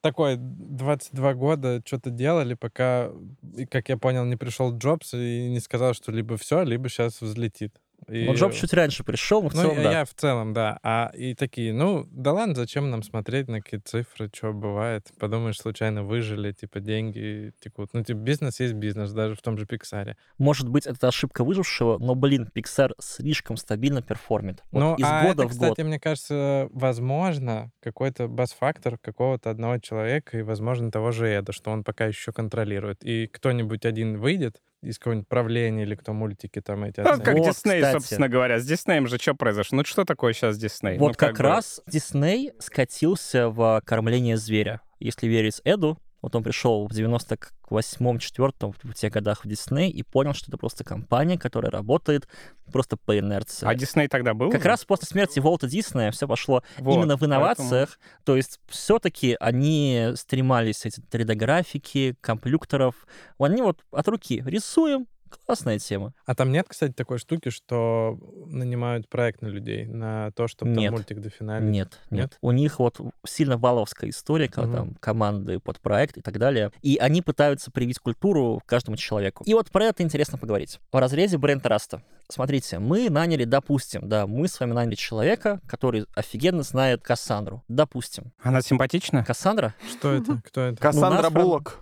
такой 0.00 0.36
22 0.38 1.34
года 1.34 1.82
что-то 1.84 2.10
делали, 2.10 2.54
пока, 2.54 3.10
и, 3.56 3.66
как 3.66 3.88
я 3.88 3.96
понял, 3.96 4.24
не 4.24 4.36
пришел 4.36 4.76
Джобс 4.76 5.14
и 5.14 5.48
не 5.48 5.58
сказал, 5.58 5.94
что 5.94 6.12
либо 6.12 6.36
все, 6.36 6.62
либо 6.62 6.88
сейчас 6.88 7.20
взлетит. 7.20 7.74
И- 8.08 8.30
Джоб 8.32 8.52
чуть 8.52 8.72
раньше 8.72 9.02
пришел, 9.04 9.42
но 9.42 9.48
в 9.48 9.54
Ну, 9.54 9.60
целом, 9.62 9.76
я, 9.78 9.82
да. 9.82 9.92
я 9.92 10.04
в 10.04 10.14
целом, 10.14 10.52
да. 10.52 10.78
А 10.82 11.10
и 11.14 11.34
такие, 11.34 11.72
ну, 11.72 12.06
да 12.10 12.32
ладно, 12.32 12.54
зачем 12.54 12.90
нам 12.90 13.02
смотреть 13.02 13.48
на 13.48 13.60
какие 13.60 13.80
цифры, 13.80 14.30
что 14.32 14.52
бывает. 14.52 15.10
Подумаешь, 15.18 15.58
случайно 15.58 16.04
выжили, 16.04 16.52
типа, 16.52 16.80
деньги 16.80 17.52
текут. 17.60 17.90
Ну, 17.92 18.04
типа, 18.04 18.18
бизнес 18.18 18.60
есть 18.60 18.74
бизнес, 18.74 19.12
даже 19.12 19.34
в 19.34 19.42
том 19.42 19.58
же 19.58 19.66
Пиксаре. 19.66 20.16
Может 20.38 20.68
быть, 20.68 20.86
это 20.86 21.08
ошибка 21.08 21.42
выжившего, 21.44 21.98
но, 21.98 22.14
блин, 22.14 22.48
Pixar 22.54 22.92
слишком 23.00 23.56
стабильно 23.56 24.02
перформит. 24.02 24.62
Вот 24.70 24.80
ну, 24.80 24.94
из 24.96 25.04
а 25.04 25.22
года 25.22 25.42
это, 25.42 25.48
в 25.48 25.50
кстати, 25.52 25.80
год. 25.80 25.86
мне 25.86 25.98
кажется, 26.00 26.68
возможно, 26.72 27.70
какой-то 27.80 28.28
бас-фактор 28.28 28.98
какого-то 28.98 29.50
одного 29.50 29.78
человека 29.78 30.38
и, 30.38 30.42
возможно, 30.42 30.90
того 30.90 31.10
же 31.12 31.26
Эда, 31.26 31.52
что 31.52 31.70
он 31.70 31.84
пока 31.84 32.06
еще 32.06 32.32
контролирует. 32.32 33.04
И 33.04 33.26
кто-нибудь 33.26 33.84
один 33.84 34.18
выйдет 34.18 34.60
из 34.86 34.98
какого-нибудь 34.98 35.28
правления 35.28 35.82
или 35.82 35.94
кто 35.94 36.12
мультики 36.12 36.60
там 36.60 36.84
эти 36.84 37.00
Ну, 37.00 37.20
как 37.20 37.34
Вот, 37.36 37.48
Дисней, 37.48 37.80
кстати. 37.80 37.92
собственно 37.92 38.28
говоря. 38.28 38.58
С 38.58 38.64
Диснеем 38.66 39.06
же 39.06 39.18
что 39.18 39.34
произошло? 39.34 39.76
Ну, 39.76 39.84
что 39.84 40.04
такое 40.04 40.32
сейчас 40.32 40.56
Дисней? 40.58 40.98
Вот 40.98 41.08
Ну, 41.08 41.14
как, 41.16 41.36
бы- 41.36 41.42
раз 41.42 41.80
Дисней 41.86 42.52
скатился 42.58 43.48
в 43.50 43.82
кормление 43.84 44.36
зверя. 44.36 44.80
Если 44.98 45.26
верить 45.26 45.60
Эду, 45.64 45.98
вот 46.22 46.34
он 46.34 46.42
пришел 46.42 46.86
в 46.88 46.92
98-м, 46.92 48.18
4 48.18 48.52
в 48.82 48.94
тех 48.94 49.12
годах 49.12 49.44
в 49.44 49.48
Дисней 49.48 49.90
и 49.90 50.02
понял, 50.02 50.34
что 50.34 50.50
это 50.50 50.56
просто 50.58 50.82
компания, 50.84 51.38
которая 51.38 51.70
работает 51.70 52.28
просто 52.72 52.96
по 52.96 53.18
инерции. 53.18 53.66
А 53.66 53.74
Дисней 53.74 54.08
тогда 54.08 54.34
был? 54.34 54.50
Как 54.50 54.60
уже? 54.60 54.68
раз 54.68 54.84
после 54.84 55.06
смерти 55.06 55.38
Волта 55.40 55.66
Диснея 55.68 56.10
все 56.10 56.26
пошло 56.26 56.62
Вот, 56.78 56.94
именно 56.94 57.16
в 57.16 57.20
поэтому- 57.20 57.26
инновациях. 57.26 57.98
То 58.24 58.36
есть 58.36 58.58
все-таки 58.68 59.36
они 59.40 60.10
стремались 60.16 60.84
эти 60.86 61.00
3D-графики, 61.00 62.16
компьютеров. 62.20 63.06
Они 63.38 63.62
вот 63.62 63.84
от 63.92 64.08
руки 64.08 64.42
рисуем, 64.46 65.06
классная 65.46 65.78
тема. 65.78 66.12
А 66.24 66.34
там 66.34 66.52
нет, 66.52 66.66
кстати, 66.68 66.92
такой 66.92 67.18
штуки, 67.18 67.50
что 67.50 68.18
нанимают 68.46 69.08
проект 69.08 69.42
на 69.42 69.48
людей, 69.48 69.86
на 69.86 70.30
то, 70.32 70.48
чтобы 70.48 70.72
там 70.74 70.82
Нет. 70.82 70.92
мультик 70.92 71.20
дофиналить? 71.20 71.68
Нет, 71.68 71.98
нет, 72.10 72.20
Нет? 72.22 72.38
У 72.40 72.52
них 72.52 72.78
вот 72.78 73.00
сильно 73.26 73.56
валовская 73.56 74.10
история, 74.10 74.48
когда 74.48 74.66
Мгм. 74.68 74.76
там 74.76 74.94
команды 75.00 75.60
под 75.60 75.80
проект 75.80 76.16
и 76.16 76.20
так 76.20 76.38
далее. 76.38 76.70
И 76.82 76.96
они 76.96 77.22
пытаются 77.22 77.70
привить 77.70 77.98
культуру 77.98 78.62
каждому 78.66 78.96
человеку. 78.96 79.44
И 79.44 79.54
вот 79.54 79.70
про 79.70 79.84
это 79.86 80.02
интересно 80.02 80.38
поговорить. 80.38 80.80
В 80.92 80.96
разрезе 80.98 81.38
бренд-траста. 81.38 82.02
Смотрите, 82.28 82.80
мы 82.80 83.08
наняли, 83.08 83.44
допустим, 83.44 84.08
да, 84.08 84.26
мы 84.26 84.48
с 84.48 84.58
вами 84.58 84.72
наняли 84.72 84.96
человека, 84.96 85.60
который 85.68 86.06
офигенно 86.14 86.62
знает 86.64 87.02
Кассандру. 87.02 87.62
Допустим. 87.68 88.32
Она 88.42 88.62
симпатична? 88.62 89.24
Кассандра? 89.24 89.74
Что 89.88 90.12
это? 90.12 90.40
Кто 90.44 90.60
это? 90.62 90.76
Кассандра 90.82 91.22
нас 91.22 91.32
прям- 91.32 91.42
Буллок. 91.44 91.78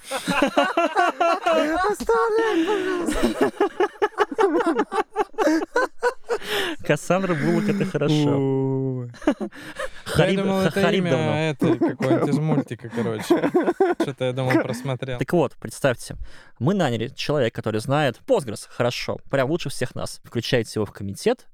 Кассандра 6.86 7.34
Буллок— 7.34 7.68
это 7.68 7.84
хорошо. 7.84 9.08
Я 9.36 9.48
Хариб 10.04 10.40
думал, 10.40 10.60
это 10.60 10.80
Хариб 10.80 11.04
имя 11.04 11.50
это 11.50 11.76
какое-нибудь 11.76 12.28
из 12.28 12.38
мультика, 12.38 12.88
короче. 12.88 13.24
Что-то 14.00 14.24
я 14.24 14.32
думал, 14.32 14.52
просмотрел. 14.52 15.18
Так 15.18 15.32
вот, 15.32 15.54
представьте, 15.58 16.16
мы 16.58 16.74
наняли 16.74 17.08
человека, 17.08 17.56
который 17.56 17.80
знает 17.80 18.20
Postgres 18.26 18.66
хорошо, 18.68 19.18
прям 19.30 19.50
лучше 19.50 19.68
всех 19.68 19.94
нас. 19.94 20.20
Включаете 20.24 20.72
его 20.76 20.86
в 20.86 20.92
комитет, 20.92 21.46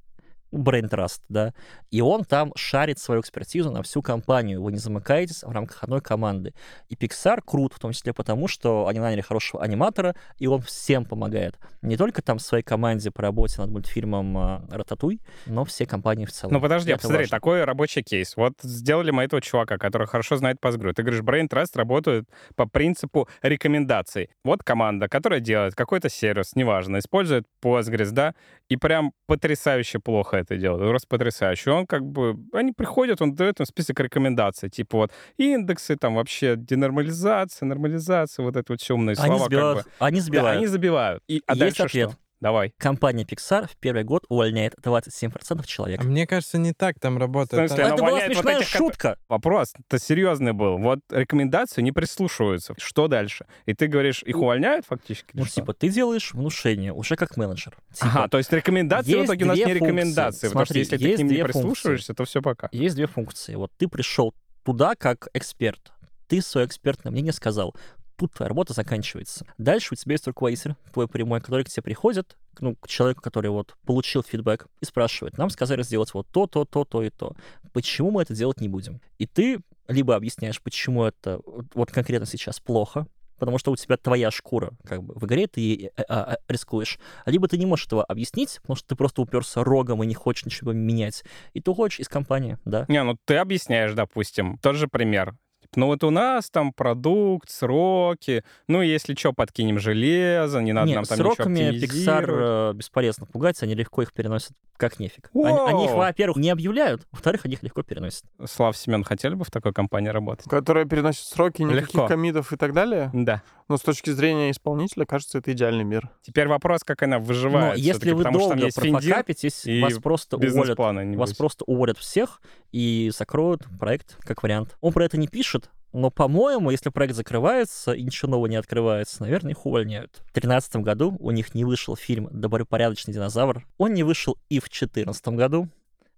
Brain 0.52 0.88
Trust, 0.88 1.20
да, 1.28 1.54
и 1.90 2.00
он 2.00 2.24
там 2.24 2.52
шарит 2.56 2.98
свою 2.98 3.20
экспертизу 3.20 3.70
на 3.70 3.82
всю 3.82 4.02
компанию. 4.02 4.62
Вы 4.62 4.72
не 4.72 4.78
замыкаетесь 4.78 5.42
в 5.42 5.50
рамках 5.50 5.82
одной 5.82 6.00
команды. 6.00 6.54
И 6.88 6.94
Pixar 6.94 7.40
крут, 7.44 7.74
в 7.74 7.78
том 7.78 7.92
числе 7.92 8.12
потому, 8.12 8.48
что 8.48 8.86
они 8.86 8.98
наняли 8.98 9.20
хорошего 9.20 9.62
аниматора, 9.62 10.14
и 10.38 10.46
он 10.46 10.60
всем 10.62 11.04
помогает. 11.04 11.58
Не 11.82 11.96
только 11.96 12.22
там 12.22 12.38
своей 12.38 12.64
команде 12.64 13.10
по 13.10 13.22
работе 13.22 13.60
над 13.60 13.70
мультфильмом 13.70 14.36
а, 14.38 14.64
«Рататуй», 14.70 15.20
но 15.46 15.64
все 15.64 15.86
компании 15.86 16.24
в 16.26 16.32
целом. 16.32 16.54
Ну 16.54 16.60
подожди, 16.60 16.92
это 16.92 17.00
посмотри, 17.00 17.24
важно. 17.24 17.36
такой 17.36 17.64
рабочий 17.64 18.02
кейс. 18.02 18.36
Вот 18.36 18.54
сделали 18.62 19.10
мы 19.10 19.24
этого 19.24 19.40
чувака, 19.40 19.78
который 19.78 20.06
хорошо 20.06 20.36
знает 20.36 20.58
Postgre. 20.60 20.92
Ты 20.92 21.02
говоришь, 21.02 21.22
Brain 21.22 21.48
Trust 21.48 21.72
работает 21.74 22.28
по 22.56 22.66
принципу 22.66 23.28
рекомендаций. 23.42 24.30
Вот 24.44 24.62
команда, 24.62 25.08
которая 25.08 25.40
делает 25.40 25.74
какой-то 25.74 26.08
сервис, 26.08 26.54
неважно, 26.54 26.98
использует 26.98 27.46
Postgres, 27.62 28.10
да, 28.10 28.34
и 28.70 28.76
прям 28.76 29.12
потрясающе 29.26 29.98
плохо 29.98 30.36
это 30.38 30.56
делает. 30.56 30.88
Просто 30.88 31.08
потрясающе. 31.08 31.72
Он 31.72 31.86
как 31.86 32.02
бы... 32.06 32.36
Они 32.52 32.72
приходят, 32.72 33.20
он 33.20 33.34
дает 33.34 33.60
им 33.60 33.66
список 33.66 34.00
рекомендаций. 34.00 34.70
Типа 34.70 34.96
вот 34.98 35.12
индексы, 35.36 35.96
там 35.96 36.14
вообще 36.14 36.54
денормализация, 36.56 37.66
нормализация, 37.66 38.44
вот 38.44 38.56
это 38.56 38.72
вот 38.72 38.80
все 38.80 38.94
умные 38.94 39.16
Они 39.18 39.36
слова. 39.38 39.48
как 39.48 39.84
бы. 39.84 39.84
Они 39.98 40.20
Да, 40.20 40.24
сбивают. 40.24 40.56
они 40.56 40.66
забивают. 40.66 41.22
И, 41.28 41.42
а 41.46 41.52
Есть 41.52 41.60
дальше 41.60 41.82
ответ. 41.82 42.10
что? 42.10 42.18
Давай. 42.40 42.72
Компания 42.78 43.24
Pixar 43.24 43.68
в 43.68 43.76
первый 43.76 44.02
год 44.02 44.24
увольняет 44.28 44.74
27% 44.82 45.66
человек. 45.66 46.00
А 46.00 46.04
мне 46.04 46.26
кажется, 46.26 46.56
не 46.58 46.72
так 46.72 46.98
там 46.98 47.18
работает. 47.18 47.64
В 47.64 47.68
смысле, 47.74 47.84
Это 47.84 47.96
была 47.96 48.08
увольняет 48.08 48.28
вот 48.34 48.36
смешная 48.44 48.56
этих, 48.60 48.68
шутка. 48.68 49.18
Вопрос-то 49.28 49.98
серьезный 49.98 50.52
был. 50.52 50.78
Вот 50.78 51.00
рекомендации 51.10 51.82
не 51.82 51.92
прислушиваются. 51.92 52.74
Что 52.78 53.08
дальше? 53.08 53.46
И 53.66 53.74
ты 53.74 53.88
говоришь, 53.88 54.22
их 54.22 54.36
увольняют 54.36 54.86
фактически? 54.86 55.30
Ну, 55.34 55.44
типа, 55.44 55.74
ты 55.74 55.90
делаешь 55.90 56.32
внушение 56.32 56.92
уже 56.94 57.16
как 57.16 57.36
менеджер. 57.36 57.76
Типа, 57.92 58.06
Ага, 58.06 58.28
то 58.28 58.38
есть 58.38 58.50
рекомендации 58.52 59.12
в 59.12 59.16
есть 59.18 59.26
итоге 59.26 59.44
у 59.44 59.48
нас 59.48 59.56
не 59.58 59.64
функции. 59.64 59.78
рекомендации. 59.84 60.46
потому 60.48 60.64
что 60.64 60.78
если 60.78 60.96
ты 60.96 61.14
к 61.14 61.18
ним 61.18 61.28
не 61.28 61.44
прислушиваешься, 61.44 62.14
то 62.14 62.24
все 62.24 62.40
пока. 62.40 62.68
есть 62.72 62.96
две 62.96 63.06
функции. 63.06 63.54
Вот 63.54 63.70
ты 63.76 63.86
пришел 63.86 64.34
туда 64.64 64.94
как 64.94 65.28
эксперт. 65.34 65.92
Ты 66.26 66.40
свое 66.40 66.66
экспертное 66.66 67.10
мнение 67.10 67.32
сказал. 67.32 67.74
Тут 68.20 68.34
твоя 68.34 68.48
работа 68.50 68.74
заканчивается. 68.74 69.46
Дальше 69.56 69.94
у 69.94 69.96
тебя 69.96 70.12
есть 70.12 70.26
руководитель, 70.26 70.74
твой 70.92 71.08
прямой, 71.08 71.40
который 71.40 71.64
к 71.64 71.70
тебе 71.70 71.82
приходит, 71.82 72.36
ну, 72.58 72.76
к 72.76 72.86
человеку, 72.86 73.22
который 73.22 73.50
вот 73.50 73.76
получил 73.86 74.22
фидбэк, 74.22 74.66
и 74.82 74.84
спрашивает, 74.84 75.38
нам 75.38 75.48
сказали 75.48 75.82
сделать 75.82 76.12
вот 76.12 76.26
то, 76.30 76.46
то, 76.46 76.66
то, 76.66 76.84
то 76.84 77.02
и 77.02 77.08
то. 77.08 77.34
Почему 77.72 78.10
мы 78.10 78.20
это 78.20 78.34
делать 78.34 78.60
не 78.60 78.68
будем? 78.68 79.00
И 79.16 79.26
ты 79.26 79.60
либо 79.88 80.14
объясняешь, 80.14 80.60
почему 80.60 81.04
это 81.04 81.40
вот- 81.72 81.90
конкретно 81.92 82.26
сейчас 82.26 82.60
плохо, 82.60 83.06
потому 83.38 83.56
что 83.56 83.72
у 83.72 83.76
тебя 83.76 83.96
твоя 83.96 84.30
шкура 84.30 84.72
как 84.84 85.02
бы 85.02 85.14
в 85.14 85.24
игре, 85.24 85.46
ты 85.46 85.62
ей, 85.62 85.86
э, 85.96 86.02
а, 86.06 86.34
а, 86.34 86.36
рискуешь. 86.46 86.98
Либо 87.24 87.48
ты 87.48 87.56
не 87.56 87.64
можешь 87.64 87.86
этого 87.86 88.04
объяснить, 88.04 88.58
потому 88.60 88.76
что 88.76 88.88
ты 88.88 88.96
просто 88.96 89.22
уперся 89.22 89.64
рогом 89.64 90.02
и 90.02 90.06
не 90.06 90.14
хочешь 90.14 90.44
ничего 90.44 90.74
менять. 90.74 91.24
И 91.54 91.62
ты 91.62 91.70
уходишь 91.70 92.00
из 92.00 92.08
компании, 92.10 92.58
да. 92.66 92.84
Не, 92.88 93.02
ну 93.02 93.16
ты 93.24 93.36
объясняешь, 93.36 93.94
допустим, 93.94 94.58
тот 94.58 94.76
же 94.76 94.88
пример. 94.88 95.36
Ну 95.76 95.86
вот 95.86 96.02
у 96.02 96.10
нас 96.10 96.50
там 96.50 96.72
продукт, 96.72 97.48
сроки, 97.48 98.44
ну 98.66 98.82
если 98.82 99.14
что, 99.14 99.32
подкинем 99.32 99.78
железо, 99.78 100.60
не 100.60 100.72
надо 100.72 100.88
Не, 100.88 100.96
нам 100.96 101.04
там 101.04 101.18
сроками 101.18 101.70
ничего 101.70 101.86
Pixar 101.86 102.70
э, 102.70 102.72
бесполезно 102.74 103.26
пугать, 103.26 103.62
они 103.62 103.74
легко 103.74 104.02
их 104.02 104.12
переносят 104.12 104.52
как 104.76 104.98
нефиг. 104.98 105.30
Они, 105.34 105.58
они 105.68 105.84
их, 105.84 105.92
во-первых, 105.92 106.38
не 106.38 106.50
объявляют, 106.50 107.06
во-вторых, 107.12 107.44
они 107.44 107.54
их 107.54 107.62
легко 107.62 107.82
переносят. 107.82 108.24
Слав 108.46 108.76
Семен, 108.76 109.04
хотели 109.04 109.34
бы 109.34 109.44
в 109.44 109.50
такой 109.50 109.72
компании 109.72 110.08
работать? 110.08 110.48
Которая 110.48 110.86
переносит 110.86 111.26
сроки, 111.26 111.62
никаких 111.62 111.94
Легко. 111.94 112.08
комитов 112.08 112.52
и 112.52 112.56
так 112.56 112.72
далее. 112.72 113.10
Да. 113.12 113.42
Но 113.70 113.76
с 113.76 113.82
точки 113.82 114.10
зрения 114.10 114.50
исполнителя, 114.50 115.06
кажется, 115.06 115.38
это 115.38 115.52
идеальный 115.52 115.84
мир. 115.84 116.10
Теперь 116.22 116.48
вопрос, 116.48 116.82
как 116.82 117.04
она 117.04 117.20
выживает. 117.20 117.68
Но 117.68 117.74
если 117.74 117.92
всё-таки, 117.92 118.12
вы 118.14 118.24
потому 118.24 118.40
что 118.40 118.48
там 118.48 118.58
долго 118.58 118.72
профокапитесь, 118.74 119.64
и 119.64 119.80
вас 119.80 119.94
просто 119.98 120.36
уволят 120.38 120.76
Вас 121.16 121.34
просто 121.34 121.64
уволят 121.66 121.96
всех 121.96 122.42
и 122.72 123.12
закроют 123.16 123.62
проект 123.78 124.16
как 124.24 124.42
вариант. 124.42 124.76
Он 124.80 124.92
про 124.92 125.04
это 125.04 125.18
не 125.18 125.28
пишет, 125.28 125.70
но, 125.92 126.10
по-моему, 126.10 126.70
если 126.70 126.90
проект 126.90 127.14
закрывается 127.14 127.92
и 127.92 128.02
ничего 128.02 128.32
нового 128.32 128.46
не 128.46 128.56
открывается, 128.56 129.22
наверное, 129.22 129.52
их 129.52 129.64
увольняют. 129.64 130.16
В 130.16 130.32
2013 130.32 130.76
году 130.76 131.16
у 131.20 131.30
них 131.30 131.54
не 131.54 131.64
вышел 131.64 131.94
фильм 131.94 132.28
«Добропорядочный 132.32 133.14
динозавр». 133.14 133.64
Он 133.78 133.94
не 133.94 134.02
вышел 134.02 134.36
и 134.48 134.58
в 134.58 134.64
2014 134.64 135.28
году, 135.28 135.68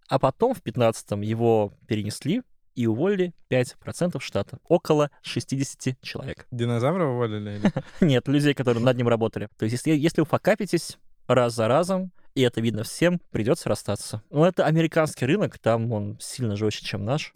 а 0.09 0.19
потом 0.19 0.55
в 0.55 0.63
2015 0.63 1.29
его 1.29 1.75
перенесли 1.87 2.41
и 2.75 2.87
уволили 2.87 3.33
5% 3.51 4.21
штата. 4.21 4.59
Около 4.69 5.11
60 5.23 6.01
человек. 6.03 6.47
Динозавра 6.51 7.05
уволили? 7.07 7.59
или? 7.59 7.73
Нет, 8.01 8.29
людей, 8.29 8.55
которые 8.55 8.85
над 8.85 8.97
ним 8.97 9.09
работали. 9.09 9.49
То 9.59 9.65
есть, 9.65 9.73
если, 9.75 9.93
если 9.93 10.21
вы 10.21 10.27
покапитесь 10.27 10.99
раз 11.27 11.55
за 11.55 11.69
разом, 11.69 12.13
и 12.35 12.43
это 12.43 12.61
видно 12.61 12.83
всем, 12.83 13.21
придется 13.31 13.69
расстаться. 13.69 14.23
Но 14.31 14.47
это 14.47 14.65
американский 14.65 15.27
рынок, 15.27 15.59
там 15.59 15.93
он 15.93 16.19
сильно 16.21 16.57
жестче, 16.57 16.85
чем 16.85 17.05
наш. 17.05 17.33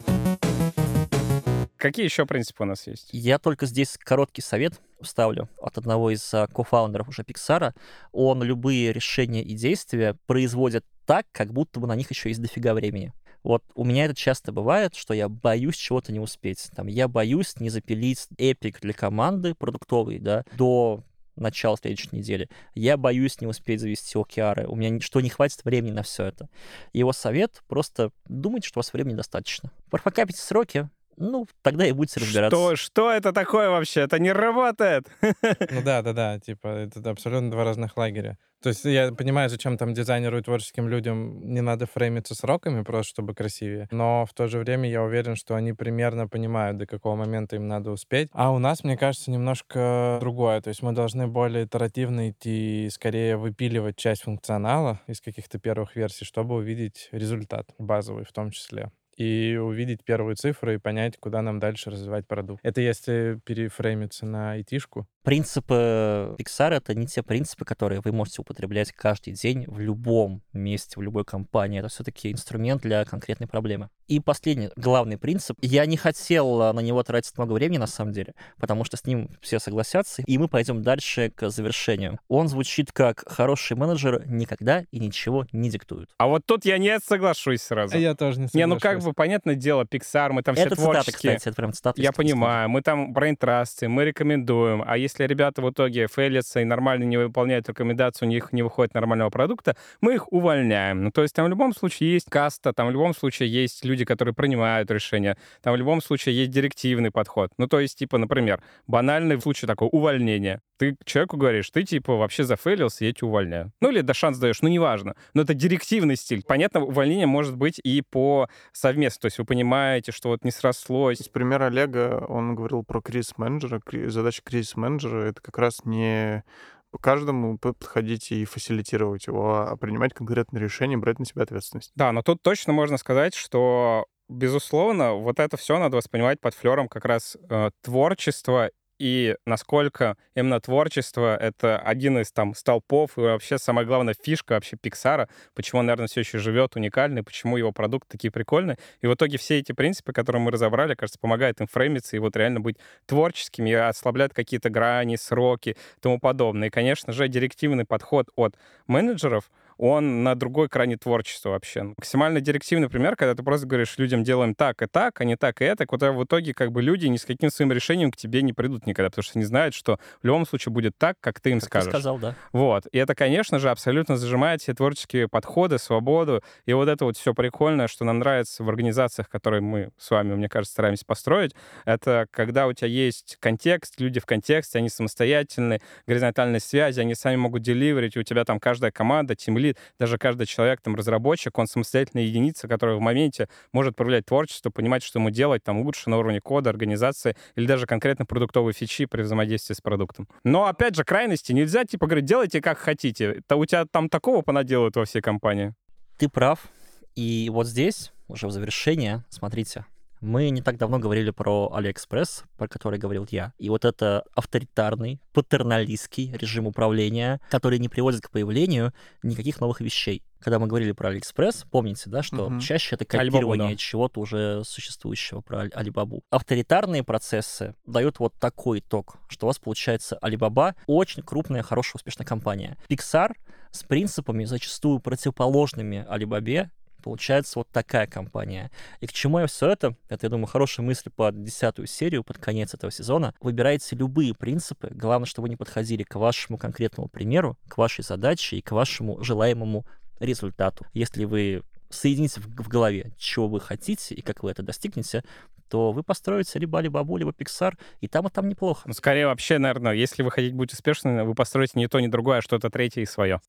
Какие 1.77 2.05
еще 2.05 2.25
принципы 2.25 2.63
у 2.63 2.65
нас 2.65 2.87
есть? 2.87 3.09
Я 3.11 3.37
только 3.37 3.67
здесь 3.67 3.97
короткий 3.99 4.41
совет 4.41 4.81
вставлю 4.99 5.47
от 5.61 5.77
одного 5.77 6.09
из 6.09 6.33
а, 6.33 6.47
кофаундеров 6.47 7.07
уже 7.07 7.23
Пиксара. 7.23 7.75
Он 8.11 8.41
любые 8.41 8.91
решения 8.91 9.43
и 9.43 9.53
действия 9.53 10.15
производит 10.25 10.83
так, 11.05 11.27
как 11.31 11.53
будто 11.53 11.79
бы 11.79 11.85
на 11.85 11.95
них 11.95 12.09
еще 12.09 12.29
есть 12.29 12.41
дофига 12.41 12.73
времени. 12.73 13.13
Вот 13.47 13.63
у 13.75 13.85
меня 13.85 14.03
это 14.03 14.13
часто 14.13 14.51
бывает, 14.51 14.93
что 14.93 15.13
я 15.13 15.29
боюсь 15.29 15.77
чего-то 15.77 16.11
не 16.11 16.19
успеть. 16.19 16.69
Там, 16.75 16.87
я 16.87 17.07
боюсь 17.07 17.57
не 17.61 17.69
запилить 17.69 18.27
эпик 18.37 18.81
для 18.81 18.91
команды 18.91 19.55
продуктовый, 19.55 20.19
да, 20.19 20.43
до 20.57 21.01
начала 21.37 21.77
следующей 21.77 22.09
недели. 22.11 22.49
Я 22.75 22.97
боюсь 22.97 23.39
не 23.39 23.47
успеть 23.47 23.79
завести 23.79 24.19
океары. 24.19 24.67
У 24.67 24.75
меня 24.75 24.99
что 24.99 25.21
не 25.21 25.29
хватит 25.29 25.63
времени 25.63 25.93
на 25.93 26.03
все 26.03 26.25
это. 26.25 26.49
Его 26.91 27.13
совет 27.13 27.63
просто 27.69 28.11
думайте, 28.25 28.67
что 28.67 28.79
у 28.79 28.81
вас 28.81 28.91
времени 28.91 29.15
достаточно. 29.15 29.71
Прокапите 29.89 30.41
сроки, 30.41 30.89
ну, 31.17 31.47
тогда 31.61 31.85
и 31.85 31.91
будете 31.91 32.19
разбираться. 32.19 32.55
Что, 32.55 32.75
что 32.75 33.11
это 33.11 33.33
такое 33.33 33.69
вообще? 33.69 34.01
Это 34.01 34.19
не 34.19 34.31
работает. 34.31 35.07
Ну 35.71 35.81
да, 35.83 36.01
да, 36.01 36.13
да, 36.13 36.39
типа, 36.39 36.67
это 36.67 37.09
абсолютно 37.09 37.51
два 37.51 37.63
разных 37.63 37.97
лагеря. 37.97 38.37
То 38.61 38.69
есть 38.69 38.85
я 38.85 39.11
понимаю, 39.11 39.49
зачем 39.49 39.77
там 39.77 39.93
дизайнеру 39.93 40.39
и 40.39 40.41
творческим 40.41 40.87
людям 40.87 41.53
не 41.53 41.61
надо 41.61 41.85
фреймиться 41.85 42.33
сроками, 42.33 42.83
просто 42.83 43.11
чтобы 43.11 43.35
красивее. 43.35 43.87
Но 43.91 44.25
в 44.25 44.33
то 44.33 44.47
же 44.47 44.59
время 44.59 44.89
я 44.89 45.03
уверен, 45.03 45.35
что 45.35 45.55
они 45.55 45.73
примерно 45.73 46.27
понимают, 46.27 46.77
до 46.77 46.87
какого 46.87 47.15
момента 47.15 47.55
им 47.55 47.67
надо 47.67 47.91
успеть. 47.91 48.29
А 48.33 48.51
у 48.51 48.59
нас, 48.59 48.83
мне 48.83 48.97
кажется, 48.97 49.29
немножко 49.29 50.17
другое. 50.19 50.61
То 50.61 50.69
есть 50.69 50.81
мы 50.81 50.91
должны 50.93 51.27
более 51.27 51.65
итеративно 51.65 52.29
идти, 52.29 52.85
и 52.85 52.89
скорее 52.89 53.37
выпиливать 53.37 53.95
часть 53.95 54.23
функционала 54.23 55.01
из 55.07 55.21
каких-то 55.21 55.59
первых 55.59 55.95
версий, 55.95 56.25
чтобы 56.25 56.55
увидеть 56.55 57.09
результат 57.11 57.67
базовый 57.77 58.25
в 58.25 58.31
том 58.31 58.51
числе 58.51 58.91
и 59.17 59.57
увидеть 59.61 60.03
первые 60.05 60.35
цифры 60.35 60.75
и 60.75 60.77
понять, 60.77 61.17
куда 61.19 61.41
нам 61.41 61.59
дальше 61.59 61.89
развивать 61.91 62.27
продукт. 62.27 62.61
Это 62.63 62.81
если 62.81 63.39
перефреймиться 63.45 64.25
на 64.25 64.51
айтишку. 64.53 65.07
Принципы 65.27 66.37
Pixar— 66.39 66.69
это 66.71 66.95
не 66.95 67.05
те 67.05 67.21
принципы, 67.21 67.65
которые 67.65 67.99
вы 67.99 68.13
можете 68.13 68.41
употреблять 68.41 68.93
каждый 68.93 69.33
день 69.33 69.65
в 69.67 69.77
любом 69.77 70.41
месте, 70.53 70.93
в 70.95 71.01
любой 71.01 71.25
компании. 71.25 71.79
Это 71.79 71.89
все-таки 71.89 72.31
инструмент 72.31 72.81
для 72.81 73.03
конкретной 73.03 73.45
проблемы. 73.45 73.89
И 74.07 74.21
последний, 74.21 74.69
главный 74.77 75.17
принцип. 75.17 75.57
Я 75.61 75.85
не 75.85 75.97
хотел 75.97 76.61
а, 76.61 76.71
на 76.71 76.79
него 76.79 77.03
тратить 77.03 77.37
много 77.37 77.51
времени, 77.51 77.77
на 77.77 77.87
самом 77.87 78.13
деле, 78.13 78.35
потому 78.57 78.85
что 78.85 78.95
с 78.95 79.03
ним 79.03 79.29
все 79.41 79.59
согласятся, 79.59 80.21
и 80.25 80.37
мы 80.37 80.47
пойдем 80.47 80.81
дальше 80.81 81.29
к 81.35 81.49
завершению. 81.49 82.21
Он 82.29 82.47
звучит 82.47 82.93
как 82.93 83.29
«хороший 83.29 83.75
менеджер 83.75 84.25
никогда 84.27 84.85
и 84.91 84.99
ничего 84.99 85.45
не 85.51 85.69
диктует». 85.69 86.09
А 86.19 86.27
вот 86.27 86.45
тут 86.45 86.63
я 86.63 86.77
не 86.77 86.97
соглашусь 87.01 87.63
сразу. 87.63 87.97
Я 87.97 88.15
тоже 88.15 88.39
не 88.39 88.47
Не, 88.53 88.65
ну 88.65 88.75
как 88.75 88.83
соглашусь. 88.83 89.05
бы, 89.07 89.13
понятное 89.13 89.55
дело, 89.55 89.83
Pixar, 89.83 90.31
мы 90.31 90.41
там 90.41 90.55
все 90.55 90.67
это 90.67 90.77
цитата, 90.77 91.01
творческие. 91.01 91.35
кстати, 91.35 91.49
это 91.49 91.55
прям 91.57 91.73
цитата. 91.73 92.01
Я 92.01 92.13
понимаю, 92.13 92.69
мы 92.69 92.81
там 92.81 93.11
брейнтрасты, 93.11 93.89
мы 93.89 94.05
рекомендуем, 94.05 94.85
а 94.87 94.97
если 94.97 95.16
ребята 95.25 95.61
в 95.61 95.69
итоге 95.71 96.07
фейлятся 96.07 96.59
и 96.59 96.65
нормально 96.65 97.03
не 97.05 97.17
выполняют 97.17 97.67
рекомендацию, 97.69 98.27
у 98.27 98.31
них 98.31 98.53
не 98.53 98.63
выходит 98.63 98.93
нормального 98.93 99.29
продукта, 99.29 99.75
мы 100.01 100.15
их 100.15 100.31
увольняем. 100.31 101.03
Ну, 101.03 101.11
то 101.11 101.21
есть 101.21 101.33
там 101.33 101.45
в 101.45 101.49
любом 101.49 101.73
случае 101.73 102.13
есть 102.13 102.29
каста, 102.29 102.73
там 102.73 102.87
в 102.87 102.91
любом 102.91 103.15
случае 103.15 103.49
есть 103.49 103.85
люди, 103.85 104.05
которые 104.05 104.33
принимают 104.33 104.91
решения, 104.91 105.37
там 105.61 105.73
в 105.73 105.77
любом 105.77 106.01
случае 106.01 106.35
есть 106.35 106.51
директивный 106.51 107.11
подход. 107.11 107.51
Ну, 107.57 107.67
то 107.67 107.79
есть, 107.79 107.97
типа, 107.97 108.17
например, 108.17 108.61
банальный 108.85 109.39
случай 109.41 109.65
такой, 109.65 109.89
увольнение. 109.91 110.61
Ты 110.77 110.95
человеку 111.05 111.37
говоришь, 111.37 111.69
ты, 111.71 111.83
типа, 111.83 112.15
вообще 112.15 112.43
зафейлился, 112.43 113.05
я 113.05 113.11
тебя 113.11 113.27
увольняю. 113.27 113.71
Ну, 113.81 113.89
или 113.89 114.01
да 114.01 114.13
шанс 114.13 114.37
даешь, 114.37 114.61
ну, 114.61 114.69
неважно. 114.69 115.15
Но 115.33 115.41
это 115.41 115.55
директивный 115.55 116.15
стиль. 116.15 116.43
Понятно, 116.47 116.81
увольнение 116.83 117.25
может 117.25 117.55
быть 117.55 117.79
и 117.83 118.03
по 118.03 118.47
совместно. 118.73 119.21
То 119.21 119.25
есть 119.25 119.39
вы 119.39 119.45
понимаете, 119.45 120.11
что 120.11 120.29
вот 120.29 120.43
не 120.43 120.51
срослось, 120.51 121.19
Из 121.19 121.29
Олега 121.33 122.25
он 122.27 122.53
говорил 122.55 122.83
про 122.83 123.01
кризис-менеджера. 123.01 123.79
Кри- 123.79 124.07
Задача 124.07 124.41
кризис-менеджера— 124.43 125.06
это 125.15 125.41
как 125.41 125.57
раз 125.57 125.85
не 125.85 126.43
по 126.91 126.97
каждому 126.97 127.57
подходить 127.57 128.31
и 128.31 128.45
фасилитировать 128.45 129.27
его, 129.27 129.67
а 129.67 129.75
принимать 129.75 130.13
конкретные 130.13 130.61
решения, 130.63 130.97
брать 130.97 131.19
на 131.19 131.25
себя 131.25 131.43
ответственность. 131.43 131.91
Да, 131.95 132.11
но 132.11 132.21
тут 132.21 132.41
точно 132.41 132.73
можно 132.73 132.97
сказать, 132.97 133.35
что, 133.35 134.05
безусловно, 134.29 135.13
вот 135.13 135.39
это 135.39 135.57
все 135.57 135.77
надо 135.79 135.97
воспринимать 135.97 136.39
под 136.39 136.53
флером 136.53 136.87
как 136.87 137.05
раз 137.05 137.37
э, 137.49 137.71
творчества 137.81 138.71
и 138.99 139.35
насколько 139.45 140.17
именно 140.35 140.59
творчество— 140.59 141.35
это 141.39 141.77
один 141.79 142.17
из 142.19 142.31
там 142.31 142.55
столпов 142.55 143.17
и 143.17 143.21
вообще 143.21 143.57
самая 143.57 143.85
главная 143.85 144.15
фишка 144.19 144.53
вообще 144.53 144.75
Пиксара, 144.75 145.29
почему 145.53 145.79
он, 145.79 145.85
наверное, 145.85 146.07
все 146.07 146.21
еще 146.21 146.39
живет 146.39 146.75
уникальный, 146.75 147.23
почему 147.23 147.57
его 147.57 147.71
продукты 147.71 148.09
такие 148.11 148.31
прикольные. 148.31 148.77
И 149.01 149.07
в 149.07 149.13
итоге 149.13 149.37
все 149.37 149.59
эти 149.59 149.71
принципы, 149.71 150.13
которые 150.13 150.41
мы 150.41 150.51
разобрали, 150.51 150.95
кажется, 150.95 151.19
помогают 151.19 151.61
им 151.61 151.67
фреймиться 151.67 152.15
и 152.15 152.19
вот 152.19 152.35
реально 152.35 152.59
быть 152.59 152.77
творческими, 153.05 153.69
и 153.69 153.73
ослабляют 153.73 154.33
какие-то 154.33 154.69
грани, 154.69 155.15
сроки 155.15 155.69
и 155.69 156.01
тому 156.01 156.19
подобное. 156.19 156.69
И, 156.69 156.71
конечно 156.71 157.13
же, 157.13 157.27
директивный 157.27 157.85
подход 157.85 158.29
от 158.35 158.55
менеджеров— 158.87 159.51
он 159.77 160.23
на 160.23 160.35
другой 160.35 160.69
крайне 160.69 160.97
творчества 160.97 161.49
вообще. 161.49 161.83
Максимально 161.83 162.41
директивный 162.41 162.89
пример, 162.89 163.15
когда 163.15 163.35
ты 163.35 163.43
просто 163.43 163.67
говоришь 163.67 163.97
людям, 163.97 164.23
делаем 164.23 164.55
так 164.55 164.81
и 164.81 164.87
так, 164.87 165.19
а 165.21 165.23
не 165.25 165.35
так 165.35 165.61
и 165.61 165.65
это, 165.65 165.85
куда 165.85 166.11
в 166.11 166.23
итоге 166.23 166.53
как 166.53 166.71
бы 166.71 166.81
люди 166.81 167.07
ни 167.07 167.17
с 167.17 167.25
каким 167.25 167.49
своим 167.49 167.71
решением 167.71 168.11
к 168.11 168.17
тебе 168.17 168.41
не 168.41 168.53
придут 168.53 168.85
никогда, 168.87 169.09
потому 169.09 169.23
что 169.23 169.37
не 169.37 169.45
знают, 169.45 169.73
что 169.73 169.99
в 170.21 170.25
любом 170.25 170.45
случае 170.45 170.71
будет 170.73 170.97
так, 170.97 171.17
как 171.21 171.39
ты 171.39 171.51
им 171.51 171.59
Как 171.59 171.63
ты 171.63 171.67
скажешь. 171.69 171.89
сказал, 171.89 172.17
да. 172.19 172.35
Вот. 172.51 172.85
И 172.91 172.97
это, 172.97 173.15
конечно 173.15 173.59
же, 173.59 173.69
абсолютно 173.69 174.17
зажимает 174.17 174.61
все 174.61 174.73
творческие 174.73 175.27
подходы, 175.27 175.77
свободу. 175.77 176.41
И 176.65 176.73
вот 176.73 176.87
это 176.89 177.05
вот 177.05 177.17
все 177.17 177.33
прикольное, 177.33 177.87
что 177.87 178.05
нам 178.05 178.19
нравится 178.19 178.63
в 178.63 178.69
организациях, 178.69 179.29
которые 179.29 179.61
мы 179.61 179.89
с 179.97 180.09
вами, 180.11 180.35
мне 180.35 180.49
кажется, 180.49 180.73
стараемся 180.73 181.05
построить, 181.05 181.53
это 181.85 182.27
когда 182.31 182.67
у 182.67 182.73
тебя 182.73 182.87
есть 182.87 183.37
контекст, 183.39 183.99
люди 183.99 184.19
в 184.19 184.25
контексте, 184.25 184.77
они 184.79 184.89
самостоятельны, 184.89 185.81
горизонтальные 186.05 186.59
связи, 186.59 186.99
они 186.99 187.15
сами 187.15 187.35
могут 187.35 187.61
деливерить, 187.61 188.17
у 188.17 188.23
тебя 188.23 188.43
там 188.45 188.59
каждая 188.59 188.91
команда, 188.91 189.35
тимлид, 189.67 189.77
даже 189.99 190.17
каждый 190.17 190.45
человек, 190.45 190.81
там, 190.81 190.95
разработчик, 190.95 191.57
он 191.57 191.67
самостоятельная 191.67 192.25
единица, 192.25 192.67
которая 192.67 192.97
в 192.97 192.99
моменте 192.99 193.49
может 193.71 193.95
проявлять 193.95 194.25
творчество, 194.25 194.69
понимать, 194.69 195.03
что 195.03 195.19
ему 195.19 195.29
делать 195.29 195.63
там 195.63 195.81
лучше 195.81 196.09
на 196.09 196.17
уровне 196.17 196.41
кода, 196.41 196.69
организации 196.69 197.35
или 197.55 197.65
даже 197.65 197.85
конкретно 197.85 198.25
продуктовые 198.25 198.73
фичи 198.73 199.05
при 199.05 199.21
взаимодействии 199.21 199.73
с 199.73 199.81
продуктом. 199.81 200.27
Но, 200.43 200.65
опять 200.65 200.95
же, 200.95 201.03
крайности 201.03 201.51
нельзя, 201.53 201.85
типа, 201.85 202.07
говорить, 202.07 202.25
делайте 202.25 202.61
как 202.61 202.77
хотите. 202.77 203.41
То 203.47 203.57
у 203.57 203.65
тебя 203.65 203.85
там 203.85 204.09
такого 204.09 204.41
понаделают 204.41 204.95
во 204.95 205.05
всей 205.05 205.21
компании. 205.21 205.73
Ты 206.17 206.29
прав. 206.29 206.67
И 207.15 207.49
вот 207.51 207.67
здесь, 207.67 208.11
уже 208.27 208.47
в 208.47 208.51
завершение, 208.51 209.23
смотрите, 209.29 209.85
мы 210.21 210.49
не 210.49 210.61
так 210.61 210.77
давно 210.77 210.99
говорили 210.99 211.31
про 211.31 211.71
Алиэкспресс, 211.73 212.43
про 212.57 212.67
который 212.67 212.99
говорил 212.99 213.27
я. 213.29 213.53
И 213.57 213.69
вот 213.69 213.85
это 213.85 214.23
авторитарный, 214.35 215.21
патерналистский 215.33 216.33
режим 216.33 216.67
управления, 216.67 217.39
который 217.49 217.79
не 217.79 217.89
приводит 217.89 218.21
к 218.21 218.29
появлению 218.31 218.93
никаких 219.23 219.59
новых 219.59 219.81
вещей. 219.81 220.23
Когда 220.39 220.59
мы 220.59 220.67
говорили 220.67 220.91
про 220.91 221.09
Алиэкспресс, 221.09 221.65
помните, 221.71 222.09
да, 222.11 222.21
что 222.21 222.49
Мгм. 222.49 222.59
чаще 222.59 222.95
это 222.95 223.05
Алибабу, 223.17 223.37
копирование 223.47 223.69
да. 223.71 223.75
чего-то 223.77 224.19
уже 224.19 224.61
существующего 224.65 225.41
про 225.41 225.61
Али- 225.61 225.71
Алибабу. 225.73 226.21
Авторитарные 226.29 227.03
процессы 227.03 227.73
дают 227.87 228.19
вот 228.19 228.33
такой 228.39 228.79
итог, 228.79 229.17
что 229.29 229.45
у 229.45 229.47
вас 229.47 229.57
получается 229.57 230.17
Алибаба 230.21 230.75
очень 230.85 231.23
крупная, 231.23 231.63
хорошая, 231.63 231.93
успешная 231.95 232.25
компания. 232.27 232.77
Pixar 232.87 233.31
с 233.71 233.83
принципами 233.83 234.45
зачастую 234.45 234.99
противоположными 234.99 236.05
Алибабе 236.07 236.69
получается 237.03 237.59
вот 237.59 237.67
такая 237.69 238.07
компания. 238.07 238.71
И 238.99 239.07
к 239.07 239.13
чему 239.13 239.39
я 239.39 239.47
все 239.47 239.69
это? 239.69 239.95
Это, 240.09 240.25
я 240.25 240.29
думаю, 240.29 240.47
хорошая 240.47 240.85
мысль 240.85 241.09
под 241.09 241.43
десятую 241.43 241.87
серию, 241.87 242.23
под 242.23 242.37
конец 242.37 242.73
этого 242.73 242.91
сезона. 242.91 243.33
Выбирайте 243.39 243.95
любые 243.95 244.33
принципы. 244.33 244.89
Главное, 244.91 245.27
чтобы 245.27 245.49
не 245.49 245.55
подходили 245.55 246.03
к 246.03 246.15
вашему 246.15 246.57
конкретному 246.57 247.09
примеру, 247.09 247.57
к 247.67 247.77
вашей 247.77 248.03
задаче 248.03 248.57
и 248.57 248.61
к 248.61 248.71
вашему 248.71 249.23
желаемому 249.23 249.85
результату. 250.19 250.85
Если 250.93 251.25
вы 251.25 251.63
соедините 251.89 252.41
в, 252.41 252.67
голове, 252.67 253.11
чего 253.17 253.47
вы 253.47 253.59
хотите 253.59 254.15
и 254.15 254.21
как 254.21 254.43
вы 254.43 254.51
это 254.51 254.63
достигнете, 254.63 255.23
то 255.69 255.91
вы 255.91 256.03
построите 256.03 256.59
либо 256.59 256.79
Алибабу, 256.79 257.17
либо 257.17 257.31
Pixar, 257.31 257.73
и 258.01 258.07
там, 258.07 258.27
и 258.27 258.29
там 258.29 258.47
неплохо. 258.47 258.83
Ну, 258.85 258.93
скорее 258.93 259.27
вообще, 259.27 259.57
наверное, 259.57 259.93
если 259.93 260.23
вы 260.23 260.31
хотите 260.31 260.55
быть 260.55 260.73
успешными, 260.73 261.21
вы 261.21 261.35
построите 261.35 261.73
не 261.75 261.87
то, 261.87 261.99
ни 261.99 262.07
другое, 262.07 262.39
а 262.39 262.41
что-то 262.41 262.69
третье 262.69 263.01
и 263.01 263.05
свое. 263.05 263.41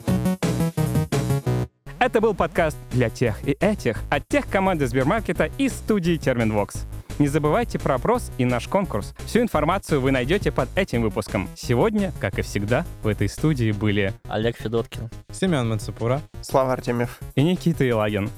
Это 2.08 2.22
был 2.22 2.32
подкаст 2.32 2.78
для 2.90 3.10
тех 3.10 3.46
и 3.46 3.54
этих 3.60 4.02
от 4.08 4.26
тех 4.28 4.48
команды 4.48 4.86
Сбермаркета 4.86 5.50
и 5.58 5.68
студии 5.68 6.16
Терминвокс. 6.16 6.86
Не 7.18 7.28
забывайте 7.28 7.78
про 7.78 7.96
опрос 7.96 8.32
и 8.38 8.46
наш 8.46 8.66
конкурс. 8.66 9.14
Всю 9.26 9.42
информацию 9.42 10.00
вы 10.00 10.10
найдете 10.10 10.50
под 10.50 10.70
этим 10.74 11.02
выпуском. 11.02 11.50
Сегодня, 11.54 12.14
как 12.18 12.38
и 12.38 12.42
всегда, 12.42 12.86
в 13.02 13.08
этой 13.08 13.28
студии 13.28 13.72
были 13.72 14.14
Олег 14.26 14.56
Федоткин. 14.56 15.10
Семен 15.30 15.68
Мацепура. 15.68 16.22
Слава 16.40 16.72
Артемьев. 16.72 17.18
и 17.34 17.42
Никита 17.42 17.86
Илагин. 17.86 18.30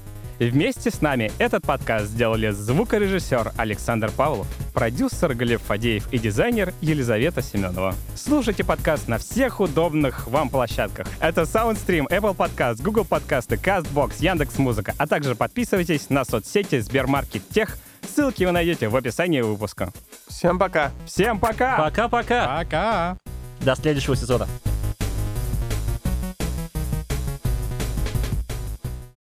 Вместе 0.49 0.89
с 0.89 1.01
нами 1.01 1.31
этот 1.37 1.67
подкаст 1.67 2.07
сделали 2.07 2.49
звукорежиссер 2.49 3.51
Александр 3.57 4.09
Павлов, 4.09 4.47
продюсер 4.73 5.35
Глеб 5.35 5.61
Фадеев 5.61 6.11
и 6.11 6.17
дизайнер 6.17 6.73
Елизавета 6.81 7.43
Семенова. 7.43 7.93
Слушайте 8.15 8.63
подкаст 8.63 9.07
на 9.07 9.19
всех 9.19 9.59
удобных 9.59 10.25
вам 10.25 10.49
площадках. 10.49 11.05
Это 11.19 11.41
SoundStream, 11.41 12.07
Apple 12.09 12.35
Podcast, 12.35 12.81
Google 12.81 13.05
Подкасты, 13.05 13.53
CastBox, 13.53 14.13
Яндекс.Музыка, 14.17 14.95
а 14.97 15.05
также 15.05 15.35
подписывайтесь 15.35 16.09
на 16.09 16.25
соцсети 16.25 16.79
Сбермаркет 16.79 17.47
Тех. 17.49 17.77
Ссылки 18.01 18.43
вы 18.43 18.51
найдете 18.51 18.87
в 18.87 18.95
описании 18.95 19.41
выпуска. 19.41 19.93
Всем 20.27 20.57
пока. 20.57 20.91
Всем 21.05 21.39
пока! 21.39 21.77
Пока-пока! 21.77 22.57
Пока! 22.57 23.17
До 23.59 23.75
следующего 23.75 24.15
сезона. 24.15 24.47